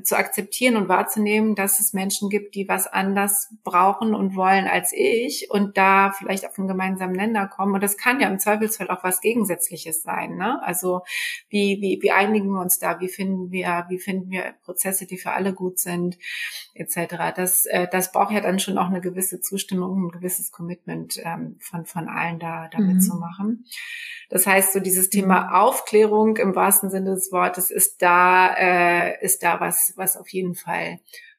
zu 0.02 0.18
akzeptieren 0.18 0.76
und 0.76 0.90
wahrzunehmen, 0.90 1.54
dass 1.54 1.80
es 1.80 1.94
Menschen 1.94 2.28
gibt, 2.28 2.54
die 2.54 2.68
was 2.68 2.86
anders 2.86 3.48
brauchen 3.64 4.14
und 4.14 4.36
wollen 4.36 4.66
als 4.66 4.92
ich 4.92 5.50
und 5.50 5.78
da 5.78 6.12
vielleicht 6.12 6.46
auf 6.46 6.58
einen 6.58 6.68
gemeinsamen 6.68 7.16
Nenner 7.16 7.48
kommen. 7.48 7.72
Und 7.72 7.82
das 7.82 7.96
kann 7.96 8.20
ja 8.20 8.28
im 8.28 8.38
Zweifelsfall 8.38 8.90
auch 8.90 9.02
was 9.02 9.22
Gegensätzliches 9.22 10.02
sein. 10.02 10.36
Ne? 10.36 10.62
Also 10.62 11.00
wie, 11.48 11.78
wie, 11.80 12.00
wie 12.02 12.10
einigen 12.10 12.50
wir 12.50 12.60
uns 12.60 12.78
da? 12.78 13.00
Wie 13.00 13.08
finden 13.08 13.50
wir, 13.50 13.86
wie 13.88 13.98
finden 13.98 14.28
wir 14.28 14.52
Prozesse, 14.62 15.06
die 15.06 15.16
für 15.16 15.30
alle 15.30 15.54
gut 15.54 15.78
sind, 15.78 16.18
etc. 16.74 17.32
Das, 17.34 17.64
äh, 17.64 17.88
das 17.90 18.12
braucht 18.12 18.34
ja 18.34 18.42
dann 18.42 18.58
schon 18.58 18.76
auch 18.76 18.88
eine 18.88 19.00
gewisse 19.00 19.40
Zustimmung, 19.40 20.04
ein 20.04 20.10
gewisses 20.10 20.52
Commitment 20.52 21.18
ähm, 21.24 21.56
von, 21.60 21.86
von 21.86 22.10
allen 22.10 22.38
da, 22.38 22.68
da 22.70 22.78
mhm. 22.78 22.88
mitzumachen. 22.88 23.64
Das 24.28 24.46
heißt, 24.46 24.72
so 24.72 24.80
dieses 24.80 25.08
Thema 25.08 25.44
mhm. 25.44 25.54
Aufklärung 25.54 26.36
im 26.36 26.54
wahrsten 26.54 26.90
Sinne 26.90 27.14
des 27.14 27.30
Wortes 27.30 27.70
ist 27.70 28.02
da, 28.02 28.52
äh, 28.66 29.24
ist 29.24 29.42
da 29.42 29.60
was, 29.60 29.92
was 29.96 30.16
auf 30.16 30.28
jeden 30.28 30.54
Fall, 30.54 30.98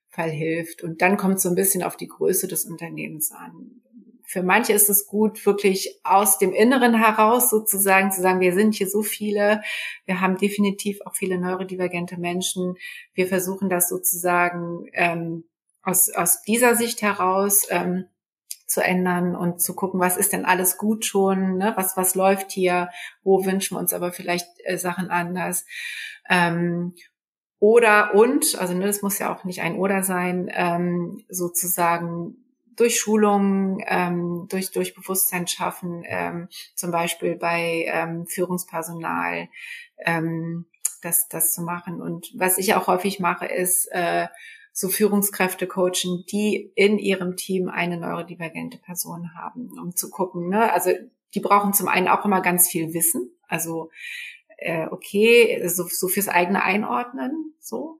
Fall 0.09 0.29
hilft. 0.29 0.83
Und 0.83 1.01
dann 1.01 1.17
kommt 1.17 1.41
so 1.41 1.49
ein 1.49 1.55
bisschen 1.55 1.83
auf 1.83 1.97
die 1.97 2.07
Größe 2.07 2.47
des 2.47 2.65
Unternehmens 2.65 3.31
an. 3.31 3.81
Für 4.23 4.43
manche 4.43 4.73
ist 4.73 4.89
es 4.89 5.07
gut, 5.07 5.45
wirklich 5.45 6.01
aus 6.03 6.37
dem 6.37 6.51
Inneren 6.53 6.93
heraus 6.93 7.49
sozusagen 7.49 8.11
zu 8.11 8.21
sagen, 8.21 8.41
wir 8.41 8.53
sind 8.53 8.75
hier 8.75 8.89
so 8.89 9.01
viele, 9.01 9.61
wir 10.05 10.19
haben 10.19 10.37
definitiv 10.37 10.99
auch 11.05 11.15
viele 11.15 11.39
neurodivergente 11.39 12.17
Menschen. 12.17 12.75
Wir 13.13 13.27
versuchen 13.27 13.69
das 13.69 13.87
sozusagen 13.87 14.85
ähm, 14.93 15.45
aus, 15.81 16.09
aus 16.09 16.41
dieser 16.41 16.75
Sicht 16.75 17.01
heraus 17.01 17.67
ähm, 17.69 18.05
zu 18.65 18.83
ändern 18.83 19.33
und 19.33 19.61
zu 19.61 19.75
gucken, 19.75 20.01
was 20.01 20.17
ist 20.17 20.33
denn 20.33 20.43
alles 20.43 20.77
gut 20.77 21.05
schon, 21.05 21.57
ne? 21.57 21.71
was, 21.77 21.95
was 21.95 22.15
läuft 22.15 22.51
hier, 22.51 22.89
wo 23.23 23.45
wünschen 23.45 23.75
wir 23.75 23.79
uns 23.79 23.93
aber 23.93 24.11
vielleicht 24.11 24.47
äh, 24.65 24.77
Sachen 24.77 25.09
anders. 25.09 25.65
Ähm, 26.29 26.93
oder 27.59 28.13
und, 28.13 28.57
also 28.59 28.73
ne, 28.73 28.85
das 28.85 29.01
muss 29.01 29.19
ja 29.19 29.33
auch 29.33 29.43
nicht 29.43 29.61
ein 29.61 29.77
oder 29.77 30.03
sein, 30.03 30.51
ähm, 30.53 31.23
sozusagen 31.29 32.35
durch 32.75 32.99
Schulungen, 32.99 33.83
ähm, 33.87 34.47
durch, 34.49 34.71
durch 34.71 34.93
Bewusstsein 34.93 35.47
schaffen, 35.47 36.03
ähm, 36.05 36.47
zum 36.75 36.91
Beispiel 36.91 37.35
bei 37.35 37.85
ähm, 37.87 38.27
Führungspersonal, 38.27 39.49
ähm, 40.05 40.67
das, 41.01 41.27
das 41.27 41.51
zu 41.51 41.63
machen. 41.63 42.01
Und 42.01 42.31
was 42.35 42.59
ich 42.59 42.75
auch 42.75 42.87
häufig 42.87 43.19
mache, 43.19 43.47
ist 43.47 43.87
äh, 43.91 44.27
so 44.71 44.89
Führungskräfte 44.89 45.65
coachen, 45.65 46.23
die 46.31 46.71
in 46.75 46.99
ihrem 46.99 47.35
Team 47.35 47.67
eine 47.67 47.97
neurodivergente 47.97 48.77
Person 48.77 49.31
haben, 49.35 49.71
um 49.81 49.95
zu 49.95 50.11
gucken. 50.11 50.49
Ne? 50.49 50.71
Also 50.71 50.91
die 51.33 51.39
brauchen 51.39 51.73
zum 51.73 51.87
einen 51.87 52.07
auch 52.07 52.23
immer 52.25 52.41
ganz 52.41 52.69
viel 52.69 52.93
Wissen. 52.93 53.31
Also 53.47 53.89
äh, 54.57 54.87
okay, 54.87 55.67
so, 55.67 55.87
so 55.87 56.07
fürs 56.07 56.27
eigene 56.27 56.63
Einordnen, 56.63 57.53
so. 57.59 57.99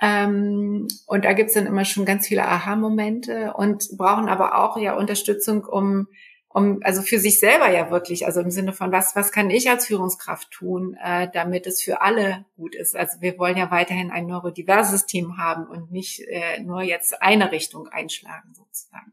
Ähm, 0.00 0.88
und 1.06 1.24
da 1.24 1.32
gibt's 1.32 1.54
dann 1.54 1.66
immer 1.66 1.84
schon 1.84 2.04
ganz 2.04 2.26
viele 2.26 2.46
Aha-Momente 2.46 3.52
und 3.54 3.88
brauchen 3.96 4.28
aber 4.28 4.56
auch 4.58 4.76
ja 4.78 4.96
Unterstützung, 4.96 5.64
um 5.64 6.06
um 6.52 6.80
also 6.82 7.02
für 7.02 7.20
sich 7.20 7.38
selber 7.38 7.70
ja 7.70 7.92
wirklich, 7.92 8.26
also 8.26 8.40
im 8.40 8.50
Sinne 8.50 8.72
von 8.72 8.90
was 8.90 9.14
was 9.14 9.30
kann 9.30 9.50
ich 9.50 9.70
als 9.70 9.86
Führungskraft 9.86 10.50
tun, 10.50 10.96
äh, 11.00 11.28
damit 11.32 11.66
es 11.66 11.80
für 11.80 12.00
alle 12.00 12.44
gut 12.56 12.74
ist. 12.74 12.96
Also 12.96 13.20
wir 13.20 13.38
wollen 13.38 13.56
ja 13.56 13.70
weiterhin 13.70 14.10
ein 14.10 14.26
neurodiverses 14.26 15.06
Team 15.06 15.36
haben 15.38 15.66
und 15.66 15.92
nicht 15.92 16.20
äh, 16.28 16.60
nur 16.60 16.82
jetzt 16.82 17.22
eine 17.22 17.52
Richtung 17.52 17.86
einschlagen 17.86 18.52
sozusagen. 18.54 19.12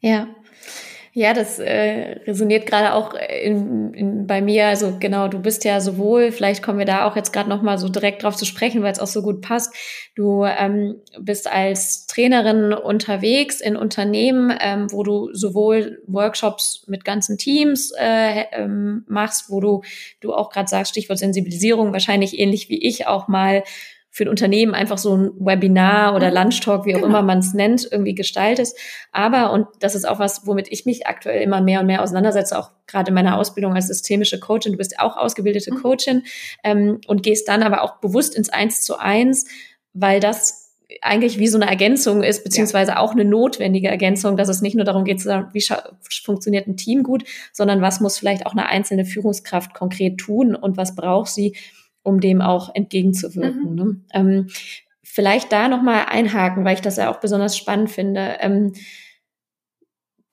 Ja. 0.00 0.28
Ja, 1.18 1.32
das 1.32 1.58
äh, 1.58 2.20
resoniert 2.26 2.66
gerade 2.66 2.92
auch 2.92 3.14
in, 3.14 3.94
in, 3.94 4.26
bei 4.26 4.42
mir. 4.42 4.66
Also 4.66 4.98
genau, 5.00 5.28
du 5.28 5.38
bist 5.38 5.64
ja 5.64 5.80
sowohl, 5.80 6.30
vielleicht 6.30 6.62
kommen 6.62 6.78
wir 6.78 6.84
da 6.84 7.08
auch 7.08 7.16
jetzt 7.16 7.32
gerade 7.32 7.48
noch 7.48 7.62
mal 7.62 7.78
so 7.78 7.88
direkt 7.88 8.22
drauf 8.22 8.36
zu 8.36 8.44
sprechen, 8.44 8.82
weil 8.82 8.92
es 8.92 8.98
auch 8.98 9.06
so 9.06 9.22
gut 9.22 9.40
passt. 9.40 9.74
Du 10.14 10.44
ähm, 10.44 10.96
bist 11.18 11.50
als 11.50 12.06
Trainerin 12.06 12.74
unterwegs 12.74 13.62
in 13.62 13.76
Unternehmen, 13.76 14.54
ähm, 14.60 14.88
wo 14.92 15.04
du 15.04 15.32
sowohl 15.32 16.02
Workshops 16.06 16.84
mit 16.86 17.06
ganzen 17.06 17.38
Teams 17.38 17.94
äh, 17.98 18.44
ähm, 18.52 19.06
machst, 19.08 19.48
wo 19.48 19.60
du 19.60 19.80
du 20.20 20.34
auch 20.34 20.50
gerade 20.50 20.68
sagst 20.68 20.90
Stichwort 20.90 21.18
Sensibilisierung, 21.18 21.94
wahrscheinlich 21.94 22.38
ähnlich 22.38 22.68
wie 22.68 22.86
ich 22.86 23.06
auch 23.06 23.26
mal 23.26 23.62
für 24.16 24.24
ein 24.24 24.30
Unternehmen 24.30 24.74
einfach 24.74 24.96
so 24.96 25.14
ein 25.14 25.30
Webinar 25.38 26.14
oder 26.14 26.30
mhm. 26.30 26.36
Lunchtalk, 26.36 26.86
wie 26.86 26.94
auch 26.94 27.00
genau. 27.00 27.08
immer 27.08 27.20
man 27.20 27.40
es 27.40 27.52
nennt, 27.52 27.86
irgendwie 27.92 28.14
gestaltet. 28.14 28.68
Aber, 29.12 29.52
und 29.52 29.66
das 29.80 29.94
ist 29.94 30.08
auch 30.08 30.18
was, 30.18 30.46
womit 30.46 30.68
ich 30.72 30.86
mich 30.86 31.06
aktuell 31.06 31.42
immer 31.42 31.60
mehr 31.60 31.80
und 31.80 31.86
mehr 31.86 32.02
auseinandersetze, 32.02 32.58
auch 32.58 32.70
gerade 32.86 33.10
in 33.10 33.14
meiner 33.14 33.36
Ausbildung 33.36 33.74
als 33.74 33.88
systemische 33.88 34.40
Coachin. 34.40 34.72
Du 34.72 34.78
bist 34.78 34.98
auch 34.98 35.18
ausgebildete 35.18 35.70
mhm. 35.70 35.82
Coachin 35.82 36.22
ähm, 36.64 36.98
und 37.06 37.24
gehst 37.24 37.46
dann 37.46 37.62
aber 37.62 37.82
auch 37.82 37.96
bewusst 38.00 38.34
ins 38.34 38.48
Eins 38.48 38.80
zu 38.80 38.98
eins, 38.98 39.44
weil 39.92 40.18
das 40.18 40.72
eigentlich 41.02 41.38
wie 41.38 41.48
so 41.48 41.58
eine 41.58 41.68
Ergänzung 41.68 42.22
ist, 42.22 42.42
beziehungsweise 42.42 42.92
ja. 42.92 43.00
auch 43.00 43.12
eine 43.12 43.26
notwendige 43.26 43.88
Ergänzung, 43.88 44.38
dass 44.38 44.48
es 44.48 44.62
nicht 44.62 44.76
nur 44.76 44.86
darum 44.86 45.04
geht, 45.04 45.20
zu 45.20 45.26
sagen, 45.26 45.50
wie 45.52 45.62
funktioniert 46.24 46.66
ein 46.66 46.78
Team 46.78 47.02
gut, 47.02 47.24
sondern 47.52 47.82
was 47.82 48.00
muss 48.00 48.16
vielleicht 48.16 48.46
auch 48.46 48.52
eine 48.52 48.66
einzelne 48.66 49.04
Führungskraft 49.04 49.74
konkret 49.74 50.16
tun 50.16 50.54
und 50.54 50.78
was 50.78 50.96
braucht 50.96 51.28
sie, 51.28 51.54
um 52.06 52.20
dem 52.20 52.40
auch 52.40 52.74
entgegenzuwirken. 52.74 53.70
Mhm. 53.70 53.74
Ne? 53.74 53.96
Ähm, 54.14 54.46
vielleicht 55.02 55.52
da 55.52 55.68
nochmal 55.68 56.06
einhaken, 56.08 56.64
weil 56.64 56.74
ich 56.74 56.80
das 56.80 56.96
ja 56.96 57.10
auch 57.10 57.20
besonders 57.20 57.56
spannend 57.56 57.90
finde. 57.90 58.36
Ähm, 58.40 58.72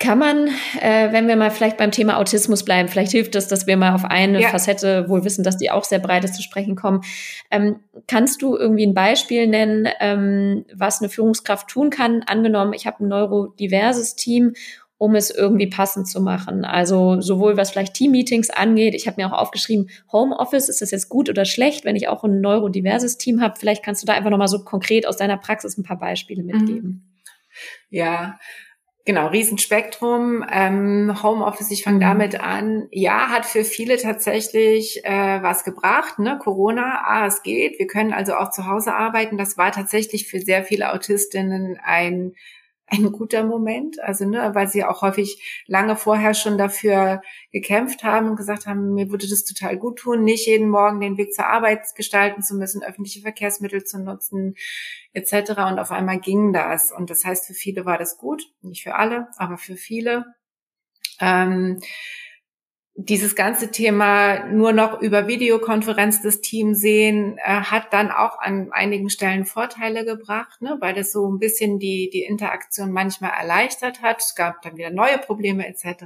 kann 0.04 0.20
man, 0.20 0.50
äh, 0.82 1.14
wenn 1.14 1.30
wir 1.30 1.38
mal 1.38 1.50
vielleicht 1.50 1.78
beim 1.78 1.92
Thema 1.92 2.18
Autismus 2.18 2.66
bleiben, 2.66 2.90
vielleicht 2.90 3.14
hilft 3.14 3.36
es, 3.36 3.48
dass 3.48 3.68
wir 3.68 3.78
mal 3.78 3.96
auf 3.96 4.04
eine 4.04 4.42
ja. 4.42 4.50
Facette 4.50 5.08
wohl 5.08 5.24
wissen, 5.24 5.46
dass 5.46 5.56
die 5.56 5.72
auch 5.72 5.86
sehr 5.86 6.00
breit 6.00 6.26
ist, 6.26 6.36
zu 6.36 6.42
sprechen 6.42 6.76
kommen. 6.76 7.02
Ähm, 7.50 7.78
kannst 8.06 8.42
du 8.42 8.58
irgendwie 8.58 8.86
ein 8.86 8.94
Beispiel 8.94 9.48
nennen, 9.48 9.88
ähm, 10.02 10.66
was 10.76 11.00
eine 11.00 11.08
Führungskraft 11.08 11.70
tun 11.70 11.90
kann? 11.90 12.22
Angenommen, 12.24 12.74
ich 12.74 12.86
habe 12.86 13.06
ein 13.06 13.08
neurodiverses 13.08 14.16
Team 14.16 14.56
um 15.04 15.16
es 15.16 15.30
irgendwie 15.30 15.68
passend 15.68 16.08
zu 16.08 16.22
machen. 16.22 16.64
Also 16.64 17.20
sowohl 17.20 17.58
was 17.58 17.72
vielleicht 17.72 17.94
Team-Meetings 17.94 18.50
angeht, 18.50 18.96
ich 18.96 19.06
habe 19.06 19.22
mir 19.22 19.28
auch 19.28 19.38
aufgeschrieben, 19.38 19.90
Homeoffice, 20.14 20.70
ist 20.70 20.82
das 20.82 20.92
jetzt 20.92 21.10
gut 21.10 21.30
oder 21.30 21.44
schlecht, 21.44 21.84
wenn 21.84 21.98
ich 21.98 22.08
auch 22.08 22.24
ein 22.24 22.40
neurodiverses 22.40 23.18
Team 23.18 23.42
habe? 23.42 23.60
Vielleicht 23.60 23.84
kannst 23.84 24.02
du 24.02 24.06
da 24.06 24.14
einfach 24.14 24.30
nochmal 24.30 24.48
so 24.48 24.64
konkret 24.64 25.06
aus 25.06 25.18
deiner 25.18 25.36
Praxis 25.36 25.78
ein 25.78 25.84
paar 25.84 26.00
Beispiele 26.00 26.42
mitgeben. 26.42 26.90
Mhm. 26.90 27.02
Ja, 27.90 28.40
Genau, 29.06 29.28
Riesenspektrum. 29.28 30.46
Ähm, 30.50 31.22
Homeoffice, 31.22 31.72
ich 31.72 31.84
fange 31.84 31.98
mhm. 31.98 32.02
damit 32.02 32.40
an. 32.40 32.88
Ja, 32.90 33.28
hat 33.28 33.46
für 33.46 33.66
viele 33.66 33.98
tatsächlich 33.98 35.04
äh, 35.04 35.44
was 35.44 35.66
gebracht. 35.66 36.20
Ne? 36.20 36.40
Corona, 36.42 37.02
ah, 37.04 37.28
es 37.28 37.44
geht. 37.44 37.78
Wir 37.78 37.88
können 37.88 38.14
also 38.14 38.36
auch 38.36 38.52
zu 38.52 38.66
Hause 38.68 38.94
arbeiten. 38.94 39.38
Das 39.38 39.58
war 39.58 39.74
tatsächlich 39.74 40.30
für 40.30 40.40
sehr 40.40 40.64
viele 40.64 40.94
Autistinnen 40.94 41.78
ein 41.84 42.36
ein 42.94 43.12
guter 43.12 43.44
Moment, 43.44 44.00
also 44.02 44.26
ne, 44.26 44.52
weil 44.54 44.68
sie 44.68 44.84
auch 44.84 45.02
häufig 45.02 45.64
lange 45.68 45.96
vorher 45.96 46.34
schon 46.34 46.58
dafür 46.58 47.22
gekämpft 47.52 48.04
haben 48.04 48.30
und 48.30 48.36
gesagt 48.36 48.66
haben, 48.66 48.94
mir 48.94 49.10
würde 49.10 49.28
das 49.28 49.44
total 49.44 49.78
gut 49.78 50.00
tun, 50.00 50.24
nicht 50.24 50.48
jeden 50.48 50.70
Morgen 50.70 51.00
den 51.00 51.18
Weg 51.18 51.34
zur 51.34 51.48
Arbeit 51.48 51.96
gestalten 51.96 52.42
zu 52.42 52.56
müssen, 52.56 52.84
öffentliche 52.84 53.22
Verkehrsmittel 53.22 53.84
zu 53.84 54.00
nutzen, 54.00 54.56
etc. 55.14 55.52
Und 55.70 55.80
auf 55.80 55.92
einmal 55.92 56.20
ging 56.20 56.54
das. 56.54 56.92
Und 56.92 57.10
das 57.10 57.26
heißt, 57.26 57.48
für 57.48 57.54
viele 57.54 57.86
war 57.86 57.98
das 57.98 58.18
gut, 58.18 58.44
nicht 58.62 58.84
für 58.84 58.96
alle, 58.96 59.28
aber 59.38 59.58
für 59.58 59.76
viele. 59.76 60.26
Ähm, 61.20 61.80
dieses 62.96 63.36
ganze 63.36 63.72
Thema 63.72 64.46
nur 64.46 64.72
noch 64.72 65.02
über 65.02 65.28
Videokonferenz 65.28 66.22
das 66.22 66.42
Team 66.42 66.76
sehen, 66.76 67.40
äh, 67.44 67.62
hat 67.62 67.92
dann 67.92 68.12
auch 68.12 68.40
an 68.40 68.72
einigen 68.72 69.10
Stellen 69.10 69.46
Vorteile 69.46 70.06
gebracht, 70.06 70.62
ne, 70.62 70.78
weil 70.80 70.94
das 70.94 71.12
so 71.12 71.28
ein 71.28 71.40
bisschen 71.40 71.80
die, 71.80 72.12
die 72.14 72.22
Interaktion 72.22 72.92
manchmal 72.92 73.32
erleichtert 73.32 74.04
hat. 74.04 74.20
Es 74.20 74.36
gab 74.36 74.62
dann 74.62 74.78
wieder 74.78 74.92
neue 74.92 75.18
Probleme 75.18 75.68
etc. 75.68 76.06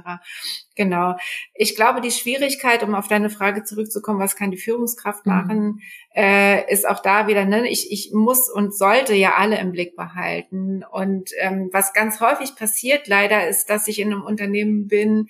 Genau. 0.76 1.16
Ich 1.52 1.76
glaube, 1.76 2.00
die 2.00 2.10
Schwierigkeit, 2.10 2.82
um 2.82 2.94
auf 2.94 3.06
deine 3.06 3.28
Frage 3.28 3.64
zurückzukommen, 3.64 4.18
was 4.18 4.34
kann 4.34 4.50
die 4.50 4.56
Führungskraft 4.56 5.26
mhm. 5.26 5.32
machen, 5.32 5.80
äh, 6.14 6.72
ist 6.72 6.88
auch 6.88 7.00
da 7.00 7.26
wieder, 7.26 7.44
ne, 7.44 7.68
ich, 7.68 7.92
ich 7.92 8.12
muss 8.14 8.48
und 8.48 8.74
sollte 8.74 9.14
ja 9.14 9.34
alle 9.36 9.58
im 9.58 9.72
Blick 9.72 9.94
behalten. 9.94 10.82
Und 10.90 11.32
ähm, 11.38 11.68
was 11.70 11.92
ganz 11.92 12.18
häufig 12.20 12.56
passiert 12.56 13.08
leider 13.08 13.46
ist, 13.46 13.68
dass 13.68 13.88
ich 13.88 13.98
in 13.98 14.10
einem 14.10 14.22
Unternehmen 14.22 14.88
bin, 14.88 15.28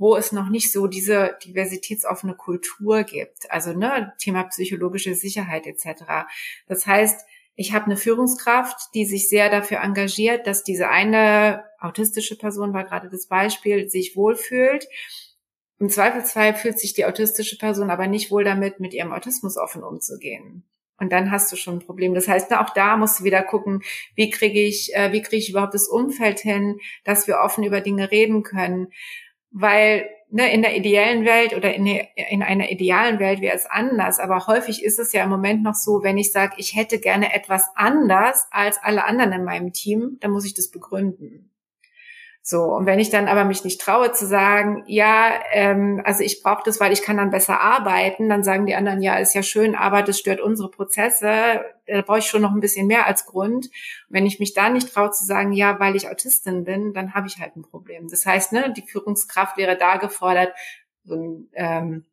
wo 0.00 0.16
es 0.16 0.32
noch 0.32 0.48
nicht 0.48 0.72
so 0.72 0.86
diese 0.86 1.36
diversitätsoffene 1.44 2.34
Kultur 2.34 3.04
gibt. 3.04 3.50
Also 3.50 3.74
ne, 3.74 4.14
Thema 4.18 4.44
psychologische 4.44 5.14
Sicherheit 5.14 5.66
etc. 5.66 6.04
Das 6.66 6.86
heißt, 6.86 7.20
ich 7.54 7.74
habe 7.74 7.84
eine 7.84 7.98
Führungskraft, 7.98 8.94
die 8.94 9.04
sich 9.04 9.28
sehr 9.28 9.50
dafür 9.50 9.82
engagiert, 9.82 10.46
dass 10.46 10.64
diese 10.64 10.88
eine 10.88 11.64
autistische 11.78 12.38
Person 12.38 12.72
war 12.72 12.84
gerade 12.84 13.10
das 13.10 13.26
Beispiel, 13.26 13.90
sich 13.90 14.16
wohlfühlt. 14.16 14.88
Im 15.78 15.90
Zweifelsfall 15.90 16.54
fühlt 16.54 16.78
sich 16.78 16.94
die 16.94 17.04
autistische 17.04 17.58
Person 17.58 17.90
aber 17.90 18.06
nicht 18.06 18.30
wohl 18.30 18.42
damit, 18.42 18.80
mit 18.80 18.94
ihrem 18.94 19.12
Autismus 19.12 19.58
offen 19.58 19.82
umzugehen. 19.82 20.64
Und 20.96 21.12
dann 21.12 21.30
hast 21.30 21.52
du 21.52 21.56
schon 21.56 21.76
ein 21.76 21.86
Problem. 21.86 22.14
Das 22.14 22.26
heißt, 22.26 22.50
auch 22.54 22.70
da 22.70 22.96
musst 22.96 23.20
du 23.20 23.24
wieder 23.24 23.42
gucken, 23.42 23.82
wie 24.14 24.30
kriege 24.30 24.60
ich, 24.60 24.94
äh, 24.94 25.12
wie 25.12 25.20
kriege 25.20 25.42
ich 25.42 25.50
überhaupt 25.50 25.74
das 25.74 25.88
Umfeld 25.88 26.40
hin, 26.40 26.78
dass 27.04 27.26
wir 27.26 27.40
offen 27.40 27.64
über 27.64 27.82
Dinge 27.82 28.10
reden 28.10 28.42
können 28.42 28.88
weil 29.50 30.08
ne, 30.30 30.52
in 30.52 30.62
der 30.62 30.76
ideellen 30.76 31.24
Welt 31.24 31.54
oder 31.54 31.74
in, 31.74 31.86
in 31.86 32.42
einer 32.42 32.70
idealen 32.70 33.18
Welt 33.18 33.40
wäre 33.40 33.56
es 33.56 33.66
anders, 33.66 34.18
aber 34.18 34.46
häufig 34.46 34.82
ist 34.84 34.98
es 34.98 35.12
ja 35.12 35.24
im 35.24 35.30
Moment 35.30 35.62
noch 35.62 35.74
so, 35.74 36.02
wenn 36.02 36.18
ich 36.18 36.32
sage, 36.32 36.54
ich 36.56 36.76
hätte 36.76 36.98
gerne 36.98 37.34
etwas 37.34 37.64
anders 37.74 38.46
als 38.50 38.78
alle 38.82 39.04
anderen 39.04 39.32
in 39.32 39.44
meinem 39.44 39.72
Team, 39.72 40.18
dann 40.20 40.30
muss 40.30 40.44
ich 40.44 40.54
das 40.54 40.70
begründen. 40.70 41.50
So, 42.50 42.64
und 42.64 42.84
wenn 42.84 42.98
ich 42.98 43.10
dann 43.10 43.28
aber 43.28 43.44
mich 43.44 43.62
nicht 43.62 43.80
traue 43.80 44.10
zu 44.10 44.26
sagen, 44.26 44.82
ja, 44.88 45.34
ähm, 45.52 46.02
also 46.04 46.24
ich 46.24 46.42
brauche 46.42 46.64
das, 46.64 46.80
weil 46.80 46.92
ich 46.92 47.02
kann 47.02 47.16
dann 47.16 47.30
besser 47.30 47.60
arbeiten, 47.60 48.28
dann 48.28 48.42
sagen 48.42 48.66
die 48.66 48.74
anderen, 48.74 49.00
ja, 49.00 49.18
ist 49.18 49.36
ja 49.36 49.44
schön, 49.44 49.76
aber 49.76 50.02
das 50.02 50.18
stört 50.18 50.40
unsere 50.40 50.68
Prozesse, 50.68 51.64
da 51.86 52.02
brauche 52.02 52.18
ich 52.18 52.26
schon 52.26 52.42
noch 52.42 52.50
ein 52.50 52.58
bisschen 52.58 52.88
mehr 52.88 53.06
als 53.06 53.24
Grund. 53.24 53.66
Und 53.66 53.70
wenn 54.08 54.26
ich 54.26 54.40
mich 54.40 54.52
da 54.52 54.68
nicht 54.68 54.92
traue 54.92 55.12
zu 55.12 55.24
sagen, 55.24 55.52
ja, 55.52 55.78
weil 55.78 55.94
ich 55.94 56.08
Autistin 56.08 56.64
bin, 56.64 56.92
dann 56.92 57.14
habe 57.14 57.28
ich 57.28 57.38
halt 57.38 57.54
ein 57.54 57.62
Problem. 57.62 58.08
Das 58.08 58.26
heißt, 58.26 58.50
ne, 58.50 58.74
die 58.76 58.82
Führungskraft 58.82 59.56
wäre 59.56 59.76
da 59.76 59.98
gefordert, 59.98 60.52
so 61.04 61.14
ein 61.14 61.48
ähm, 61.52 62.04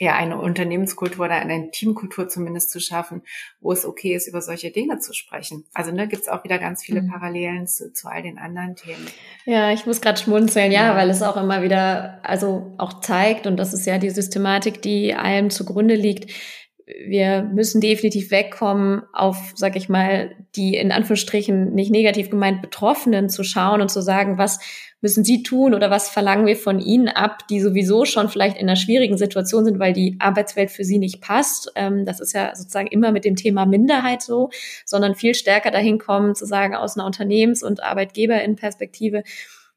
ja, 0.00 0.14
eine 0.14 0.38
Unternehmenskultur 0.38 1.26
oder 1.26 1.34
eine 1.34 1.70
Teamkultur 1.70 2.26
zumindest 2.26 2.70
zu 2.70 2.80
schaffen, 2.80 3.22
wo 3.60 3.70
es 3.70 3.84
okay 3.84 4.14
ist, 4.14 4.28
über 4.28 4.40
solche 4.40 4.70
Dinge 4.70 4.98
zu 4.98 5.12
sprechen. 5.12 5.66
Also 5.74 5.92
ne, 5.92 6.08
gibt 6.08 6.22
es 6.22 6.28
auch 6.28 6.42
wieder 6.42 6.58
ganz 6.58 6.82
viele 6.82 7.02
mhm. 7.02 7.10
Parallelen 7.10 7.66
zu, 7.66 7.92
zu 7.92 8.08
all 8.08 8.22
den 8.22 8.38
anderen 8.38 8.76
Themen. 8.76 9.06
Ja, 9.44 9.72
ich 9.72 9.84
muss 9.84 10.00
gerade 10.00 10.18
schmunzeln, 10.18 10.72
ja, 10.72 10.86
ja, 10.86 10.96
weil 10.96 11.10
es 11.10 11.20
auch 11.20 11.36
immer 11.36 11.62
wieder, 11.62 12.18
also 12.22 12.72
auch 12.78 13.00
zeigt, 13.00 13.46
und 13.46 13.58
das 13.58 13.74
ist 13.74 13.84
ja 13.84 13.98
die 13.98 14.08
Systematik, 14.08 14.80
die 14.80 15.14
allem 15.14 15.50
zugrunde 15.50 15.96
liegt, 15.96 16.32
wir 17.06 17.42
müssen 17.42 17.80
definitiv 17.80 18.30
wegkommen, 18.30 19.02
auf, 19.12 19.52
sag 19.54 19.76
ich 19.76 19.88
mal, 19.88 20.34
die 20.56 20.76
in 20.76 20.92
Anführungsstrichen 20.92 21.74
nicht 21.74 21.90
negativ 21.90 22.30
gemeint 22.30 22.62
Betroffenen 22.62 23.28
zu 23.28 23.44
schauen 23.44 23.80
und 23.80 23.90
zu 23.90 24.00
sagen, 24.00 24.38
was 24.38 24.58
müssen 25.00 25.24
sie 25.24 25.42
tun 25.42 25.74
oder 25.74 25.90
was 25.90 26.08
verlangen 26.08 26.46
wir 26.46 26.56
von 26.56 26.78
ihnen 26.78 27.08
ab, 27.08 27.46
die 27.48 27.60
sowieso 27.60 28.04
schon 28.04 28.28
vielleicht 28.28 28.56
in 28.56 28.68
einer 28.68 28.76
schwierigen 28.76 29.16
Situation 29.16 29.64
sind, 29.64 29.78
weil 29.78 29.92
die 29.92 30.16
Arbeitswelt 30.18 30.70
für 30.70 30.84
sie 30.84 30.98
nicht 30.98 31.20
passt. 31.20 31.72
Ähm, 31.74 32.04
das 32.04 32.20
ist 32.20 32.34
ja 32.34 32.54
sozusagen 32.54 32.88
immer 32.88 33.12
mit 33.12 33.24
dem 33.24 33.36
Thema 33.36 33.66
Minderheit 33.66 34.22
so, 34.22 34.50
sondern 34.84 35.14
viel 35.14 35.34
stärker 35.34 35.70
dahin 35.70 35.98
kommen, 35.98 36.34
zu 36.34 36.44
sagen, 36.44 36.74
aus 36.74 36.96
einer 36.96 37.06
Unternehmens- 37.06 37.62
und 37.62 37.82
Arbeitgeberin-Perspektive, 37.82 39.22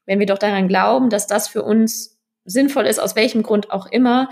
wenn 0.06 0.18
wir 0.18 0.26
doch 0.26 0.38
daran 0.38 0.68
glauben, 0.68 1.08
dass 1.08 1.26
das 1.26 1.48
für 1.48 1.62
uns 1.62 2.18
sinnvoll 2.44 2.84
ist, 2.84 2.98
aus 2.98 3.16
welchem 3.16 3.42
Grund 3.42 3.70
auch 3.70 3.86
immer, 3.86 4.28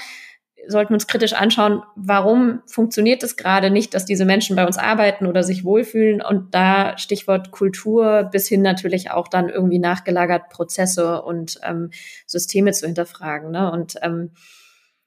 sollten 0.69 0.95
uns 0.95 1.07
kritisch 1.07 1.33
anschauen, 1.33 1.83
warum 1.97 2.63
funktioniert 2.67 3.23
es 3.23 3.37
gerade 3.37 3.71
nicht, 3.71 3.95
dass 3.95 4.05
diese 4.05 4.25
Menschen 4.25 4.57
bei 4.57 4.67
uns 4.67 4.79
arbeiten 4.79 5.27
oder 5.27 5.43
sich 5.43 5.65
wohlfühlen 5.65 6.23
und 6.23 6.55
da 6.55 6.97
Stichwort 6.99 7.51
Kultur 7.51 8.29
bis 8.31 8.49
hin 8.49 8.63
natürlich 8.63 9.11
auch 9.11 9.29
dann 9.29 9.49
irgendwie 9.49 9.79
nachgelagert 9.79 10.51
Prozesse 10.51 11.23
und 11.23 11.59
ähm, 11.63 11.91
Systeme 12.27 12.73
zu 12.73 12.87
hinterfragen. 12.87 13.51
Ne? 13.51 13.71
Und 13.71 13.97
ähm, 14.03 14.31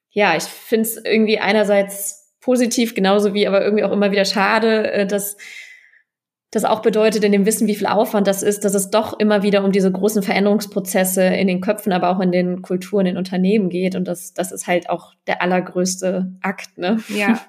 ja, 0.09 0.35
ich 0.35 0.43
finde 0.43 0.83
es 0.83 0.97
irgendwie 0.97 1.39
einerseits 1.39 2.33
positiv, 2.41 2.93
genauso 2.93 3.33
wie 3.33 3.47
aber 3.47 3.63
irgendwie 3.63 3.83
auch 3.83 3.91
immer 3.91 4.11
wieder 4.11 4.25
schade, 4.25 4.91
äh, 4.91 5.07
dass 5.07 5.37
das 6.55 6.63
auch 6.63 6.81
bedeutet, 6.81 7.23
in 7.25 7.33
dem 7.33 7.45
Wissen, 7.45 7.67
wie 7.67 7.75
viel 7.75 7.87
Aufwand 7.87 8.27
das 8.27 8.41
ist, 8.41 8.63
dass 8.63 8.73
es 8.73 8.89
doch 8.89 9.19
immer 9.19 9.43
wieder 9.43 9.65
um 9.65 9.73
diese 9.73 9.91
großen 9.91 10.23
Veränderungsprozesse 10.23 11.21
in 11.21 11.47
den 11.47 11.59
Köpfen, 11.59 11.91
aber 11.91 12.09
auch 12.09 12.21
in 12.21 12.31
den 12.31 12.61
Kulturen, 12.61 13.05
in 13.05 13.15
den 13.15 13.17
Unternehmen 13.17 13.69
geht. 13.69 13.93
Und 13.95 14.07
das, 14.07 14.33
das 14.33 14.53
ist 14.53 14.65
halt 14.65 14.89
auch 14.89 15.13
der 15.27 15.41
allergrößte 15.41 16.31
Akt, 16.41 16.77
ne? 16.77 17.03
Ja. 17.09 17.41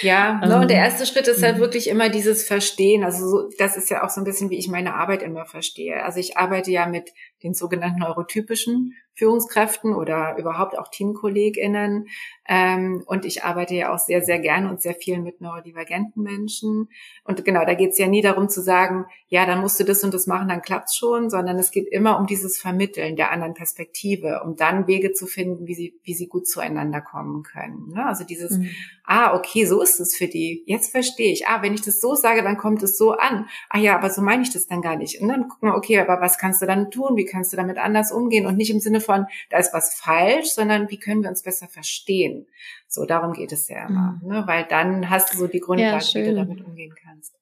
Ja, 0.00 0.40
ne, 0.46 0.60
und 0.60 0.70
der 0.70 0.78
ähm, 0.78 0.84
erste 0.84 1.04
Schritt 1.04 1.28
ist 1.28 1.42
halt 1.42 1.58
wirklich 1.58 1.90
immer 1.90 2.08
dieses 2.08 2.44
Verstehen. 2.44 3.04
Also 3.04 3.28
so, 3.28 3.50
das 3.58 3.76
ist 3.76 3.90
ja 3.90 4.02
auch 4.02 4.08
so 4.08 4.22
ein 4.22 4.24
bisschen, 4.24 4.48
wie 4.48 4.58
ich 4.58 4.68
meine 4.68 4.94
Arbeit 4.94 5.22
immer 5.22 5.44
verstehe. 5.44 6.02
Also 6.02 6.18
ich 6.18 6.38
arbeite 6.38 6.70
ja 6.70 6.86
mit 6.86 7.12
den 7.42 7.54
sogenannten 7.54 8.00
neurotypischen 8.00 8.94
Führungskräften 9.14 9.94
oder 9.94 10.36
überhaupt 10.38 10.78
auch 10.78 10.88
TeamkollegInnen. 10.88 12.08
Ähm, 12.48 13.02
und 13.06 13.24
ich 13.24 13.44
arbeite 13.44 13.74
ja 13.74 13.92
auch 13.92 13.98
sehr, 13.98 14.22
sehr 14.22 14.38
gerne 14.38 14.70
und 14.70 14.80
sehr 14.80 14.94
viel 14.94 15.20
mit 15.20 15.40
neurodivergenten 15.40 16.22
Menschen. 16.22 16.88
Und 17.24 17.44
genau, 17.44 17.64
da 17.64 17.74
geht 17.74 17.90
es 17.90 17.98
ja 17.98 18.06
nie 18.06 18.22
darum 18.22 18.48
zu 18.48 18.62
sagen, 18.62 19.04
ja, 19.28 19.46
dann 19.46 19.60
musst 19.60 19.78
du 19.78 19.84
das 19.84 20.02
und 20.02 20.14
das 20.14 20.26
machen, 20.26 20.48
dann 20.48 20.62
klappt's 20.62 20.96
schon, 20.96 21.30
sondern 21.30 21.58
es 21.58 21.70
geht 21.70 21.88
immer 21.88 22.18
um 22.18 22.26
dieses 22.26 22.58
Vermitteln 22.58 23.16
der 23.16 23.30
anderen 23.30 23.54
Perspektive, 23.54 24.42
um 24.44 24.56
dann 24.56 24.86
Wege 24.86 25.12
zu 25.12 25.26
finden, 25.26 25.66
wie 25.66 25.74
sie, 25.74 26.00
wie 26.02 26.14
sie 26.14 26.26
gut 26.26 26.48
zueinander 26.48 27.00
kommen 27.00 27.42
können. 27.42 27.90
Ne? 27.94 28.06
Also 28.06 28.24
dieses, 28.24 28.58
mhm. 28.58 28.70
ah, 29.04 29.34
okay, 29.34 29.66
so 29.66 29.82
ist 29.82 30.00
es 30.00 30.16
für 30.16 30.26
die. 30.26 30.64
Jetzt 30.66 30.90
verstehe 30.90 31.32
ich. 31.32 31.46
Ah, 31.46 31.62
wenn 31.62 31.74
ich 31.74 31.82
das 31.82 32.00
so 32.00 32.14
sage, 32.14 32.42
dann 32.42 32.56
kommt 32.56 32.82
es 32.82 32.96
so 32.96 33.12
an. 33.12 33.46
Ah 33.68 33.78
ja, 33.78 33.96
aber 33.96 34.10
so 34.10 34.22
meine 34.22 34.42
ich 34.42 34.52
das 34.52 34.66
dann 34.66 34.80
gar 34.80 34.96
nicht. 34.96 35.20
Und 35.20 35.28
dann 35.28 35.48
gucken 35.48 35.68
wir, 35.68 35.76
okay, 35.76 36.00
aber 36.00 36.20
was 36.20 36.38
kannst 36.38 36.62
du 36.62 36.66
dann 36.66 36.90
tun? 36.90 37.16
Wie 37.16 37.26
kannst 37.32 37.52
du 37.52 37.56
damit 37.56 37.78
anders 37.78 38.12
umgehen? 38.12 38.46
Und 38.46 38.56
nicht 38.56 38.70
im 38.70 38.80
Sinne 38.80 39.00
von, 39.00 39.26
da 39.50 39.58
ist 39.58 39.72
was 39.72 39.94
falsch, 39.94 40.50
sondern 40.50 40.90
wie 40.90 40.98
können 40.98 41.22
wir 41.22 41.30
uns 41.30 41.42
besser 41.42 41.66
verstehen? 41.66 42.46
So, 42.86 43.06
darum 43.06 43.32
geht 43.32 43.52
es 43.52 43.68
ja 43.68 43.86
immer, 43.88 44.20
mhm. 44.22 44.28
ne? 44.28 44.42
weil 44.46 44.66
dann 44.68 45.10
hast 45.10 45.32
du 45.32 45.38
so 45.38 45.46
die 45.46 45.60
Grundlage, 45.60 46.04
ja, 46.04 46.20
wie 46.20 46.28
du 46.28 46.34
damit 46.34 46.64
umgehen 46.64 46.94
kannst. 47.04 47.34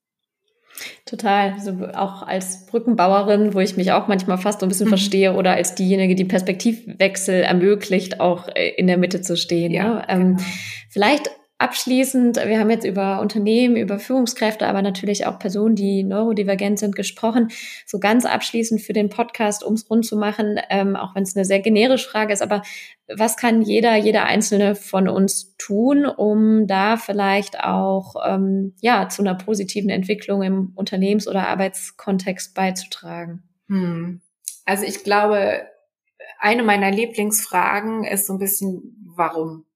Total. 1.04 1.52
Also 1.52 1.72
auch 1.94 2.22
als 2.22 2.66
Brückenbauerin, 2.66 3.54
wo 3.54 3.60
ich 3.60 3.76
mich 3.76 3.92
auch 3.92 4.08
manchmal 4.08 4.38
fast 4.38 4.60
so 4.60 4.66
ein 4.66 4.68
bisschen 4.68 4.86
mhm. 4.86 4.90
verstehe, 4.90 5.34
oder 5.34 5.52
als 5.52 5.74
diejenige, 5.74 6.14
die 6.14 6.24
Perspektivwechsel 6.24 7.42
ermöglicht, 7.42 8.20
auch 8.20 8.48
äh, 8.48 8.70
in 8.76 8.86
der 8.86 8.96
Mitte 8.96 9.20
zu 9.20 9.36
stehen. 9.36 9.72
Ja, 9.72 9.94
ne? 9.94 10.04
ähm, 10.08 10.36
genau. 10.36 10.48
Vielleicht 10.88 11.30
Abschließend, 11.60 12.36
wir 12.36 12.58
haben 12.58 12.70
jetzt 12.70 12.86
über 12.86 13.20
Unternehmen, 13.20 13.76
über 13.76 13.98
Führungskräfte, 13.98 14.66
aber 14.66 14.80
natürlich 14.80 15.26
auch 15.26 15.38
Personen, 15.38 15.74
die 15.74 16.04
neurodivergent 16.04 16.78
sind, 16.78 16.96
gesprochen. 16.96 17.50
So 17.84 17.98
ganz 17.98 18.24
abschließend 18.24 18.80
für 18.80 18.94
den 18.94 19.10
Podcast, 19.10 19.62
um 19.62 19.74
es 19.74 19.90
rund 19.90 20.06
zu 20.06 20.16
machen, 20.16 20.58
ähm, 20.70 20.96
auch 20.96 21.14
wenn 21.14 21.22
es 21.22 21.36
eine 21.36 21.44
sehr 21.44 21.60
generische 21.60 22.08
Frage 22.08 22.32
ist, 22.32 22.40
aber 22.40 22.62
was 23.14 23.36
kann 23.36 23.60
jeder, 23.60 23.94
jeder 23.96 24.24
Einzelne 24.24 24.74
von 24.74 25.06
uns 25.06 25.54
tun, 25.58 26.06
um 26.06 26.66
da 26.66 26.96
vielleicht 26.96 27.60
auch 27.60 28.14
ähm, 28.26 28.72
ja 28.80 29.10
zu 29.10 29.20
einer 29.20 29.34
positiven 29.34 29.90
Entwicklung 29.90 30.42
im 30.42 30.72
Unternehmens- 30.76 31.28
oder 31.28 31.46
Arbeitskontext 31.48 32.54
beizutragen? 32.54 33.42
Hm. 33.68 34.22
Also 34.64 34.86
ich 34.86 35.04
glaube, 35.04 35.66
eine 36.38 36.62
meiner 36.62 36.90
Lieblingsfragen 36.90 38.04
ist 38.04 38.26
so 38.28 38.32
ein 38.32 38.38
bisschen, 38.38 38.96
warum? 39.14 39.66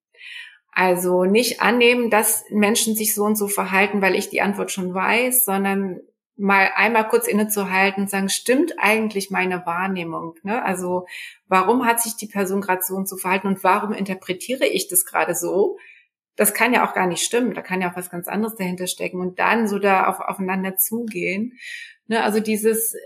Also 0.74 1.24
nicht 1.24 1.62
annehmen, 1.62 2.10
dass 2.10 2.44
Menschen 2.50 2.96
sich 2.96 3.14
so 3.14 3.22
und 3.22 3.36
so 3.36 3.46
verhalten, 3.46 4.02
weil 4.02 4.16
ich 4.16 4.28
die 4.28 4.40
Antwort 4.40 4.72
schon 4.72 4.92
weiß, 4.92 5.44
sondern 5.44 6.00
mal 6.36 6.70
einmal 6.74 7.06
kurz 7.06 7.28
innezuhalten 7.28 8.02
und 8.02 8.10
sagen, 8.10 8.28
stimmt 8.28 8.74
eigentlich 8.78 9.30
meine 9.30 9.64
Wahrnehmung? 9.66 10.34
Ne? 10.42 10.64
Also 10.64 11.06
warum 11.46 11.86
hat 11.86 12.00
sich 12.00 12.16
die 12.16 12.26
Person 12.26 12.60
gerade 12.60 12.82
so 12.82 12.94
und 12.96 13.08
so 13.08 13.16
verhalten 13.16 13.46
und 13.46 13.62
warum 13.62 13.92
interpretiere 13.92 14.66
ich 14.66 14.88
das 14.88 15.04
gerade 15.06 15.36
so? 15.36 15.78
Das 16.34 16.54
kann 16.54 16.74
ja 16.74 16.84
auch 16.84 16.94
gar 16.94 17.06
nicht 17.06 17.22
stimmen. 17.22 17.54
Da 17.54 17.62
kann 17.62 17.80
ja 17.80 17.92
auch 17.92 17.96
was 17.96 18.10
ganz 18.10 18.26
anderes 18.26 18.56
dahinter 18.56 18.88
stecken 18.88 19.20
und 19.20 19.38
dann 19.38 19.68
so 19.68 19.78
da 19.78 20.08
auf, 20.08 20.18
aufeinander 20.18 20.76
zugehen. 20.76 21.56
Ne? 22.08 22.24
Also 22.24 22.40
dieses 22.40 22.96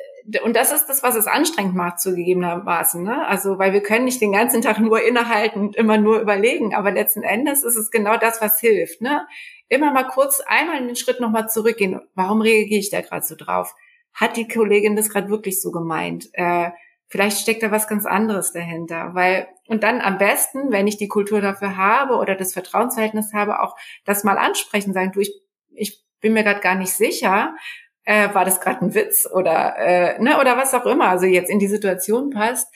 und 0.43 0.57
das 0.57 0.73
ist 0.73 0.87
das, 0.87 1.03
was 1.03 1.15
es 1.15 1.27
anstrengend 1.27 1.75
macht, 1.75 2.01
zugegebenermaßen. 2.01 3.03
Ne? 3.03 3.27
Also, 3.27 3.59
weil 3.59 3.73
wir 3.73 3.83
können 3.83 4.05
nicht 4.05 4.21
den 4.21 4.33
ganzen 4.33 4.61
Tag 4.61 4.79
nur 4.79 5.03
innehalten 5.03 5.61
und 5.61 5.77
immer 5.77 5.97
nur 5.97 6.21
überlegen, 6.21 6.75
aber 6.75 6.91
letzten 6.91 7.23
Endes 7.23 7.63
ist 7.63 7.77
es 7.77 7.91
genau 7.91 8.19
das, 8.19 8.43
was 8.43 8.61
hilft. 8.61 9.01
Ne? 9.01 9.27
Immer 9.69 9.93
mal 9.93 10.07
kurz 10.07 10.41
einmal 10.41 10.77
einen 10.77 10.97
Schritt 10.97 11.21
nochmal 11.21 11.49
zurückgehen. 11.49 12.01
Warum 12.15 12.43
reagiere 12.43 12.81
ich 12.81 12.91
da 12.91 13.01
gerade 13.01 13.25
so 13.25 13.37
drauf? 13.37 13.75
Hat 14.13 14.37
die 14.37 14.49
Kollegin 14.49 14.97
das 14.97 15.09
gerade 15.09 15.31
wirklich 15.31 15.63
so 15.63 15.71
gemeint? 15.71 16.29
Äh, 16.33 16.71
vielleicht 17.07 17.39
steckt 17.39 17.63
da 17.63 17.71
was 17.71 17.89
ganz 17.89 18.05
anderes 18.05 18.53
dahinter. 18.53 19.15
Weil, 19.15 19.49
und 19.67 19.83
dann 19.83 20.03
am 20.03 20.19
besten, 20.19 20.71
wenn 20.71 20.87
ich 20.87 20.99
die 20.99 21.09
Kultur 21.09 21.41
dafür 21.41 21.79
habe 21.79 22.17
oder 22.17 22.35
das 22.35 22.53
Vertrauensverhältnis 22.53 23.33
habe, 23.33 23.63
auch 23.63 23.77
das 24.05 24.25
mal 24.25 24.37
ansprechen, 24.37 24.93
sagen, 24.93 25.13
du, 25.13 25.21
ich, 25.21 25.33
ich 25.71 26.05
bin 26.21 26.35
mir 26.35 26.45
gerade 26.45 26.61
gar 26.61 26.75
nicht 26.75 26.93
sicher 26.93 27.55
äh, 28.09 28.33
war 28.35 28.47
das 28.47 28.63
gerade 28.63 28.87
ein 28.87 28.95
Witz 28.95 29.29
oder 29.31 29.77
äh, 29.77 30.19
ne 30.19 30.41
oder 30.41 30.57
was 30.57 30.73
auch 30.73 30.87
immer, 30.87 31.11
also 31.11 31.27
jetzt 31.27 31.51
in 31.51 31.59
die 31.59 31.69
Situation 31.69 32.31
passt, 32.31 32.75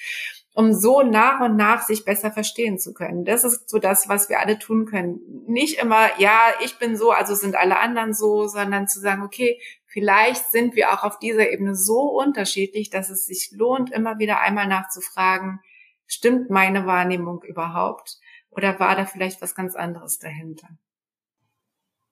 um 0.53 0.74
so 0.74 1.01
nach 1.01 1.41
und 1.41 1.57
nach 1.57 1.80
sich 1.80 2.05
besser 2.05 2.30
verstehen 2.30 2.78
zu 2.78 2.93
können. 2.93 3.24
Das 3.24 3.43
ist 3.43 3.70
so 3.70 3.78
das, 3.78 4.11
was 4.11 4.28
wir 4.28 4.41
alle 4.41 4.59
tun 4.59 4.85
können. 4.85 5.20
Nicht 5.47 5.78
immer, 5.80 6.20
ja, 6.20 6.39
ich 6.62 6.78
bin 6.78 6.97
so, 6.97 7.12
also 7.12 7.35
sind 7.35 7.57
alle 7.57 7.78
anderen 7.78 8.12
so, 8.12 8.47
sondern 8.47 8.89
zu 8.89 9.01
sagen, 9.01 9.22
okay, 9.22 9.59
vielleicht 9.87 10.51
sind 10.51 10.76
wir 10.76 10.93
auch 10.93 11.03
auf 11.03 11.18
dieser 11.18 11.51
Ebene 11.51 11.74
so 11.76 12.01
unterschiedlich, 12.11 12.91
dass 12.91 13.09
es 13.09 13.24
sich 13.24 13.53
lohnt, 13.53 13.91
immer 13.91 14.18
wieder 14.18 14.41
einmal 14.41 14.68
nachzufragen, 14.68 15.61
stimmt 16.07 16.51
meine 16.51 16.85
Wahrnehmung 16.85 17.43
überhaupt? 17.43 18.18
Oder 18.51 18.78
war 18.78 18.97
da 18.97 19.07
vielleicht 19.07 19.41
was 19.41 19.55
ganz 19.55 19.76
anderes 19.76 20.18
dahinter? 20.18 20.68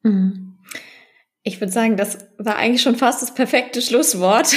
Mhm. 0.03 0.57
Ich 1.43 1.59
würde 1.59 1.73
sagen, 1.73 1.97
das 1.97 2.19
war 2.37 2.57
eigentlich 2.57 2.83
schon 2.83 2.97
fast 2.97 3.23
das 3.23 3.35
perfekte 3.35 3.81
Schlusswort. 3.81 4.53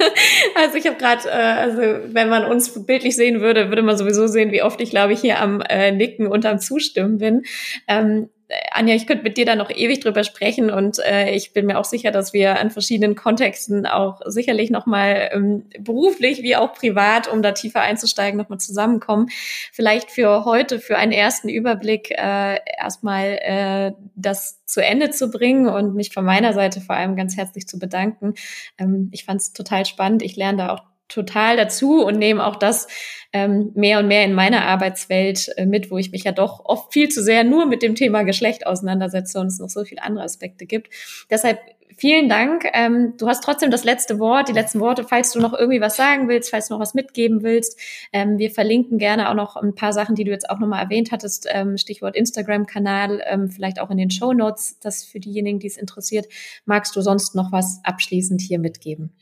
also 0.54 0.76
ich 0.76 0.86
habe 0.86 0.98
gerade, 0.98 1.26
äh, 1.28 1.32
also 1.32 1.80
wenn 2.12 2.28
man 2.28 2.44
uns 2.44 2.84
bildlich 2.84 3.16
sehen 3.16 3.40
würde, 3.40 3.70
würde 3.70 3.82
man 3.82 3.96
sowieso 3.96 4.26
sehen, 4.26 4.52
wie 4.52 4.62
oft 4.62 4.80
ich, 4.82 4.90
glaube 4.90 5.14
ich, 5.14 5.20
hier 5.20 5.40
am 5.40 5.62
äh, 5.62 5.92
Nicken 5.92 6.26
und 6.26 6.44
am 6.44 6.58
Zustimmen 6.58 7.16
bin. 7.16 7.44
Ähm, 7.88 8.28
Anja, 8.70 8.94
ich 8.94 9.06
könnte 9.06 9.24
mit 9.24 9.36
dir 9.36 9.44
da 9.44 9.56
noch 9.56 9.70
ewig 9.70 10.00
drüber 10.00 10.22
sprechen 10.22 10.70
und 10.70 10.98
äh, 11.00 11.34
ich 11.34 11.52
bin 11.52 11.66
mir 11.66 11.78
auch 11.78 11.84
sicher, 11.84 12.12
dass 12.12 12.32
wir 12.32 12.60
an 12.60 12.70
verschiedenen 12.70 13.16
Kontexten 13.16 13.86
auch 13.86 14.20
sicherlich 14.24 14.70
nochmal 14.70 15.30
ähm, 15.32 15.64
beruflich 15.80 16.42
wie 16.42 16.54
auch 16.54 16.72
privat, 16.72 17.26
um 17.26 17.42
da 17.42 17.52
tiefer 17.52 17.80
einzusteigen, 17.80 18.38
nochmal 18.38 18.60
zusammenkommen. 18.60 19.28
Vielleicht 19.72 20.12
für 20.12 20.44
heute, 20.44 20.78
für 20.78 20.96
einen 20.96 21.12
ersten 21.12 21.48
Überblick, 21.48 22.12
äh, 22.12 22.60
erstmal 22.78 23.38
äh, 23.42 23.92
das 24.14 24.64
zu 24.64 24.80
Ende 24.80 25.10
zu 25.10 25.30
bringen 25.30 25.66
und 25.66 25.94
mich 25.94 26.12
von 26.12 26.24
meiner 26.24 26.52
Seite 26.52 26.80
vor 26.80 26.94
allem 26.94 27.16
ganz 27.16 27.36
herzlich 27.36 27.66
zu 27.66 27.80
bedanken. 27.80 28.34
Ähm, 28.78 29.08
ich 29.12 29.24
fand 29.24 29.40
es 29.40 29.52
total 29.52 29.86
spannend. 29.86 30.22
Ich 30.22 30.36
lerne 30.36 30.58
da 30.58 30.72
auch 30.72 30.82
total 31.08 31.56
dazu 31.56 32.04
und 32.04 32.18
nehme 32.18 32.44
auch 32.44 32.56
das 32.56 32.88
ähm, 33.32 33.72
mehr 33.74 33.98
und 33.98 34.08
mehr 34.08 34.24
in 34.24 34.34
meiner 34.34 34.64
Arbeitswelt 34.64 35.48
äh, 35.56 35.66
mit, 35.66 35.90
wo 35.90 35.98
ich 35.98 36.12
mich 36.12 36.24
ja 36.24 36.32
doch 36.32 36.64
oft 36.64 36.92
viel 36.92 37.08
zu 37.08 37.22
sehr 37.22 37.44
nur 37.44 37.66
mit 37.66 37.82
dem 37.82 37.94
Thema 37.94 38.22
Geschlecht 38.22 38.66
auseinandersetze 38.66 39.38
und 39.38 39.48
es 39.48 39.58
noch 39.58 39.68
so 39.68 39.84
viele 39.84 40.02
andere 40.02 40.24
Aspekte 40.24 40.66
gibt. 40.66 40.88
Deshalb 41.30 41.58
vielen 41.96 42.28
Dank. 42.28 42.66
Ähm, 42.72 43.14
du 43.16 43.26
hast 43.26 43.42
trotzdem 43.42 43.70
das 43.70 43.84
letzte 43.84 44.18
Wort, 44.18 44.48
die 44.48 44.52
letzten 44.52 44.80
Worte, 44.80 45.04
falls 45.04 45.32
du 45.32 45.40
noch 45.40 45.54
irgendwie 45.54 45.80
was 45.80 45.96
sagen 45.96 46.28
willst, 46.28 46.50
falls 46.50 46.68
du 46.68 46.74
noch 46.74 46.80
was 46.80 46.94
mitgeben 46.94 47.42
willst. 47.42 47.78
Ähm, 48.12 48.38
wir 48.38 48.50
verlinken 48.50 48.98
gerne 48.98 49.30
auch 49.30 49.34
noch 49.34 49.56
ein 49.56 49.74
paar 49.74 49.92
Sachen, 49.92 50.14
die 50.14 50.24
du 50.24 50.30
jetzt 50.30 50.48
auch 50.50 50.58
nochmal 50.58 50.82
erwähnt 50.82 51.10
hattest, 51.10 51.46
ähm, 51.50 51.78
Stichwort 51.78 52.14
Instagram-Kanal, 52.14 53.22
ähm, 53.26 53.50
vielleicht 53.50 53.80
auch 53.80 53.90
in 53.90 53.96
den 53.96 54.10
Show 54.10 54.32
Notes, 54.32 54.78
das 54.80 55.04
für 55.04 55.20
diejenigen, 55.20 55.58
die 55.58 55.68
es 55.68 55.76
interessiert. 55.76 56.26
Magst 56.64 56.94
du 56.96 57.00
sonst 57.00 57.34
noch 57.34 57.52
was 57.52 57.80
abschließend 57.82 58.40
hier 58.40 58.58
mitgeben? 58.58 59.12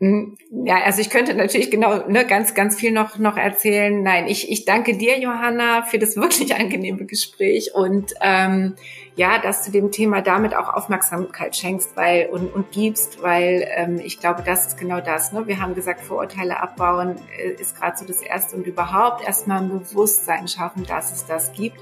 Hm, 0.00 0.38
ja, 0.64 0.80
also 0.82 1.02
ich 1.02 1.10
könnte 1.10 1.34
natürlich 1.34 1.70
genau 1.70 2.08
ne, 2.08 2.24
ganz, 2.24 2.54
ganz 2.54 2.74
viel 2.74 2.90
noch, 2.90 3.18
noch 3.18 3.36
erzählen. 3.36 4.02
Nein, 4.02 4.28
ich, 4.28 4.50
ich 4.50 4.64
danke 4.64 4.96
dir, 4.96 5.20
Johanna, 5.20 5.82
für 5.82 5.98
das 5.98 6.16
wirklich 6.16 6.54
angenehme 6.54 7.04
Gespräch 7.04 7.74
und 7.74 8.14
ähm, 8.22 8.74
ja, 9.16 9.38
dass 9.38 9.66
du 9.66 9.70
dem 9.70 9.90
Thema 9.90 10.22
damit 10.22 10.56
auch 10.56 10.72
Aufmerksamkeit 10.72 11.54
schenkst 11.54 11.94
weil, 11.96 12.30
und, 12.30 12.54
und 12.54 12.72
gibst, 12.72 13.22
weil 13.22 13.68
ähm, 13.76 14.00
ich 14.02 14.18
glaube, 14.20 14.42
das 14.42 14.68
ist 14.68 14.78
genau 14.78 15.02
das. 15.02 15.32
Ne? 15.32 15.46
Wir 15.46 15.60
haben 15.60 15.74
gesagt, 15.74 16.00
Vorurteile 16.00 16.58
abbauen 16.60 17.16
äh, 17.38 17.50
ist 17.60 17.76
gerade 17.76 17.98
so 17.98 18.06
das 18.06 18.22
Erste 18.22 18.56
und 18.56 18.66
überhaupt 18.66 19.22
erstmal 19.22 19.60
ein 19.60 19.68
Bewusstsein 19.68 20.48
schaffen, 20.48 20.86
dass 20.86 21.12
es 21.12 21.26
das 21.26 21.52
gibt. 21.52 21.76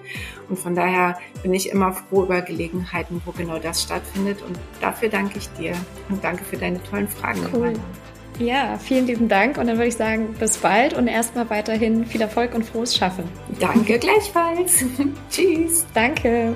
Und 0.49 0.59
von 0.59 0.75
daher 0.75 1.19
bin 1.45 1.55
ich 1.55 1.71
immer 1.71 1.93
froh 1.93 2.25
über 2.25 2.43
Gelegenheiten, 2.43 3.23
wo 3.25 3.31
genau 3.31 3.61
das 3.61 3.83
stattfindet. 3.83 4.43
Und 4.43 4.59
dafür 4.81 5.09
danke 5.09 5.39
ich 5.39 5.49
dir 5.51 5.75
und 6.09 6.25
danke 6.25 6.43
für 6.43 6.57
deine 6.57 6.83
tollen 6.83 7.07
Fragen. 7.07 7.47
Cool. 7.53 7.75
Ja, 8.39 8.79
vielen 8.79 9.07
lieben 9.07 9.29
Dank 9.29 9.59
und 9.59 9.67
dann 9.67 9.77
würde 9.77 9.89
ich 9.89 9.97
sagen, 9.97 10.35
bis 10.39 10.59
bald 10.59 10.95
und 10.95 11.09
erstmal 11.09 11.51
weiterhin 11.51 12.07
viel 12.07 12.21
Erfolg 12.21 12.55
und 12.55 12.65
frohes 12.65 12.97
Schaffen. 12.97 13.25
Danke 13.59 13.99
gleichfalls. 13.99 14.85
Tschüss. 15.31 15.87
Danke. 15.93 16.55